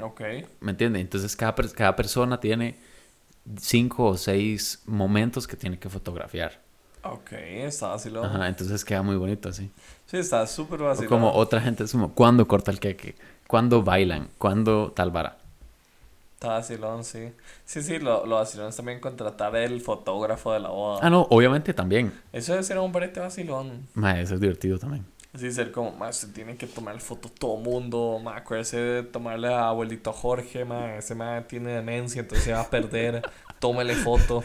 Ok. 0.00 0.22
¿Me 0.60 0.70
entiende? 0.70 1.00
Entonces 1.00 1.36
cada, 1.36 1.54
cada 1.54 1.94
persona 1.94 2.40
tiene 2.40 2.76
cinco 3.58 4.06
o 4.06 4.16
seis 4.16 4.82
momentos 4.86 5.46
que 5.46 5.56
tiene 5.56 5.78
que 5.78 5.90
fotografiar. 5.90 6.58
Ok, 7.02 7.32
está 7.32 7.88
vacilón. 7.88 8.24
Ajá, 8.24 8.48
entonces 8.48 8.82
queda 8.82 9.02
muy 9.02 9.16
bonito 9.16 9.50
así. 9.50 9.70
Sí, 10.06 10.16
está 10.16 10.46
súper 10.46 10.80
vacilón. 10.80 11.10
como 11.10 11.30
otra 11.30 11.60
gente 11.60 11.84
es 11.84 11.92
como, 11.92 12.14
¿cuándo 12.14 12.48
corta 12.48 12.70
el 12.70 12.80
queque? 12.80 13.16
¿Cuándo 13.46 13.82
bailan? 13.82 14.30
¿Cuándo 14.38 14.92
tal 14.96 15.10
vara? 15.10 15.36
Vacilón, 16.40 17.04
sí. 17.04 17.32
Sí, 17.64 17.82
sí, 17.82 17.98
lo, 17.98 18.26
lo 18.26 18.36
vacilón 18.36 18.68
es 18.68 18.76
también 18.76 19.00
contratar 19.00 19.56
el 19.56 19.80
fotógrafo 19.80 20.52
de 20.52 20.60
la 20.60 20.68
boda. 20.68 21.00
Ah, 21.02 21.08
no, 21.08 21.22
obviamente 21.30 21.72
también. 21.72 22.12
Eso 22.32 22.52
debe 22.52 22.64
ser 22.64 22.78
un 22.78 22.92
brete 22.92 23.18
vacilón. 23.20 23.86
Ma, 23.94 24.20
eso 24.20 24.34
es 24.34 24.40
divertido 24.40 24.78
también. 24.78 25.06
Así 25.32 25.50
ser 25.50 25.72
como, 25.72 25.90
más 25.92 26.16
se 26.16 26.28
tiene 26.28 26.56
que 26.56 26.66
tomar 26.66 27.00
foto 27.00 27.28
todo 27.28 27.56
mundo, 27.56 28.20
ma, 28.22 28.36
acuérdese 28.36 28.76
de 28.76 29.02
tomarle 29.02 29.48
a 29.48 29.68
abuelito 29.68 30.12
Jorge, 30.12 30.64
ma, 30.64 30.94
ese 30.96 31.14
ma 31.16 31.42
tiene 31.48 31.72
demencia, 31.72 32.20
entonces 32.20 32.44
se 32.44 32.52
va 32.52 32.60
a 32.60 32.70
perder, 32.70 33.22
tómele 33.58 33.94
foto. 33.96 34.44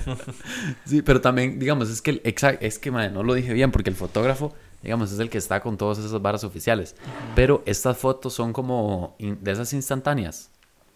Sí, 0.86 1.02
pero 1.04 1.22
también, 1.22 1.60
digamos, 1.60 1.90
es 1.90 2.02
que, 2.02 2.12
el, 2.12 2.24
exa- 2.24 2.58
es 2.62 2.80
que, 2.80 2.90
ma, 2.92 3.08
no 3.10 3.22
lo 3.24 3.34
dije 3.36 3.54
bien, 3.54 3.72
porque 3.72 3.90
el 3.92 3.96
fotógrafo, 3.96 4.54
digamos, 4.82 5.12
es 5.12 5.20
el 5.20 5.30
que 5.30 5.38
está 5.38 5.60
con 5.60 5.78
todas 5.78 6.00
esas 6.00 6.20
varas 6.22 6.44
oficiales. 6.44 6.96
Pero 7.36 7.62
estas 7.68 7.98
fotos 7.98 8.34
son 8.34 8.52
como 8.54 9.16
in- 9.20 9.38
de 9.44 9.52
esas 9.52 9.72
instantáneas. 9.74 10.50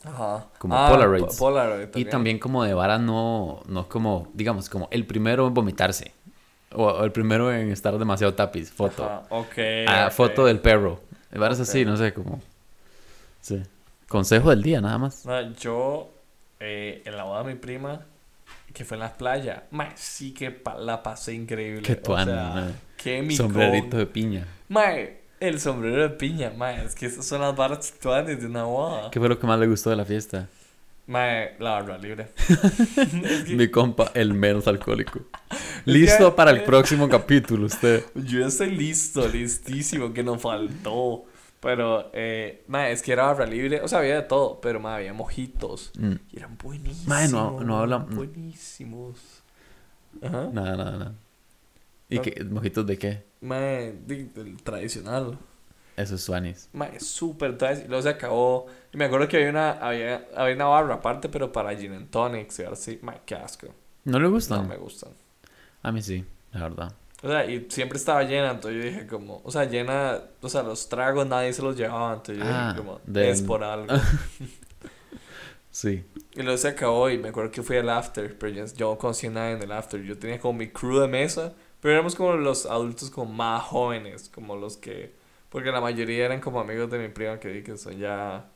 Ajá. 0.05 0.47
Como 0.57 0.75
Ah, 0.75 0.89
Y 1.95 2.05
también 2.05 2.39
como 2.39 2.63
de 2.63 2.73
varas 2.73 2.99
no, 2.99 3.61
no 3.67 3.87
como, 3.87 4.27
digamos, 4.33 4.69
como 4.69 4.87
el 4.91 5.05
primero 5.05 5.47
en 5.47 5.53
vomitarse. 5.53 6.11
O, 6.73 6.85
o 6.85 7.03
el 7.03 7.11
primero 7.11 7.53
en 7.53 7.71
estar 7.71 7.97
demasiado 7.97 8.33
tapiz, 8.33 8.71
foto. 8.71 9.05
Ajá, 9.05 9.23
ok. 9.29 9.57
Ah, 9.87 10.05
ok. 10.07 10.13
foto 10.13 10.45
del 10.45 10.59
perro. 10.59 10.99
Varas 11.33 11.59
Ok. 11.59 11.63
así, 11.67 11.85
no 11.85 11.95
sé, 11.97 12.13
como... 12.13 12.41
Sí. 13.41 13.61
Consejo 14.07 14.49
del 14.51 14.61
día, 14.61 14.81
nada 14.81 14.97
más. 14.97 15.23
Yo, 15.59 16.11
eh, 16.59 17.01
en 17.05 17.17
la 17.17 17.23
boda 17.23 17.43
de 17.43 17.53
mi 17.53 17.59
prima, 17.59 18.05
que 18.73 18.85
fue 18.85 18.95
en 18.97 19.01
la 19.01 19.13
playa, 19.13 19.63
ma, 19.71 19.91
sí 19.95 20.33
que 20.33 20.51
pa- 20.51 20.77
la 20.77 21.01
pasé 21.01 21.33
increíble. 21.33 21.81
Qué 21.83 21.93
o 21.93 21.97
tuano, 21.97 22.31
sea, 22.31 22.43
ma. 22.43 22.71
qué. 22.97 23.27
Sombrerito 23.31 23.97
de 23.97 24.05
piña. 24.05 24.47
Mae, 24.69 25.22
el 25.39 25.59
sombrero 25.59 26.01
de 26.03 26.09
piña, 26.09 26.51
mae, 26.55 26.85
es 26.85 26.95
que 26.95 27.05
esas 27.07 27.25
son 27.25 27.41
las 27.41 27.55
varas 27.55 27.93
tuanes 28.01 28.39
de 28.39 28.45
una 28.47 28.63
boda. 28.63 29.11
¿Qué 29.11 29.19
fue 29.19 29.29
lo 29.29 29.37
que 29.39 29.45
más 29.47 29.59
le 29.59 29.67
gustó 29.67 29.89
de 29.89 29.95
la 29.97 30.05
fiesta? 30.05 30.47
Mae, 31.05 31.55
la 31.59 31.71
barra 31.71 31.97
libre. 31.97 32.29
es 32.47 33.43
que 33.43 33.55
Mi 33.55 33.67
compa, 33.69 34.11
el 34.13 34.33
menos 34.33 34.67
alcohólico. 34.67 35.19
Listo 35.85 36.29
que- 36.31 36.35
para 36.37 36.51
el 36.51 36.63
próximo 36.63 37.09
capítulo, 37.09 37.65
usted. 37.65 38.05
yo 38.15 38.45
estoy 38.47 38.71
listo, 38.71 39.27
listísimo, 39.27 40.13
que 40.13 40.23
nos 40.23 40.41
faltó. 40.41 41.25
Pero, 41.59 42.09
eh, 42.13 42.63
mae, 42.67 42.91
es 42.91 43.01
que 43.01 43.13
era 43.13 43.23
barra 43.25 43.45
libre, 43.45 43.79
o 43.81 43.87
sea, 43.87 43.99
había 43.99 44.15
de 44.15 44.21
todo, 44.23 44.59
pero 44.61 44.79
mae, 44.81 44.95
había 44.95 45.13
mojitos. 45.13 45.91
Mm. 45.97 46.13
Y 46.31 46.37
eran 46.37 46.57
buenísimos. 46.57 47.07
Mae, 47.07 47.27
no- 47.29 47.59
no 47.61 47.79
habla- 47.79 47.97
Buenísimos. 47.99 49.17
Ajá. 50.21 50.49
Nada, 50.53 50.75
nada, 50.77 50.91
nada. 50.97 51.13
¿Y 52.09 52.15
No. 52.17 52.21
qué? 52.21 52.43
¿Mojitos 52.49 52.85
de 52.85 52.97
qué? 52.97 53.23
Mae, 53.43 53.89
el 54.09 54.57
tradicional. 54.63 55.37
Eso 55.95 56.15
es 56.15 56.21
Suanis. 56.23 56.69
Mae, 56.73 56.99
súper 56.99 57.57
tradicional. 57.57 57.89
Luego 57.89 58.03
se 58.03 58.09
acabó. 58.09 58.65
Y 58.91 58.97
me 58.97 59.05
acuerdo 59.05 59.27
que 59.27 59.37
había 59.37 59.49
una, 59.49 59.71
había, 59.73 60.27
había 60.35 60.55
una 60.55 60.65
barra 60.65 60.95
aparte, 60.95 61.29
pero 61.29 61.51
para 61.51 61.75
gin 61.75 61.93
and 61.93 62.09
tonics 62.09 62.57
y 62.59 62.63
ahora 62.63 62.75
sí. 62.75 62.99
Mae, 63.03 63.21
qué 63.25 63.35
asco. 63.35 63.67
¿No 64.05 64.17
le 64.19 64.25
No 64.25 64.31
gustan? 64.31 64.67
me 64.67 64.77
gustan. 64.77 65.11
A 65.83 65.91
mí 65.91 66.01
sí, 66.01 66.25
la 66.51 66.61
verdad. 66.63 66.93
O 67.21 67.27
sea, 67.29 67.45
y 67.45 67.67
siempre 67.69 67.97
estaba 67.97 68.23
llena, 68.23 68.51
entonces 68.51 68.83
yo 68.83 68.89
dije 68.89 69.07
como, 69.07 69.39
o 69.45 69.51
sea, 69.51 69.63
llena, 69.63 70.19
o 70.41 70.49
sea, 70.49 70.61
los 70.63 70.89
tragos 70.89 71.25
nadie 71.25 71.53
se 71.53 71.61
los 71.61 71.77
llevaba, 71.77 72.15
entonces 72.15 72.37
yo 72.43 72.43
Ah, 72.45 72.73
dije 72.73 72.77
como, 72.85 72.99
de- 73.05 73.29
es 73.29 73.41
por 73.41 73.63
algo. 73.63 73.87
Sí. 75.71 76.03
y 76.35 76.41
luego 76.43 76.57
se 76.57 76.67
acabó 76.67 77.09
y 77.09 77.17
me 77.17 77.29
acuerdo 77.29 77.49
que 77.49 77.63
fui 77.63 77.77
al 77.77 77.89
after, 77.89 78.37
pero 78.37 78.53
yo, 78.53 78.91
no 78.91 78.97
conocía 78.97 79.29
a 79.29 79.33
nadie 79.33 79.53
en 79.53 79.63
el 79.63 79.71
after, 79.71 80.01
yo 80.03 80.17
tenía 80.19 80.39
como 80.39 80.59
mi 80.59 80.69
crew 80.69 80.99
de 80.99 81.07
mesa, 81.07 81.53
pero 81.83 81.95
éramos 81.95 82.15
como 82.15 82.31
los 82.37 82.65
adultos 82.65 83.09
como 83.09 83.29
más 83.33 83.61
jóvenes, 83.63 84.31
como 84.33 84.55
los 84.55 84.77
que, 84.77 85.13
porque 85.49 85.69
la 85.69 85.81
mayoría 85.81 86.23
eran 86.23 86.39
como 86.39 86.61
amigos 86.61 86.89
de 86.89 86.97
mi 86.97 87.09
prima 87.09 87.41
que 87.41 87.49
vi 87.49 87.61
que 87.61 87.75
son 87.77 87.97
ya 87.99 88.49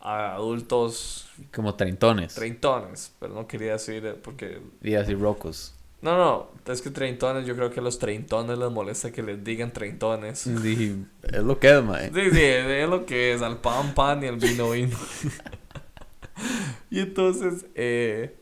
adultos 0.00 1.28
Como 1.54 1.74
treintones. 1.74 2.34
treintones, 2.34 3.12
pero 3.20 3.34
no 3.34 3.46
quería 3.46 3.72
decir 3.72 4.06
eh, 4.06 4.14
porque 4.14 4.62
Y 4.82 4.94
así 4.94 5.14
rocos. 5.14 5.74
No, 6.00 6.16
no, 6.16 6.50
es 6.72 6.80
que 6.80 6.88
treintones, 6.88 7.46
yo 7.46 7.54
creo 7.54 7.70
que 7.70 7.80
a 7.80 7.82
los 7.82 7.98
treintones 7.98 8.56
les 8.56 8.70
molesta 8.70 9.12
que 9.12 9.22
les 9.22 9.44
digan 9.44 9.70
treintones. 9.70 10.62
Dije, 10.62 10.94
es 11.24 11.42
lo 11.42 11.60
que 11.60 11.76
es, 11.76 11.84
mae. 11.84 12.06
Sí, 12.10 12.30
sí, 12.30 12.42
es 12.42 12.88
lo 12.88 13.04
que 13.04 13.34
es, 13.34 13.42
al 13.42 13.58
pan 13.58 13.94
pan 13.94 14.24
y 14.24 14.28
al 14.28 14.36
vino 14.36 14.70
vino. 14.70 14.96
y 16.90 17.00
entonces, 17.00 17.66
eh... 17.74 18.41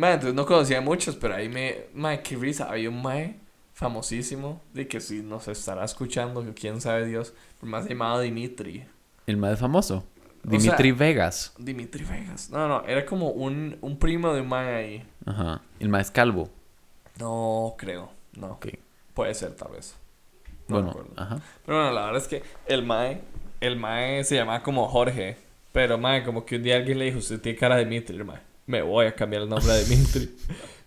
Man, 0.00 0.12
entonces 0.14 0.34
no 0.34 0.46
conocía 0.46 0.78
a 0.78 0.80
muchos, 0.80 1.16
pero 1.16 1.34
ahí 1.34 1.48
me... 1.48 1.84
Man, 1.94 2.20
qué 2.22 2.36
risa, 2.36 2.70
había 2.70 2.88
un 2.88 3.02
mae 3.02 3.36
famosísimo, 3.74 4.60
de 4.74 4.86
que 4.88 5.00
si 5.00 5.22
nos 5.22 5.48
estará 5.48 5.84
escuchando, 5.84 6.44
quién 6.58 6.80
sabe 6.80 7.06
Dios, 7.06 7.32
pero 7.58 7.70
más 7.70 7.88
llamado 7.88 8.20
Dimitri. 8.20 8.84
El 9.26 9.36
más 9.36 9.58
famoso. 9.58 10.04
O 10.46 10.50
Dimitri 10.50 10.88
sea- 10.90 10.98
Vegas. 10.98 11.54
Dimitri 11.58 12.04
Vegas. 12.04 12.50
No, 12.50 12.66
no, 12.68 12.84
era 12.86 13.04
como 13.06 13.28
un, 13.30 13.76
un 13.80 13.98
primo 13.98 14.32
de 14.32 14.40
un 14.40 14.48
mae 14.48 14.74
ahí. 14.74 15.04
Ajá. 15.26 15.60
El 15.78 15.88
más 15.88 16.10
calvo. 16.10 16.48
No 17.18 17.74
creo, 17.78 18.10
no. 18.36 18.58
Puede 19.14 19.34
ser, 19.34 19.54
tal 19.54 19.72
vez. 19.72 19.96
No 20.68 20.76
bueno, 20.76 20.90
acuerdo. 20.90 21.10
ajá. 21.16 21.40
Pero 21.66 21.78
bueno, 21.78 21.92
la 21.92 22.06
verdad 22.06 22.22
es 22.22 22.28
que 22.28 22.42
el 22.66 22.84
mae, 22.84 23.20
el 23.60 23.76
mae 23.76 24.24
se 24.24 24.36
llamaba 24.36 24.62
como 24.62 24.88
Jorge. 24.88 25.36
Pero 25.72 25.98
mae, 25.98 26.22
como 26.24 26.44
que 26.44 26.56
un 26.56 26.62
día 26.62 26.76
alguien 26.76 26.98
le 26.98 27.06
dijo, 27.06 27.18
usted 27.18 27.40
tiene 27.40 27.58
cara 27.58 27.76
de 27.76 27.84
Dimitri, 27.84 28.16
el 28.16 28.24
mae. 28.24 28.40
Me 28.70 28.82
voy 28.82 29.06
a 29.06 29.14
cambiar 29.16 29.42
el 29.42 29.48
nombre 29.48 29.72
a 29.72 29.76
Dimitri. 29.78 30.30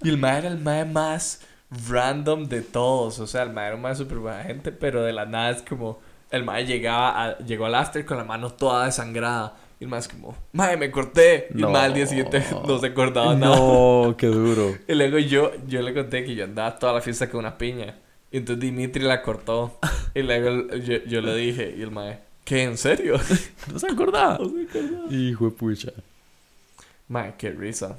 y 0.02 0.10
el 0.10 0.18
mae 0.18 0.38
era 0.40 0.48
el 0.48 0.58
mae 0.60 0.86
más 0.86 1.42
random 1.90 2.48
de 2.48 2.62
todos. 2.62 3.20
O 3.20 3.28
sea, 3.28 3.44
el 3.44 3.52
mae 3.52 3.68
era 3.68 3.76
un 3.76 3.82
mae 3.82 3.94
súper 3.96 4.20
buena 4.20 4.44
gente, 4.44 4.72
pero 4.72 5.04
de 5.04 5.12
la 5.14 5.26
nada 5.26 5.52
es 5.52 5.62
como... 5.64 6.00
El 6.32 6.44
mae 6.46 6.66
llegaba 6.66 7.24
a- 7.26 7.38
llegó 7.40 7.66
al 7.66 7.76
after 7.76 8.06
con 8.06 8.18
la 8.18 8.24
mano 8.24 8.52
toda 8.54 8.86
desangrada. 8.86 9.56
Y 9.80 9.84
el 9.84 9.90
mae 9.90 10.00
es 10.00 10.08
como, 10.08 10.36
mae, 10.54 10.78
me 10.78 10.90
corté. 10.92 11.48
Y 11.54 11.62
el 11.62 11.68
mae 11.68 11.86
al 11.88 11.94
día 11.94 12.08
siguiente 12.08 12.42
no 12.68 12.80
se 12.80 12.88
acordaba 12.88 13.36
nada. 13.36 13.56
No, 13.56 14.16
qué 14.18 14.28
duro. 14.28 14.76
Y 14.88 14.94
luego 14.94 15.20
yo, 15.20 15.52
yo 15.68 15.82
le 15.82 15.94
conté 15.94 16.24
que 16.24 16.34
yo 16.36 16.46
andaba 16.46 16.80
toda 16.80 16.94
la 16.94 17.02
fiesta 17.02 17.30
con 17.30 17.40
una 17.42 17.58
piña. 17.58 17.96
Y 18.32 18.38
entonces 18.38 18.62
Dimitri 18.62 19.04
la 19.04 19.22
cortó. 19.22 19.78
Y 20.16 20.22
luego 20.24 20.74
yo, 20.78 20.98
yo 21.06 21.22
le 21.22 21.36
dije, 21.36 21.76
y 21.78 21.82
el 21.84 21.92
mae, 21.92 22.20
¿qué? 22.46 22.64
¿En 22.64 22.78
serio? 22.78 23.16
No 23.72 23.78
se 23.78 23.88
acordaba. 23.92 24.38
No 24.40 24.50
se 24.50 24.62
acordaba. 24.80 25.12
Hijo 25.14 25.46
de 25.46 25.52
pucha. 25.52 25.92
Mae, 27.08 27.36
qué 27.38 27.52
risa. 27.52 27.96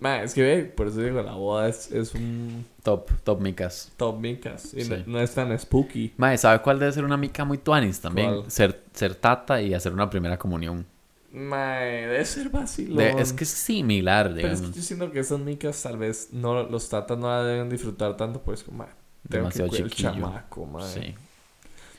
Ma, 0.00 0.22
es 0.22 0.34
que 0.34 0.42
ve, 0.42 0.64
por 0.64 0.88
eso 0.88 1.00
digo, 1.00 1.22
la 1.22 1.34
boda 1.34 1.68
es, 1.68 1.90
es 1.92 2.14
un 2.14 2.66
Top, 2.82 3.10
top 3.22 3.40
micas. 3.40 3.90
top 3.96 4.18
micas. 4.20 4.74
Y 4.74 4.82
Sí. 4.84 4.90
no, 4.90 5.12
no 5.14 5.20
es 5.20 5.32
tan 5.34 5.56
spooky. 5.58 6.12
Mae, 6.16 6.36
¿sabe 6.36 6.60
cuál 6.60 6.78
debe 6.78 6.92
ser 6.92 7.04
una 7.04 7.16
mica 7.16 7.44
muy 7.44 7.58
tuanis 7.58 8.00
también? 8.00 8.34
¿Cuál? 8.34 8.50
Ser, 8.50 8.82
ser 8.92 9.14
tata 9.14 9.62
y 9.62 9.72
hacer 9.72 9.92
una 9.92 10.10
primera 10.10 10.36
comunión. 10.38 10.84
Ma, 11.32 11.78
debe 11.78 12.24
ser 12.24 12.48
vacilón. 12.50 12.96
De- 12.98 13.10
es 13.22 13.32
que 13.32 13.44
es 13.44 13.50
similar, 13.50 14.26
Pero 14.34 14.48
es 14.48 14.58
digamos. 14.60 14.74
que 14.74 14.80
yo 14.80 14.86
siento 14.86 15.10
que 15.10 15.20
esas 15.20 15.40
micas 15.40 15.82
tal 15.82 15.96
vez 15.96 16.28
no, 16.32 16.62
los 16.64 16.88
tatas 16.88 17.18
no 17.18 17.28
la 17.28 17.42
deben 17.44 17.68
disfrutar 17.70 18.16
tanto, 18.16 18.40
pues 18.42 18.62
como, 18.62 18.78
ma, 18.78 18.88
tengo 19.28 19.44
Demasiado 19.44 19.70
que 19.70 19.78
el 19.78 19.90
chamaco, 19.90 20.66
ma. 20.66 20.82
Sí. 20.86 21.14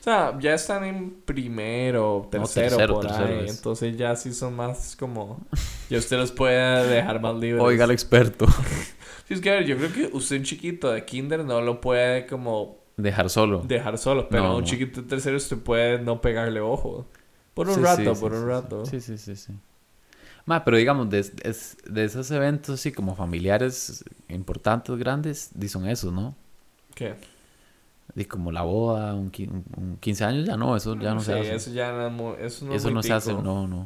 Sea, 0.06 0.38
ya 0.38 0.54
están 0.54 0.84
en 0.84 1.10
primero, 1.22 2.28
tercero, 2.30 2.76
tercero, 2.76 2.94
por 2.94 3.06
tercero 3.08 3.26
ahí. 3.40 3.44
es. 3.46 3.56
Entonces 3.56 3.96
ya 3.96 4.14
sí 4.14 4.32
son 4.32 4.54
más 4.54 4.94
como... 4.94 5.40
Ya 5.90 5.98
usted 5.98 6.16
los 6.16 6.30
puede 6.30 6.86
dejar 6.86 7.20
más 7.20 7.34
libres. 7.34 7.60
Oiga 7.64 7.82
al 7.84 7.90
experto. 7.90 8.46
Sí, 9.26 9.34
es 9.34 9.40
que 9.40 9.50
a 9.50 9.54
ver, 9.54 9.66
yo 9.66 9.76
creo 9.76 9.92
que 9.92 10.16
usted 10.16 10.36
un 10.36 10.44
chiquito 10.44 10.92
de 10.92 11.04
kinder 11.04 11.44
no 11.44 11.60
lo 11.60 11.80
puede 11.80 12.24
como 12.28 12.76
Dejar 12.96 13.28
solo. 13.30 13.62
dejar 13.66 13.98
solo. 13.98 14.28
Pero 14.28 14.44
No, 14.44 14.48
a 14.50 14.54
un 14.58 14.62
no. 14.62 14.66
chiquito 14.68 15.02
de 15.02 15.08
tercero 15.08 15.36
usted 15.36 15.58
puede 15.58 15.98
no 15.98 16.20
pegarle 16.20 16.60
ojo. 16.60 17.08
Por 17.54 17.68
un 17.68 17.74
Sí, 17.74 17.80
rato, 17.82 18.14
sí, 18.14 18.20
por 18.20 18.30
sí, 18.32 18.38
un 18.38 18.46
rato. 18.46 18.86
Sí, 18.86 19.00
sí, 19.00 19.18
sí, 19.18 19.34
sí. 19.34 19.52
Ma, 20.44 20.64
pero 20.64 20.76
digamos, 20.76 21.10
de, 21.10 21.18
es- 21.18 21.76
de 21.84 22.04
esos 22.04 22.30
eventos 22.30 22.78
así 22.78 22.92
como 22.92 23.16
familiares 23.16 24.04
importantes, 24.28 24.96
grandes, 24.96 25.50
son 25.68 25.88
esos, 25.88 26.12
¿no? 26.12 26.36
¿Qué? 26.94 27.14
Y 28.16 28.24
como 28.24 28.50
la 28.50 28.62
boda, 28.62 29.14
un, 29.14 29.30
un- 29.38 29.64
un 29.76 29.96
15 30.00 30.24
años, 30.24 30.46
ya 30.46 30.56
no, 30.56 30.74
eso 30.74 30.94
ya 30.98 31.12
no 31.14 31.20
Sí, 31.20 31.26
se 31.26 31.32
hace. 31.38 31.54
eso 31.54 31.70
ya 31.72 31.92
no, 31.92 32.34
eso 32.36 32.64
no, 32.64 32.72
es 32.72 32.82
eso 32.82 32.90
no 32.90 33.02
se 33.02 33.12
hace, 33.12 33.32
no, 33.34 33.68
no. 33.68 33.84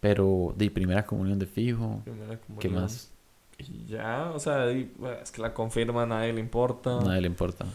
Pero 0.00 0.52
de 0.56 0.70
primera 0.70 1.06
comunión 1.06 1.38
de 1.38 1.46
fijo, 1.46 2.00
Primera 2.04 2.38
¿qué 2.58 2.68
más? 2.68 3.10
Y 3.58 3.86
ya, 3.86 4.32
o 4.34 4.38
sea, 4.40 4.72
y, 4.72 4.90
es 5.22 5.30
que 5.30 5.42
la 5.42 5.52
confirma, 5.54 6.06
nadie 6.06 6.32
le 6.32 6.40
importa. 6.40 6.98
Nadie 7.04 7.20
le 7.20 7.26
importa. 7.28 7.66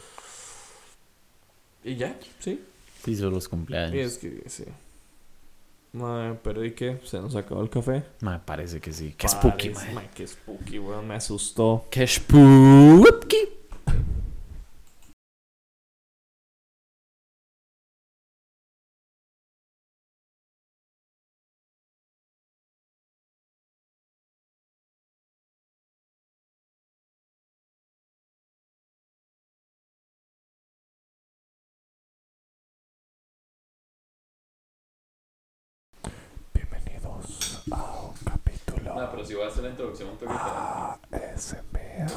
Y 1.84 1.96
ya, 1.96 2.18
sí. 2.40 2.60
Sí, 3.04 3.16
son 3.16 3.32
los 3.34 3.46
Y 3.46 3.50
cumpleaños. 3.50 3.96
es 3.96 4.18
que 4.18 4.44
sí. 4.50 4.66
Mae, 5.94 6.34
pero 6.44 6.66
¿y 6.66 6.72
qué? 6.72 7.00
¿Se 7.06 7.20
nos 7.22 7.36
acabó 7.36 7.62
el 7.62 7.70
café? 7.70 8.04
Me 8.22 8.40
parece 8.40 8.82
que 8.82 8.92
sí. 8.92 9.14
Qué 9.18 9.30
spooky, 9.30 9.70
mae. 9.70 9.94
mae, 9.94 10.10
Qué 10.14 10.28
spooky, 10.28 10.80
weón. 10.80 11.08
Me 11.08 11.16
asustó. 11.16 11.86
Qué 11.92 12.06
spooky. 12.06 13.38
No, 38.96 39.12
pero 39.12 39.26
si 39.26 39.34
voy 39.34 39.44
a 39.44 39.48
hacer 39.48 39.64
la 39.64 39.70
introducción 39.72 40.10
un 40.10 40.16
poquito. 40.16 40.40
ASMR 41.12 42.12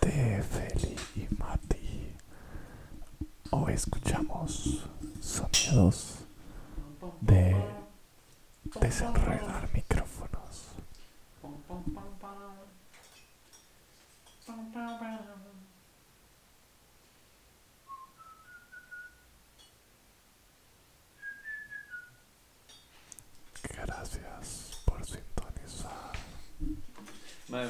de 0.00 0.42
Feli 0.44 0.96
y 1.16 1.26
Mati. 1.36 2.14
Hoy 3.50 3.72
escuchamos 3.72 4.84
sonidos 5.20 6.18
de 7.20 7.56
desenredar 8.80 9.68
micrófonos. 9.74 10.68
Bye. 27.56 27.68